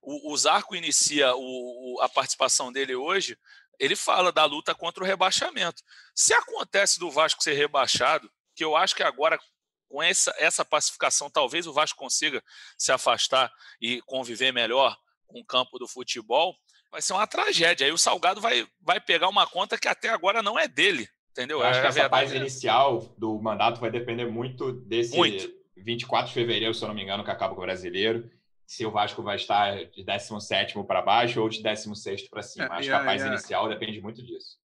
O, 0.02 0.34
o 0.34 0.38
Zarco 0.38 0.76
inicia 0.76 1.34
o, 1.34 1.96
o, 1.96 2.02
a 2.02 2.10
participação 2.10 2.74
dele 2.74 2.94
hoje, 2.94 3.40
ele 3.80 3.96
fala 3.96 4.34
da 4.34 4.44
luta 4.44 4.76
contra 4.76 5.02
o 5.02 5.08
rebaixamento. 5.08 5.82
Se 6.14 6.34
acontece 6.34 7.00
do 7.00 7.10
Vasco 7.10 7.42
ser 7.42 7.54
rebaixado, 7.54 8.30
que 8.54 8.66
eu 8.66 8.76
acho 8.76 8.94
que 8.94 9.04
agora, 9.04 9.40
com 9.88 10.02
essa, 10.02 10.34
essa 10.38 10.66
pacificação, 10.66 11.30
talvez 11.30 11.66
o 11.68 11.74
Vasco 11.74 11.98
consiga 11.98 12.44
se 12.78 12.92
afastar 12.92 13.52
e 13.82 14.02
conviver 14.02 14.52
melhor 14.52 14.98
com 15.26 15.40
o 15.40 15.46
campo 15.46 15.78
do 15.78 15.88
futebol, 15.88 16.56
vai 16.92 17.02
ser 17.02 17.14
uma 17.14 17.28
tragédia. 17.28 17.86
Aí 17.86 17.92
o 17.92 17.98
Salgado 17.98 18.42
vai, 18.42 18.68
vai 18.82 19.00
pegar 19.00 19.30
uma 19.30 19.48
conta 19.48 19.78
que 19.78 19.88
até 19.88 20.10
agora 20.10 20.42
não 20.42 20.58
é 20.58 20.68
dele. 20.68 21.08
Entendeu? 21.32 21.60
Eu 21.60 21.68
acho 21.68 21.80
é, 21.80 21.82
que 21.84 21.88
essa 21.88 22.10
fase 22.10 22.36
é 22.36 22.40
inicial 22.40 23.14
do 23.16 23.40
mandato 23.40 23.80
vai 23.80 23.92
depender 23.92 24.26
muito 24.26 24.72
desse 24.72 25.16
muito. 25.16 25.56
24 25.76 26.30
de 26.30 26.34
fevereiro, 26.34 26.74
se 26.74 26.84
eu 26.84 26.88
não 26.88 26.96
me 26.96 27.04
engano, 27.04 27.24
que 27.24 27.30
acaba 27.30 27.54
com 27.54 27.62
o 27.62 27.66
brasileiro. 27.66 28.30
Se 28.66 28.84
o 28.86 28.92
Vasco 28.92 29.22
vai 29.22 29.36
estar 29.36 29.86
de 29.92 30.04
17 30.04 30.84
para 30.84 31.02
baixo 31.02 31.40
ou 31.40 31.48
de 31.48 31.62
16 31.62 32.28
para 32.28 32.42
cima. 32.42 32.66
É, 32.66 32.72
acho 32.72 32.90
que 32.90 32.94
a 32.94 33.04
fase 33.04 33.28
inicial 33.28 33.70
depende 33.70 34.02
muito 34.02 34.26
disso. 34.26 34.58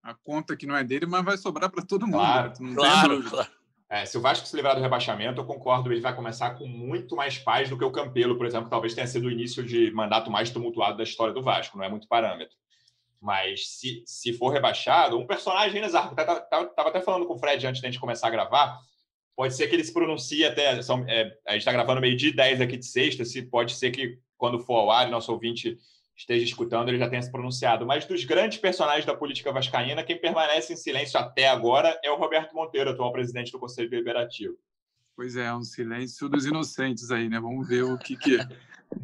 A 0.00 0.14
conta 0.14 0.56
que 0.56 0.66
não 0.66 0.76
é 0.76 0.84
dele, 0.84 1.06
mas 1.06 1.24
vai 1.24 1.36
sobrar 1.36 1.68
para 1.70 1.84
todo 1.84 2.06
mundo. 2.06 2.18
Claro, 2.18 2.52
né? 2.60 2.74
claro, 2.74 3.22
claro. 3.28 3.50
É, 3.92 4.06
se 4.06 4.16
o 4.16 4.22
Vasco 4.22 4.46
se 4.46 4.56
livrar 4.56 4.74
do 4.74 4.80
rebaixamento, 4.80 5.38
eu 5.38 5.44
concordo, 5.44 5.92
ele 5.92 6.00
vai 6.00 6.16
começar 6.16 6.54
com 6.54 6.66
muito 6.66 7.14
mais 7.14 7.36
paz 7.36 7.68
do 7.68 7.76
que 7.76 7.84
o 7.84 7.90
Campelo, 7.90 8.38
por 8.38 8.46
exemplo, 8.46 8.64
que 8.64 8.70
talvez 8.70 8.94
tenha 8.94 9.06
sido 9.06 9.26
o 9.26 9.30
início 9.30 9.62
de 9.62 9.90
mandato 9.90 10.30
mais 10.30 10.48
tumultuado 10.48 10.96
da 10.96 11.02
história 11.02 11.34
do 11.34 11.42
Vasco, 11.42 11.76
não 11.76 11.84
é 11.84 11.90
muito 11.90 12.08
parâmetro. 12.08 12.56
Mas 13.20 13.68
se, 13.68 14.02
se 14.06 14.32
for 14.32 14.48
rebaixado, 14.48 15.18
um 15.18 15.26
personagem, 15.26 15.86
Zarco? 15.90 16.18
Estava 16.18 16.40
tá, 16.40 16.72
até 16.78 17.02
falando 17.02 17.26
com 17.26 17.34
o 17.34 17.38
Fred 17.38 17.66
antes 17.66 17.82
da 17.82 17.88
gente 17.88 18.00
começar 18.00 18.28
a 18.28 18.30
gravar. 18.30 18.78
Pode 19.36 19.54
ser 19.54 19.68
que 19.68 19.74
ele 19.74 19.84
se 19.84 19.92
pronuncie 19.92 20.46
até. 20.46 20.80
São, 20.80 21.04
é, 21.06 21.30
a 21.46 21.52
gente 21.52 21.60
está 21.60 21.72
gravando 21.72 22.00
meio-dia 22.00 22.32
10 22.32 22.62
aqui 22.62 22.78
de 22.78 22.86
sexta. 22.86 23.26
Se 23.26 23.42
pode 23.42 23.74
ser 23.74 23.90
que, 23.90 24.18
quando 24.38 24.58
for 24.58 24.76
ao 24.76 24.90
ar, 24.90 25.10
nosso 25.10 25.30
ouvinte 25.30 25.76
esteja 26.22 26.44
escutando, 26.44 26.88
ele 26.88 26.98
já 26.98 27.08
tenha 27.08 27.22
se 27.22 27.30
pronunciado. 27.30 27.86
Mas 27.86 28.04
dos 28.04 28.24
grandes 28.24 28.58
personagens 28.58 29.04
da 29.04 29.14
política 29.14 29.52
vascaína, 29.52 30.02
quem 30.02 30.18
permanece 30.18 30.72
em 30.72 30.76
silêncio 30.76 31.18
até 31.18 31.48
agora 31.48 31.98
é 32.02 32.10
o 32.10 32.16
Roberto 32.16 32.54
Monteiro, 32.54 32.90
atual 32.90 33.12
presidente 33.12 33.52
do 33.52 33.58
Conselho 33.58 33.90
Deliberativo. 33.90 34.56
Pois 35.14 35.36
é, 35.36 35.52
um 35.54 35.62
silêncio 35.62 36.28
dos 36.28 36.46
inocentes 36.46 37.10
aí, 37.10 37.28
né? 37.28 37.38
Vamos 37.38 37.68
ver 37.68 37.82
o 37.82 37.98
que, 37.98 38.16
que 38.16 38.38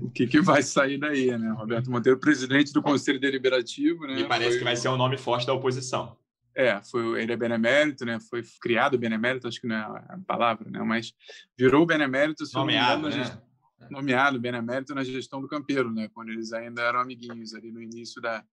o 0.01 0.11
que, 0.11 0.27
que 0.27 0.41
vai 0.41 0.63
sair 0.63 0.99
daí, 0.99 1.37
né? 1.37 1.51
Roberto 1.51 1.91
Monteiro, 1.91 2.19
presidente 2.19 2.73
do 2.73 2.83
Conselho 2.83 3.21
Deliberativo, 3.21 4.07
né? 4.07 4.21
E 4.21 4.25
parece 4.25 4.51
foi... 4.51 4.59
que 4.59 4.65
vai 4.65 4.77
ser 4.77 4.89
um 4.89 4.97
nome 4.97 5.19
forte 5.19 5.47
da 5.47 5.53
oposição. 5.53 6.17
É, 6.55 6.81
foi, 6.91 7.23
ele 7.23 7.33
é 7.33 7.37
benemérito, 7.37 8.05
né? 8.05 8.19
Foi 8.29 8.43
criado 8.61 8.99
benemérito, 8.99 9.47
acho 9.47 9.61
que 9.61 9.67
não 9.67 9.77
é 9.77 9.81
a 9.81 10.19
palavra, 10.27 10.69
né? 10.71 10.81
Mas 10.83 11.13
virou 11.57 11.87
benemérito, 11.87 12.45
nomeado, 12.53 13.09
né? 13.09 13.41
Gestão, 13.79 13.91
nomeado 13.91 14.41
benemérito 14.41 14.95
na 14.95 15.05
gestão 15.05 15.41
do 15.41 15.49
Campeiro, 15.49 15.93
né? 15.93 16.09
Quando 16.13 16.31
eles 16.31 16.53
ainda 16.53 16.83
eram 16.83 17.01
amiguinhos 17.01 17.55
ali 17.55 17.71
no 17.71 17.81
início 17.81 18.21
da, 18.21 18.45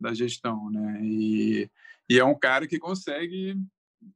da 0.00 0.14
gestão, 0.14 0.70
né? 0.70 1.00
E, 1.02 1.70
e 2.08 2.18
é 2.18 2.24
um 2.24 2.38
cara 2.38 2.66
que 2.66 2.78
consegue 2.78 3.56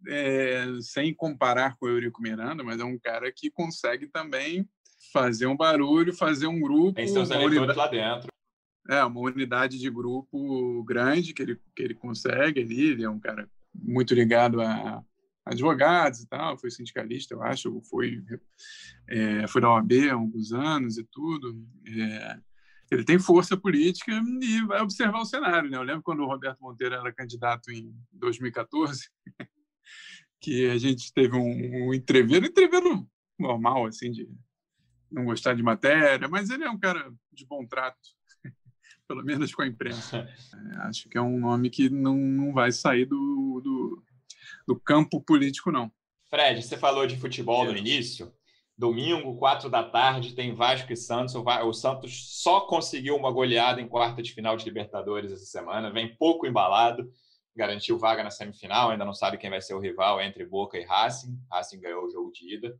é, 0.07 0.67
sem 0.81 1.13
comparar 1.13 1.77
com 1.77 1.87
o 1.87 1.89
Eurico 1.89 2.23
Miranda, 2.23 2.63
mas 2.63 2.81
é 2.81 2.85
um 2.85 2.99
cara 2.99 3.31
que 3.33 3.51
consegue 3.51 4.07
também 4.07 4.69
fazer 5.13 5.47
um 5.47 5.57
barulho, 5.57 6.15
fazer 6.15 6.47
um 6.47 6.61
grupo. 6.61 6.95
Tem 6.95 7.09
seus 7.09 7.31
eleitores 7.31 7.77
lá 7.77 7.89
dentro. 7.89 8.29
É, 8.89 9.05
uma 9.05 9.21
unidade 9.21 9.79
de 9.79 9.91
grupo 9.91 10.83
grande 10.85 11.33
que 11.33 11.43
ele, 11.43 11.61
que 11.75 11.83
ele 11.83 11.95
consegue 11.95 12.61
ali. 12.61 12.91
Ele 12.91 13.05
é 13.05 13.11
um 13.11 13.19
cara 13.19 13.49
muito 13.75 14.15
ligado 14.15 14.61
a 14.61 15.05
advogados 15.45 16.21
e 16.21 16.29
tal, 16.29 16.57
foi 16.57 16.71
sindicalista, 16.71 17.35
eu 17.35 17.43
acho, 17.43 17.81
foi, 17.83 18.23
é, 19.09 19.47
foi 19.47 19.61
da 19.61 19.71
OAB 19.71 19.93
há 20.11 20.15
alguns 20.15 20.53
anos 20.53 20.99
e 20.99 21.05
tudo. 21.05 21.61
É, 21.87 22.39
ele 22.91 23.05
tem 23.05 23.19
força 23.19 23.57
política 23.57 24.13
e 24.41 24.65
vai 24.67 24.83
observar 24.83 25.21
o 25.21 25.25
cenário. 25.25 25.71
Né? 25.71 25.77
Eu 25.77 25.83
lembro 25.83 26.03
quando 26.03 26.21
o 26.21 26.27
Roberto 26.27 26.61
Monteiro 26.61 26.95
era 26.95 27.13
candidato 27.13 27.71
em 27.71 27.93
2014, 28.13 29.09
que 30.41 30.69
a 30.69 30.79
gente 30.79 31.13
teve 31.13 31.35
um, 31.35 31.89
um 31.89 31.95
entreveiro, 31.95 32.47
entreveiro 32.47 33.09
normal, 33.39 33.87
assim, 33.87 34.11
de 34.11 34.29
não 35.11 35.25
gostar 35.25 35.55
de 35.55 35.63
matéria, 35.63 36.29
mas 36.29 36.51
ele 36.51 36.65
é 36.65 36.71
um 36.71 36.79
cara 36.79 37.13
de 37.33 37.47
bom 37.47 37.67
trato, 37.67 37.99
pelo 39.09 39.25
menos 39.25 39.55
com 39.55 39.63
a 39.63 39.67
imprensa. 39.67 40.29
É, 40.55 40.77
acho 40.87 41.09
que 41.09 41.19
é 41.19 41.21
um 41.21 41.41
nome 41.41 41.71
que 41.71 41.89
não, 41.89 42.17
não 42.17 42.53
vai 42.53 42.71
sair 42.71 43.07
do, 43.07 43.61
do, 43.65 44.05
do 44.67 44.79
campo 44.79 45.21
político, 45.21 45.71
não. 45.71 45.91
Fred, 46.29 46.63
você 46.63 46.77
falou 46.77 47.07
de 47.07 47.17
futebol 47.17 47.65
no 47.65 47.77
início. 47.77 48.33
Domingo, 48.77 49.37
quatro 49.37 49.69
da 49.69 49.83
tarde, 49.83 50.35
tem 50.35 50.55
Vasco 50.55 50.93
e 50.93 50.97
Santos. 50.97 51.35
O 51.35 51.73
Santos 51.73 52.41
só 52.43 52.63
conseguiu 52.63 53.17
uma 53.17 53.31
goleada 53.31 53.81
em 53.81 53.89
quarta 53.89 54.23
de 54.23 54.33
final 54.33 54.57
de 54.57 54.65
Libertadores 54.65 55.31
essa 55.31 55.45
semana, 55.45 55.93
vem 55.93 56.17
pouco 56.17 56.47
embalado, 56.47 57.11
garantiu 57.55 57.99
vaga 57.99 58.25
na 58.25 58.31
semifinal, 58.31 58.91
ainda 58.91 59.05
não 59.05 59.13
sabe 59.13 59.37
quem 59.37 59.51
vai 59.51 59.61
ser 59.61 59.75
o 59.75 59.79
rival 59.79 60.21
entre 60.21 60.45
Boca 60.47 60.79
e 60.79 60.85
Racing. 60.85 61.39
Racing 61.51 61.81
ganhou 61.81 62.07
o 62.07 62.11
jogo 62.11 62.33
de 62.33 62.55
ida 62.55 62.79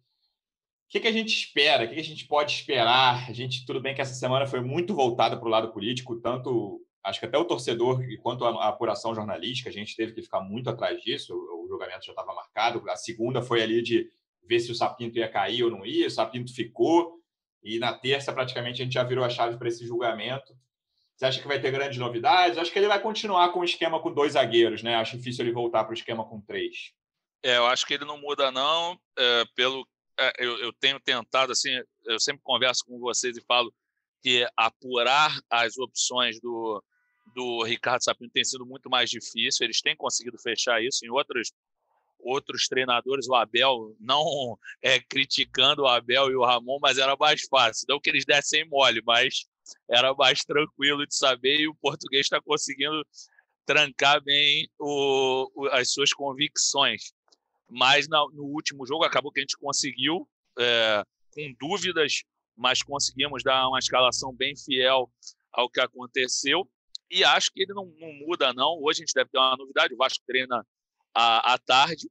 que, 0.93 1.01
que 1.01 1.09
a 1.09 1.13
gente 1.13 1.35
espera? 1.35 1.85
O 1.85 1.89
que, 1.89 1.95
que 1.95 2.01
a 2.01 2.05
gente 2.05 2.27
pode 2.27 2.53
esperar? 2.53 3.27
A 3.27 3.33
gente, 3.33 3.65
tudo 3.65 3.81
bem 3.81 3.95
que 3.95 4.03
essa 4.03 4.13
semana 4.13 4.47
foi 4.47 4.61
muito 4.61 4.95
voltada 4.95 5.39
para 5.39 5.49
o 5.49 5.51
lado 5.51 5.73
político, 5.73 6.21
tanto 6.21 6.83
acho 7.05 7.21
que 7.21 7.27
até 7.27 7.39
o 7.39 7.45
torcedor 7.45 8.01
quanto 8.21 8.45
a, 8.45 8.69
apuração 8.69 9.15
jornalística, 9.15 9.69
a 9.69 9.73
gente 9.73 9.97
teve 9.97 10.13
que 10.13 10.23
ficar 10.23 10.41
muito 10.41 10.71
atrás 10.71 11.01
disso. 11.01 11.35
O, 11.35 11.65
o 11.65 11.69
julgamento 11.69 12.05
já 12.07 12.13
estava 12.13 12.35
marcado. 12.35 12.83
A 12.91 12.97
segunda 12.97 13.43
foi 13.43 13.63
ali 13.63 13.83
de 13.83 14.11
ver 14.45 14.61
se 14.61 14.71
o 14.71 14.75
Sapinto 14.75 15.19
ia 15.19 15.29
cair 15.29 15.65
ou 15.65 15.71
não 15.71 15.85
ia. 15.85 16.07
O 16.07 16.11
Sapinto 16.11 16.55
ficou. 16.55 17.21
E 17.63 17.79
na 17.79 17.93
terça, 17.93 18.33
praticamente, 18.33 18.83
a 18.83 18.85
gente 18.85 18.95
já 18.95 19.05
virou 19.05 19.25
a 19.25 19.31
chave 19.31 19.57
para 19.57 19.69
esse 19.69 19.87
julgamento. 19.87 20.53
Você 21.17 21.27
acha 21.27 21.41
que 21.41 21.47
vai 21.47 21.61
ter 21.61 21.71
grandes 21.71 21.99
novidades? 21.99 22.59
Acho 22.59 22.73
que 22.73 22.79
ele 22.79 22.89
vai 22.89 23.01
continuar 23.01 23.51
com 23.51 23.61
o 23.61 23.65
esquema 23.65 24.01
com 24.01 24.13
dois 24.13 24.33
zagueiros, 24.33 24.83
né? 24.83 24.97
Acho 24.97 25.17
difícil 25.17 25.45
ele 25.45 25.53
voltar 25.53 25.85
para 25.85 25.93
o 25.93 25.95
esquema 25.95 26.25
com 26.25 26.41
três. 26.41 26.93
É, 27.45 27.57
eu 27.59 27.67
acho 27.67 27.87
que 27.87 27.95
ele 27.95 28.05
não 28.05 28.19
muda, 28.19 28.51
não. 28.51 28.99
É, 29.17 29.45
pelo 29.55 29.87
é, 30.19 30.33
eu, 30.39 30.59
eu 30.59 30.73
tenho 30.73 31.01
tentado, 31.01 31.53
assim, 31.53 31.71
eu 32.05 32.21
sempre 32.21 32.43
converso 32.43 32.85
com 32.85 32.99
vocês 32.99 33.37
e 33.37 33.45
falo 33.45 33.73
que 34.23 34.47
apurar 34.57 35.37
as 35.51 35.77
opções 35.79 36.41
do, 36.41 36.83
do 37.35 37.63
Ricardo 37.65 38.03
Sapinto 38.03 38.33
tem 38.33 38.45
sido 38.45 38.65
muito 38.67 38.89
mais 38.89 39.11
difícil. 39.11 39.65
Eles 39.65 39.81
têm 39.81 39.97
conseguido 39.97 40.39
fechar 40.39 40.83
isso 40.83 41.05
em 41.05 41.11
outros 41.11 41.53
outros 42.25 42.69
treinadores, 42.69 43.27
o 43.29 43.35
Abel, 43.35 43.97
não 43.99 44.57
é, 44.81 45.01
criticando 45.01 45.83
o 45.83 45.89
Abel 45.89 46.31
e 46.31 46.37
o 46.37 46.45
Ramon, 46.45 46.79
mas 46.81 46.97
era 46.97 47.17
mais 47.17 47.43
fácil. 47.49 47.85
Não 47.89 47.99
que 47.99 48.11
eles 48.11 48.25
dessem 48.25 48.65
mole, 48.69 49.03
mas 49.05 49.45
era 49.91 50.15
mais 50.15 50.45
tranquilo 50.45 51.05
de 51.05 51.17
saber 51.17 51.61
e 51.61 51.69
o 51.69 51.75
português 51.75 52.27
está 52.27 52.41
conseguindo 52.41 53.05
trancar 53.67 54.23
bem 54.23 54.69
o, 54.79 55.51
o, 55.55 55.67
as 55.69 55.93
suas 55.93 56.13
convicções 56.13 57.13
mas 57.73 58.07
no 58.07 58.45
último 58.45 58.87
jogo 58.87 59.03
acabou 59.03 59.33
que 59.33 59.41
a 59.41 59.43
gente 59.43 59.57
conseguiu, 59.57 60.29
é, 60.59 61.03
com 61.31 61.55
dúvidas, 61.59 62.23
mas 62.55 62.83
conseguimos 62.83 63.43
dar 63.43 63.67
uma 63.67 63.79
escalação 63.79 64.31
bem 64.31 64.55
fiel 64.55 65.11
ao 65.51 65.71
que 65.71 65.81
aconteceu. 65.81 66.69
E 67.13 67.23
acho 67.23 67.53
que 67.53 67.63
ele 67.63 67.75
não, 67.75 67.85
não 68.01 68.11
muda, 68.15 68.55
não. 68.55 68.79
Hoje 68.83 69.01
a 69.01 69.03
gente 69.03 69.15
deve 69.15 69.29
ter 69.29 69.39
uma 69.39 69.55
novidade: 69.55 69.93
o 69.93 69.99
Vasco 69.99 70.25
treina 70.27 70.67
à, 71.15 71.53
à 71.53 71.59
tarde. 71.59 72.11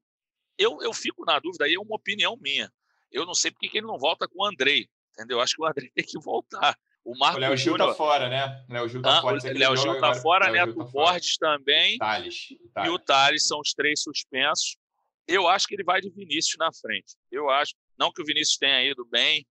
Eu, 0.58 0.80
eu 0.84 0.93
fico 0.93 1.26
na 1.26 1.39
dúvida, 1.39 1.66
aí 1.66 1.74
é 1.74 1.80
uma 1.80 1.95
opinião 1.95 2.38
minha. 2.39 2.72
Eu 3.12 3.26
não 3.26 3.34
sei 3.34 3.49
porque 3.49 3.68
que 3.68 3.80
ele 3.80 3.88
não 3.88 3.97
volta 3.97 4.28
com 4.28 4.43
o 4.43 4.45
Andrei, 4.45 4.88
entendeu? 5.14 5.41
Acho 5.41 5.56
que 5.56 5.64
o 5.64 5.66
Andrei 5.66 5.89
tem 5.95 6.06
que 6.06 6.20
voltar. 6.20 6.78
O 7.04 7.18
Marco 7.18 7.38
o 7.38 7.39
Léo 7.39 7.58
Gil 7.58 7.78
tá 7.78 7.95
fora, 7.95 8.30
né? 8.30 8.64
Léo 8.70 8.88
Gil 8.88 9.02
tá 9.02 9.18
ah, 9.18 9.22
fora. 9.22 9.39
Léo 9.43 9.76
Gil 9.76 9.99
tá 9.99 10.14
fora, 10.14 10.52
Neto 10.52 10.76
tá 10.76 10.84
Borges 10.84 11.36
também. 11.38 11.97
Thales, 11.97 12.49
E 12.86 12.89
o 12.89 12.99
Thales 12.99 13.47
são 13.47 13.60
os 13.60 13.74
três 13.74 14.04
suspensos. 14.04 14.78
Eu 15.28 15.47
acho 15.47 15.68
que 15.68 15.74
ele 15.74 15.84
vai 15.84 15.99
de 15.99 16.12
Vinícius 16.12 16.58
na 16.60 16.72
frente. 16.72 17.16
Eu 17.32 17.49
acho, 17.49 17.74
não 17.97 18.12
que 18.12 18.22
o 18.22 18.26
Vinícius 18.26 18.58
tenha 18.58 18.84
ido 18.84 19.04
bem 19.06 19.47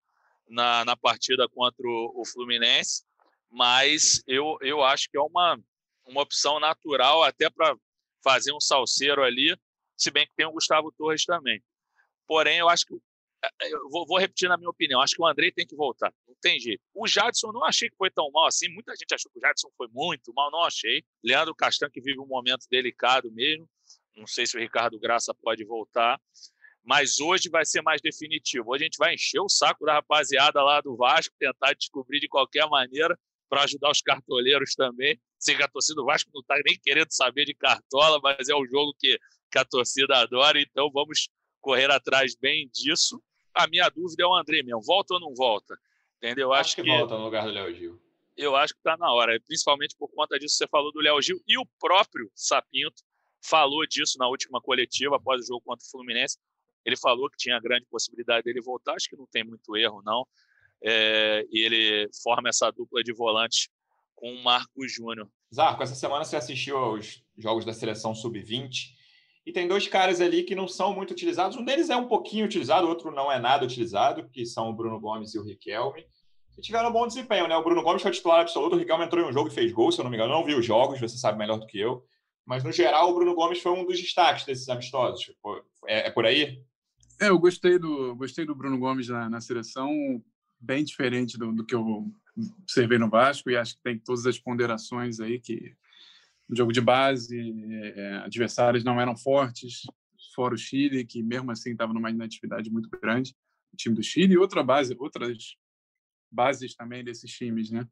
na, 0.49 0.85
na 0.85 0.97
partida 0.97 1.49
contra 1.49 1.85
o, 1.85 2.21
o 2.21 2.25
Fluminense, 2.25 3.03
mas 3.51 4.23
eu, 4.27 4.57
eu 4.61 4.83
acho 4.83 5.11
que 5.11 5.17
é 5.17 5.21
uma, 5.21 5.59
uma 6.07 6.23
opção 6.23 6.61
natural 6.61 7.23
até 7.23 7.51
para 7.51 7.77
fazer 8.23 8.53
um 8.53 8.61
salseiro 8.61 9.23
ali, 9.23 9.57
se 9.97 10.11
bem 10.11 10.27
que 10.27 10.35
tem 10.35 10.47
o 10.47 10.53
Gustavo 10.53 10.93
Torres 10.97 11.25
também. 11.25 11.63
Porém, 12.27 12.59
eu 12.59 12.69
acho 12.69 12.87
que 12.87 12.95
é, 13.43 13.73
eu 13.73 13.89
vou, 13.89 14.07
vou, 14.07 14.19
repetir 14.19 14.49
na 14.49 14.57
minha 14.59 14.69
opinião, 14.69 15.01
acho 15.01 15.15
que 15.15 15.23
o 15.23 15.27
André 15.27 15.51
tem 15.51 15.67
que 15.67 15.75
voltar, 15.75 16.13
não 16.29 16.35
tem 16.43 16.61
jeito. 16.61 16.83
O 16.95 17.09
Jadson 17.09 17.51
não 17.53 17.65
achei 17.65 17.89
que 17.89 17.97
foi 17.97 18.11
tão 18.11 18.31
mal 18.31 18.47
assim, 18.47 18.69
muita 18.69 18.95
gente 18.95 19.15
achou 19.15 19.31
que 19.33 19.39
o 19.39 19.41
Jadson 19.41 19.71
foi 19.77 19.89
muito 19.91 20.33
mal, 20.35 20.51
não 20.51 20.63
achei. 20.63 21.03
Leandro 21.25 21.55
Castan 21.55 21.89
que 21.91 22.01
vive 22.01 22.21
um 22.21 22.27
momento 22.27 22.67
delicado 22.71 23.33
mesmo, 23.33 23.69
não 24.15 24.27
sei 24.27 24.47
se 24.47 24.57
o 24.57 24.61
Ricardo 24.61 24.99
Graça 24.99 25.35
pode 25.35 25.65
voltar, 25.65 26.21
mas 26.85 27.19
hoje 27.19 27.49
vai 27.49 27.65
ser 27.65 27.83
mais 27.83 28.01
definitivo. 28.03 28.71
Hoje 28.71 28.85
a 28.85 28.87
gente 28.87 28.99
vai 28.99 29.15
encher 29.15 29.41
o 29.41 29.49
saco 29.49 29.87
da 29.87 29.95
rapaziada 29.95 30.63
lá 30.63 30.81
do 30.81 30.97
Vasco, 30.97 31.35
tentar 31.39 31.73
descobrir 31.75 32.21
de 32.21 32.29
qualquer 32.29 32.69
maneira 32.69 33.19
para 33.51 33.65
ajudar 33.65 33.91
os 33.91 34.01
cartoleiros 34.01 34.77
também. 34.77 35.21
Sei 35.39 35.57
que 35.57 35.63
a 35.63 35.69
torcida 35.69 35.97
do 35.97 36.07
Vasco 36.07 36.31
não 36.33 36.41
está 36.41 36.55
nem 36.65 36.79
querendo 36.79 37.11
saber 37.11 37.45
de 37.45 37.55
cartola, 37.55 38.21
mas 38.23 38.49
é 38.49 38.55
um 38.55 38.65
jogo 38.65 38.95
que, 38.97 39.19
que 39.51 39.59
a 39.59 39.65
torcida 39.65 40.17
adora, 40.19 40.61
então 40.61 40.89
vamos 40.91 41.29
correr 41.61 41.91
atrás 41.91 42.37
bem 42.37 42.71
disso. 42.73 43.21
A 43.53 43.67
minha 43.67 43.89
dúvida 43.89 44.23
é 44.23 44.27
o 44.27 44.35
André 44.35 44.63
mesmo, 44.63 44.81
volta 44.81 45.15
ou 45.15 45.21
não 45.21 45.35
volta? 45.35 45.77
Entendeu? 46.19 46.53
Acho, 46.53 46.61
acho 46.61 46.77
que, 46.77 46.83
que, 46.85 46.89
volta 46.89 47.19
no 47.19 47.25
lugar 47.25 47.45
do 47.45 47.51
Léo 47.51 47.75
Gil. 47.75 48.01
Eu 48.37 48.55
acho 48.55 48.73
que 48.73 48.81
está 48.81 48.97
na 48.97 49.13
hora, 49.13 49.39
principalmente 49.41 49.97
por 49.99 50.09
conta 50.09 50.39
disso 50.39 50.55
que 50.55 50.65
você 50.65 50.69
falou 50.69 50.93
do 50.93 51.01
Léo 51.01 51.21
Gil 51.21 51.43
e 51.47 51.59
o 51.59 51.67
próprio 51.79 52.31
Sapinto, 52.35 53.03
falou 53.43 53.85
disso 53.87 54.17
na 54.17 54.29
última 54.29 54.61
coletiva 54.61 55.17
após 55.17 55.43
o 55.43 55.47
jogo 55.47 55.63
contra 55.63 55.85
o 55.85 55.91
Fluminense. 55.91 56.39
Ele 56.85 56.97
falou 56.97 57.29
que 57.29 57.37
tinha 57.37 57.59
grande 57.59 57.87
possibilidade 57.91 58.45
dele 58.45 58.61
voltar, 58.61 58.95
acho 58.95 59.09
que 59.09 59.17
não 59.17 59.27
tem 59.27 59.43
muito 59.43 59.77
erro, 59.77 60.03
não. 60.05 60.27
É, 60.83 61.45
e 61.51 61.65
ele 61.65 62.09
forma 62.23 62.49
essa 62.49 62.71
dupla 62.71 63.03
de 63.03 63.13
volantes 63.13 63.69
com 64.15 64.33
o 64.33 64.43
Marcos 64.43 64.93
Júnior. 64.93 65.29
Zarco, 65.55 65.83
essa 65.83 65.95
semana 65.95 66.25
você 66.25 66.37
assistiu 66.37 66.77
aos 66.77 67.23
jogos 67.37 67.65
da 67.65 67.73
seleção 67.73 68.15
sub-20 68.15 68.93
e 69.45 69.53
tem 69.53 69.67
dois 69.67 69.89
caras 69.89 70.21
ali 70.21 70.43
que 70.43 70.55
não 70.55 70.69
são 70.69 70.95
muito 70.95 71.11
utilizados. 71.11 71.57
Um 71.57 71.65
deles 71.65 71.91
é 71.91 71.97
um 71.97 72.07
pouquinho 72.07 72.45
utilizado, 72.45 72.87
o 72.87 72.91
outro 72.91 73.11
não 73.11 73.33
é 73.33 73.39
nada 73.39 73.65
utilizado, 73.65 74.29
que 74.29 74.45
são 74.47 74.69
o 74.69 74.73
Bruno 74.73 75.01
Gomes 75.01 75.35
e 75.35 75.39
o 75.39 75.43
Riquelme. 75.43 76.05
E 76.57 76.61
tiveram 76.61 76.91
um 76.91 76.93
bom 76.93 77.07
desempenho, 77.07 77.49
né? 77.49 77.57
O 77.57 77.65
Bruno 77.65 77.83
Gomes 77.83 78.03
foi 78.03 78.11
titular 78.11 78.41
absoluto, 78.41 78.77
o 78.77 78.79
Riquelme 78.79 79.05
entrou 79.05 79.25
em 79.25 79.29
um 79.29 79.33
jogo 79.33 79.49
e 79.49 79.53
fez 79.53 79.73
gol, 79.73 79.91
se 79.91 79.99
eu 79.99 80.05
não 80.05 80.11
me 80.11 80.17
engano. 80.17 80.33
Eu 80.33 80.39
não 80.39 80.45
vi 80.45 80.55
os 80.55 80.65
jogos, 80.65 81.01
você 81.01 81.17
sabe 81.17 81.39
melhor 81.39 81.59
do 81.59 81.67
que 81.67 81.79
eu. 81.79 82.05
Mas, 82.45 82.63
no 82.65 82.73
geral, 82.73 83.11
o 83.11 83.15
Bruno 83.15 83.35
Gomes 83.35 83.61
foi 83.61 83.73
um 83.73 83.85
dos 83.85 84.01
destaques 84.01 84.45
desses 84.45 84.69
amistosos. 84.69 85.33
É, 85.87 86.09
é 86.09 86.11
por 86.11 86.27
aí? 86.27 86.63
É, 87.21 87.29
eu 87.29 87.39
gostei 87.39 87.79
do, 87.79 88.15
gostei 88.17 88.45
do 88.45 88.55
Bruno 88.55 88.79
Gomes 88.79 89.09
na, 89.09 89.31
na 89.31 89.41
seleção, 89.41 89.91
bem 90.61 90.85
diferente 90.85 91.39
do, 91.39 91.53
do, 91.53 91.65
que 91.65 91.75
eu 91.75 92.13
observei 92.63 92.99
no 92.99 93.09
Vasco, 93.09 93.51
e 93.51 93.57
acho 93.57 93.77
que 93.77 93.83
tem 93.83 93.99
todas 93.99 94.27
as 94.27 94.39
ponderações 94.39 95.21
aí 95.21 95.41
que 95.41 95.75
no 96.49 96.57
jogo 96.57 96.73
de 96.73 96.81
base, 96.81 97.39
é, 97.97 98.17
adversários 98.19 98.83
não 98.83 99.01
eram 99.01 99.17
fortes, 99.17 99.83
fora 100.35 100.55
o 100.55 100.59
Chile, 100.59 101.05
que 101.05 101.23
mesmo 101.23 101.51
assim 101.51 101.73
estava 101.73 101.93
numa 101.93 102.11
inatividade 102.11 102.71
muito 102.71 102.89
grande, 102.91 103.35
o 103.73 103.77
time 103.77 103.95
do 103.95 104.03
Chile, 104.03 104.35
e 104.35 104.39
outra 104.39 104.63
base, 104.63 104.97
outras 104.99 105.57
bases 106.31 106.75
também 106.75 107.05
desses 107.05 107.31
times, 107.31 107.71
né? 107.71 107.87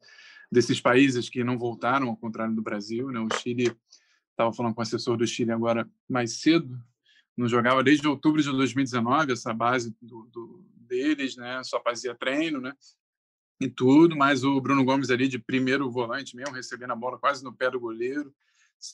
desses 0.51 0.81
países 0.81 1.29
que 1.29 1.45
não 1.45 1.59
voltaram, 1.59 2.09
ao 2.09 2.17
contrário 2.17 2.55
do 2.55 2.63
Brasil. 2.63 3.11
Né? 3.11 3.21
O 3.21 3.29
Chile, 3.37 3.73
estava 4.31 4.53
falando 4.53 4.75
com 4.75 4.81
o 4.81 4.83
assessor 4.83 5.17
do 5.17 5.27
Chile 5.27 5.53
agora 5.53 5.89
mais 6.09 6.41
cedo, 6.41 6.81
não 7.39 7.49
jogava 7.49 7.85
desde 7.85 8.07
outubro 8.09 8.43
de 8.43 8.51
2019, 8.51 9.33
essa 9.33 9.55
base 9.55 9.97
do, 10.03 10.29
do, 10.33 10.65
deles, 10.89 11.37
né? 11.37 11.63
só 11.63 11.81
fazia 11.81 12.15
treino 12.15 12.61
né? 12.61 12.75
e 13.61 13.69
tudo, 13.69 14.17
mas 14.17 14.43
o 14.43 14.61
Bruno 14.61 14.85
Gomes 14.85 15.09
ali 15.09 15.29
de 15.29 15.39
primeiro 15.39 15.89
volante 15.89 16.35
mesmo, 16.35 16.55
recebendo 16.55 16.93
a 16.93 16.97
bola 16.97 17.17
quase 17.17 17.45
no 17.45 17.55
pé 17.55 17.71
do 17.71 17.79
goleiro, 17.79 18.35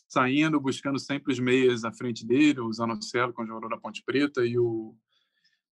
saindo, 0.09 0.61
buscando 0.61 0.99
sempre 0.99 1.33
os 1.33 1.39
meias 1.39 1.85
à 1.85 1.93
frente 1.93 2.27
dele, 2.27 2.61
o 2.61 2.73
Zanocelo, 2.73 3.33
que 3.33 3.41
é 3.41 3.45
um 3.45 3.47
jogador 3.47 3.69
da 3.71 3.79
Ponte 3.79 4.03
Preta, 4.05 4.45
e 4.45 4.59
o, 4.59 4.95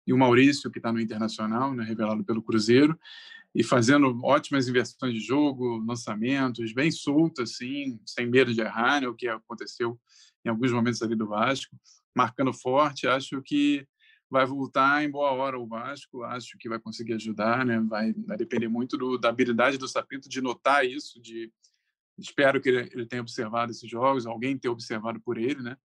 e 0.07 0.13
o 0.13 0.17
Maurício, 0.17 0.71
que 0.71 0.79
está 0.79 0.93
no 0.93 0.99
Internacional, 0.99 1.73
né, 1.73 1.83
revelado 1.83 2.23
pelo 2.23 2.41
Cruzeiro, 2.41 2.97
e 3.53 3.63
fazendo 3.63 4.17
ótimas 4.23 4.69
inversões 4.69 5.13
de 5.13 5.19
jogo, 5.19 5.83
lançamentos, 5.85 6.73
bem 6.73 6.89
solto, 6.89 7.41
assim, 7.41 7.99
sem 8.05 8.25
medo 8.27 8.53
de 8.53 8.61
errar, 8.61 9.01
né, 9.01 9.09
o 9.09 9.15
que 9.15 9.27
aconteceu 9.27 9.99
em 10.45 10.49
alguns 10.49 10.71
momentos 10.71 11.01
ali 11.01 11.15
do 11.15 11.27
Vasco, 11.27 11.75
marcando 12.15 12.53
forte. 12.53 13.07
Acho 13.07 13.41
que 13.41 13.85
vai 14.29 14.45
voltar 14.45 15.03
em 15.03 15.11
boa 15.11 15.31
hora 15.31 15.59
o 15.59 15.67
Vasco, 15.67 16.23
acho 16.23 16.57
que 16.57 16.69
vai 16.69 16.79
conseguir 16.79 17.13
ajudar, 17.13 17.65
né? 17.65 17.79
vai, 17.81 18.13
vai 18.13 18.37
depender 18.37 18.69
muito 18.69 18.97
do, 18.97 19.17
da 19.17 19.27
habilidade 19.27 19.77
do 19.77 19.89
Sapinto 19.89 20.29
de 20.29 20.39
notar 20.39 20.85
isso, 20.85 21.21
de 21.21 21.51
espero 22.17 22.61
que 22.61 22.69
ele, 22.69 23.05
tenha 23.05 23.21
observado 23.21 23.71
esses 23.71 23.89
jogos, 23.89 24.25
alguém 24.25 24.57
tenha 24.57 24.71
observado 24.71 25.19
por 25.19 25.37
ele, 25.37 25.61
né? 25.61 25.75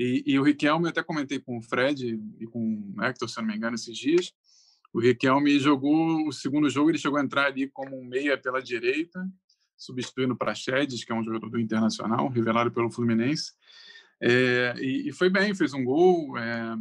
E, 0.00 0.24
e 0.26 0.38
o 0.38 0.42
Riquelme, 0.42 0.86
eu 0.86 0.90
até 0.90 1.02
comentei 1.02 1.38
com 1.38 1.58
o 1.58 1.62
Fred 1.62 2.18
e 2.40 2.46
com 2.46 2.92
o 2.96 3.02
Hector, 3.04 3.28
se 3.28 3.36
não 3.40 3.46
me 3.46 3.54
engano, 3.54 3.76
esses 3.76 3.96
dias, 3.96 4.32
o 4.92 5.00
Riquelme 5.00 5.58
jogou 5.60 6.26
o 6.26 6.32
segundo 6.32 6.68
jogo, 6.68 6.90
ele 6.90 6.98
chegou 6.98 7.18
a 7.18 7.22
entrar 7.22 7.46
ali 7.46 7.68
como 7.68 7.96
um 7.96 8.04
meia 8.04 8.36
pela 8.36 8.60
direita, 8.60 9.24
substituindo 9.76 10.36
Praxedes, 10.36 11.04
que 11.04 11.12
é 11.12 11.14
um 11.14 11.22
jogador 11.22 11.48
do 11.48 11.60
Internacional, 11.60 12.28
revelado 12.28 12.72
pelo 12.72 12.90
Fluminense. 12.90 13.52
É, 14.22 14.74
e, 14.78 15.08
e, 15.08 15.12
foi 15.12 15.28
bem, 15.28 15.52
fez 15.54 15.74
um 15.74 15.84
gol, 15.84 16.38
é, 16.38 16.76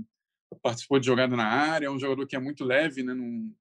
participou 0.62 1.00
de 1.00 1.08
jogada 1.08 1.36
na 1.36 1.48
área, 1.48 1.88
é 1.88 1.90
um 1.90 2.00
jogador 2.00 2.28
que 2.28 2.36
é 2.36 2.40
muito 2.40 2.64
leve, 2.64 3.02
né? 3.02 3.14
Num, 3.14 3.52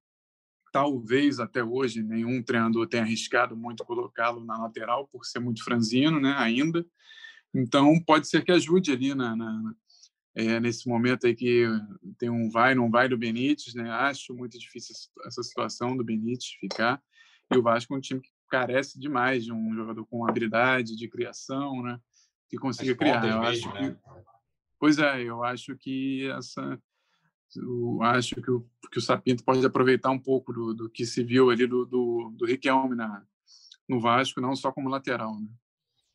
talvez 0.70 1.40
até 1.40 1.64
hoje 1.64 2.02
nenhum 2.02 2.42
treinador 2.42 2.86
tenha 2.86 3.02
arriscado 3.02 3.56
muito 3.56 3.84
colocá-lo 3.84 4.44
na 4.44 4.58
lateral 4.58 5.08
por 5.08 5.24
ser 5.24 5.40
muito 5.40 5.64
franzino, 5.64 6.20
né? 6.20 6.34
Ainda. 6.36 6.84
Então 7.54 7.98
pode 8.04 8.28
ser 8.28 8.44
que 8.44 8.52
ajude 8.52 8.92
ali 8.92 9.14
na, 9.14 9.34
na 9.34 9.74
é, 10.34 10.60
nesse 10.60 10.88
momento 10.88 11.26
aí 11.26 11.34
que 11.34 11.66
tem 12.18 12.30
um 12.30 12.48
vai 12.50 12.74
não 12.74 12.90
vai 12.90 13.08
do 13.08 13.18
Benítez, 13.18 13.74
né? 13.74 13.90
Acho 13.90 14.34
muito 14.34 14.58
difícil 14.58 14.94
essa 15.24 15.42
situação 15.42 15.96
do 15.96 16.04
Benítez 16.04 16.50
ficar. 16.60 17.02
E 17.52 17.56
o 17.56 17.62
Vasco 17.62 17.94
é 17.94 17.96
um 17.96 18.00
time 18.00 18.20
que 18.20 18.30
carece 18.48 18.98
demais 18.98 19.44
de 19.44 19.52
um 19.52 19.74
jogador 19.74 20.04
com 20.06 20.28
habilidade 20.28 20.96
de 20.96 21.08
criação, 21.08 21.82
né? 21.82 21.98
Que 22.50 22.58
consiga 22.58 22.94
criar. 22.94 23.26
Eu 23.26 23.42
acho 23.42 23.72
que... 23.72 23.80
Né? 23.80 23.96
Pois 24.78 24.98
é, 24.98 25.22
eu 25.22 25.42
acho 25.44 25.76
que 25.76 26.28
essa 26.30 26.78
eu 27.56 28.00
acho 28.02 28.36
que 28.36 28.50
o, 28.50 28.64
que 28.92 28.98
o 28.98 29.02
Sapinto 29.02 29.44
pode 29.44 29.64
aproveitar 29.64 30.10
um 30.10 30.18
pouco 30.18 30.52
do, 30.52 30.74
do 30.74 30.90
que 30.90 31.04
se 31.04 31.22
viu 31.24 31.50
ali 31.50 31.66
do, 31.66 31.84
do, 31.84 32.32
do 32.36 32.46
Riquelme 32.46 32.94
na, 32.94 33.24
no 33.88 34.00
Vasco, 34.00 34.40
não 34.40 34.54
só 34.54 34.70
como 34.70 34.88
lateral. 34.88 35.34
Né? 35.34 35.48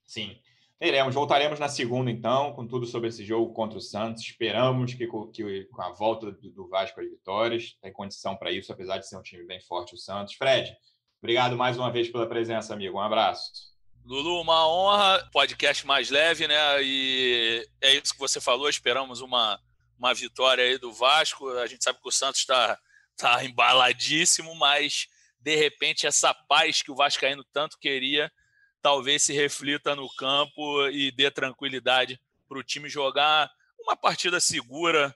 Sim. 0.05 0.37
Veremos, 0.79 1.15
voltaremos 1.15 1.59
na 1.59 1.69
segunda, 1.69 2.11
então, 2.11 2.53
com 2.53 2.67
tudo 2.67 2.85
sobre 2.85 3.07
esse 3.07 3.23
jogo 3.23 3.53
contra 3.53 3.77
o 3.77 3.81
Santos. 3.81 4.23
Esperamos 4.23 4.93
que, 4.93 5.07
que 5.33 5.65
com 5.65 5.81
a 5.81 5.91
volta 5.93 6.31
do 6.31 6.67
Vasco 6.67 6.99
às 6.99 7.09
vitórias, 7.09 7.77
tem 7.81 7.91
condição 7.91 8.35
para 8.35 8.51
isso, 8.51 8.71
apesar 8.71 8.97
de 8.97 9.07
ser 9.07 9.17
um 9.17 9.21
time 9.21 9.45
bem 9.45 9.59
forte, 9.61 9.95
o 9.95 9.97
Santos. 9.97 10.35
Fred, 10.35 10.75
obrigado 11.21 11.57
mais 11.57 11.77
uma 11.77 11.91
vez 11.91 12.09
pela 12.09 12.27
presença, 12.27 12.73
amigo. 12.73 12.97
Um 12.97 13.01
abraço. 13.01 13.74
Lulu, 14.05 14.39
uma 14.39 14.67
honra, 14.67 15.27
podcast 15.31 15.83
mais 15.83 16.11
leve, 16.11 16.47
né? 16.47 16.55
E 16.83 17.67
é 17.81 17.95
isso 17.95 18.13
que 18.13 18.19
você 18.19 18.39
falou. 18.39 18.69
Esperamos 18.69 19.19
uma, 19.19 19.59
uma 19.97 20.13
vitória 20.13 20.63
aí 20.63 20.77
do 20.77 20.93
Vasco. 20.93 21.49
A 21.57 21.65
gente 21.65 21.83
sabe 21.83 21.99
que 21.99 22.07
o 22.07 22.11
Santos 22.11 22.41
está 22.41 22.79
tá 23.17 23.43
embaladíssimo, 23.43 24.53
mas 24.53 25.07
de 25.39 25.55
repente 25.55 26.05
essa 26.05 26.35
paz 26.35 26.83
que 26.83 26.91
o 26.91 26.95
Vascaíno 26.95 27.43
tanto 27.51 27.79
queria 27.79 28.31
talvez 28.79 29.23
se 29.23 29.33
reflita 29.33 29.95
no 29.95 30.07
campo 30.13 30.87
e 30.89 31.11
dê 31.11 31.31
tranquilidade 31.31 32.21
para 32.47 32.59
o 32.59 32.63
time 32.63 32.87
jogar 32.87 33.49
uma 33.79 33.95
partida 33.95 34.39
segura, 34.39 35.15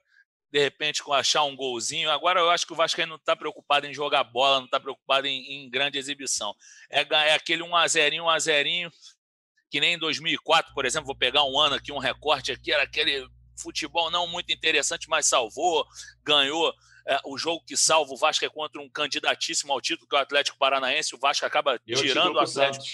de 0.52 0.60
repente 0.60 1.04
com 1.04 1.14
achar 1.14 1.44
um 1.44 1.56
golzinho. 1.56 2.10
Agora 2.10 2.40
eu 2.40 2.50
acho 2.50 2.66
que 2.66 2.74
o 2.74 2.76
Vascaíno 2.76 3.12
não 3.12 3.18
está 3.18 3.36
preocupado 3.36 3.86
em 3.86 3.94
jogar 3.94 4.24
bola, 4.24 4.58
não 4.58 4.66
está 4.66 4.80
preocupado 4.80 5.28
em, 5.28 5.66
em, 5.66 5.70
grande 5.70 5.98
exibição. 5.98 6.56
É, 6.90 7.02
é 7.02 7.34
aquele 7.34 7.64
1 7.64 7.76
a 7.76 7.88
0 7.88 8.24
1 8.24 8.30
a 8.30 8.40
0 8.40 8.70
que 9.70 9.80
nem 9.80 9.94
em 9.94 10.00
2004, 10.00 10.74
por 10.74 10.86
exemplo, 10.86 11.06
vou 11.06 11.16
pegar 11.16 11.44
um 11.44 11.60
ano 11.60 11.76
aqui, 11.76 11.92
um 11.92 12.00
recorte 12.00 12.52
aqui, 12.52 12.72
era 12.72 12.84
aquele 12.84 13.30
futebol 13.62 14.10
não 14.10 14.26
muito 14.26 14.52
interessante, 14.52 15.08
mas 15.08 15.28
salvou, 15.28 15.86
ganhou. 16.24 16.74
É, 17.08 17.20
o 17.26 17.38
jogo 17.38 17.64
que 17.66 17.76
salva 17.76 18.14
o 18.14 18.18
Vasco 18.18 18.46
é 18.46 18.50
contra 18.50 18.82
um 18.82 18.90
candidatíssimo 18.90 19.74
ao 19.74 19.82
título, 19.82 20.08
que 20.08 20.16
é 20.16 20.20
o 20.20 20.22
Atlético 20.22 20.58
Paranaense. 20.58 21.16
O 21.16 21.20
Vasco 21.20 21.46
acaba 21.46 21.80
tirando 21.80 22.36
o 22.36 22.40
Atlético. 22.40 22.86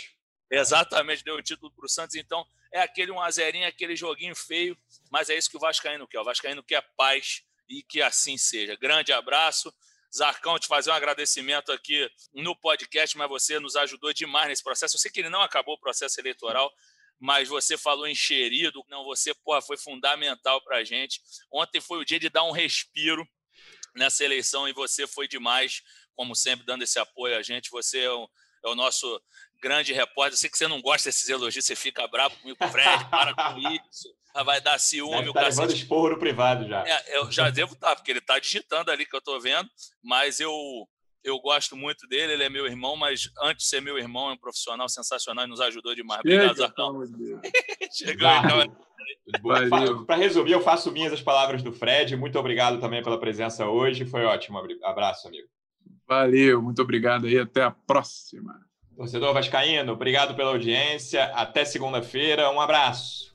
Exatamente, 0.50 1.24
deu 1.24 1.36
o 1.36 1.42
título 1.42 1.72
para 1.72 1.86
o 1.86 1.90
Santos. 1.90 2.16
Então, 2.16 2.46
é 2.72 2.82
aquele 2.82 3.12
1 3.12 3.22
a 3.22 3.32
0 3.32 3.66
aquele 3.66 3.96
joguinho 3.96 4.36
feio, 4.36 4.78
mas 5.10 5.30
é 5.30 5.38
isso 5.38 5.50
que 5.50 5.58
o 5.58 5.60
Vascaíno 5.60 6.08
quer. 6.08 6.20
O 6.20 6.24
Vascaíno 6.24 6.64
quer 6.64 6.82
paz 6.96 7.42
e 7.68 7.84
que 7.84 8.02
assim 8.02 8.38
seja. 8.38 8.76
Grande 8.76 9.12
abraço. 9.12 9.74
Zarcão, 10.16 10.58
te 10.58 10.68
fazer 10.68 10.92
um 10.92 10.94
agradecimento 10.94 11.72
aqui 11.72 12.10
no 12.34 12.56
podcast, 12.56 13.18
mas 13.18 13.28
você 13.28 13.60
nos 13.60 13.76
ajudou 13.76 14.14
demais 14.14 14.48
nesse 14.48 14.64
processo. 14.64 14.96
Eu 14.96 15.00
sei 15.00 15.12
que 15.12 15.20
ele 15.20 15.30
não 15.30 15.42
acabou 15.42 15.76
o 15.76 15.80
processo 15.80 16.20
eleitoral, 16.22 16.72
mas 17.20 17.50
você 17.50 17.78
falou 17.78 18.08
enxerido, 18.08 18.84
não, 18.88 19.04
você 19.04 19.34
porra, 19.34 19.62
foi 19.62 19.78
fundamental 19.78 20.62
para 20.62 20.78
a 20.78 20.84
gente. 20.84 21.22
Ontem 21.52 21.82
foi 21.82 22.00
o 22.00 22.06
dia 22.06 22.20
de 22.20 22.30
dar 22.30 22.44
um 22.44 22.52
respiro 22.52 23.28
nessa 23.94 24.24
eleição 24.24 24.68
e 24.68 24.74
você 24.74 25.06
foi 25.06 25.28
demais, 25.28 25.82
como 26.16 26.36
sempre, 26.36 26.66
dando 26.66 26.84
esse 26.84 27.00
apoio 27.00 27.38
a 27.38 27.42
gente. 27.42 27.70
Você 27.72 28.00
é 28.00 28.12
o, 28.12 28.30
é 28.64 28.70
o 28.70 28.76
nosso 28.76 29.22
grande 29.62 29.92
repórter. 29.94 30.34
Eu 30.34 30.38
sei 30.38 30.50
que 30.50 30.58
você 30.58 30.68
não 30.68 30.82
gosta 30.82 31.10
desses 31.10 31.28
elogios, 31.28 31.66
você 31.66 31.76
fica 31.76 32.08
bravo 32.08 32.38
comigo, 32.38 32.58
Fred, 32.70 33.10
para 33.10 33.34
com 33.34 33.60
isso. 33.90 34.16
Vai 34.44 34.60
dar 34.62 34.80
ciúme. 34.80 35.18
Deve 35.18 35.34
tá 35.34 35.42
levando 35.42 35.74
esporro 35.74 36.10
no 36.10 36.20
privado 36.20 36.68
já. 36.68 36.84
É, 36.86 37.18
eu 37.18 37.32
já 37.32 37.50
devo 37.50 37.74
estar, 37.74 37.90
tá, 37.90 37.96
porque 37.96 38.12
ele 38.12 38.20
está 38.20 38.38
digitando 38.40 38.92
ali 38.92 39.06
que 39.06 39.16
eu 39.16 39.20
estou 39.20 39.40
vendo, 39.40 39.70
mas 40.04 40.40
eu 40.40 40.54
eu 41.26 41.40
gosto 41.40 41.76
muito 41.76 42.08
dele, 42.08 42.34
ele 42.34 42.44
é 42.44 42.50
meu 42.50 42.68
irmão, 42.68 42.96
mas 42.96 43.32
antes 43.42 43.64
de 43.64 43.70
ser 43.70 43.82
meu 43.82 43.98
irmão, 43.98 44.30
é 44.30 44.34
um 44.34 44.38
profissional 44.38 44.88
sensacional 44.88 45.46
e 45.46 45.50
nos 45.50 45.60
ajudou 45.60 45.96
demais. 45.96 46.20
Obrigado, 46.20 46.56
Zarcão. 46.56 47.02
Chegou 47.92 48.30
então. 48.30 50.06
Para 50.06 50.16
resumir, 50.18 50.52
eu 50.52 50.62
faço 50.62 50.92
minhas 50.92 51.12
as 51.12 51.22
palavras 51.22 51.64
do 51.64 51.74
Fred. 51.74 52.16
Muito 52.16 52.38
obrigado 52.38 52.80
também 52.80 53.02
pela 53.02 53.20
presença 53.20 53.68
hoje. 53.68 54.06
Foi 54.06 54.24
ótimo. 54.24 54.60
Abraço, 54.84 55.28
amigo. 55.28 55.48
Valeu, 56.08 56.62
muito 56.62 56.82
obrigado 56.82 57.26
aí. 57.26 57.40
Até 57.40 57.64
a 57.64 57.72
próxima. 57.72 58.54
Torcedor 58.96 59.34
Vascaíno, 59.34 59.94
obrigado 59.94 60.36
pela 60.36 60.52
audiência. 60.52 61.26
Até 61.34 61.66
segunda-feira. 61.66 62.50
Um 62.52 62.62
abraço. 62.62 63.34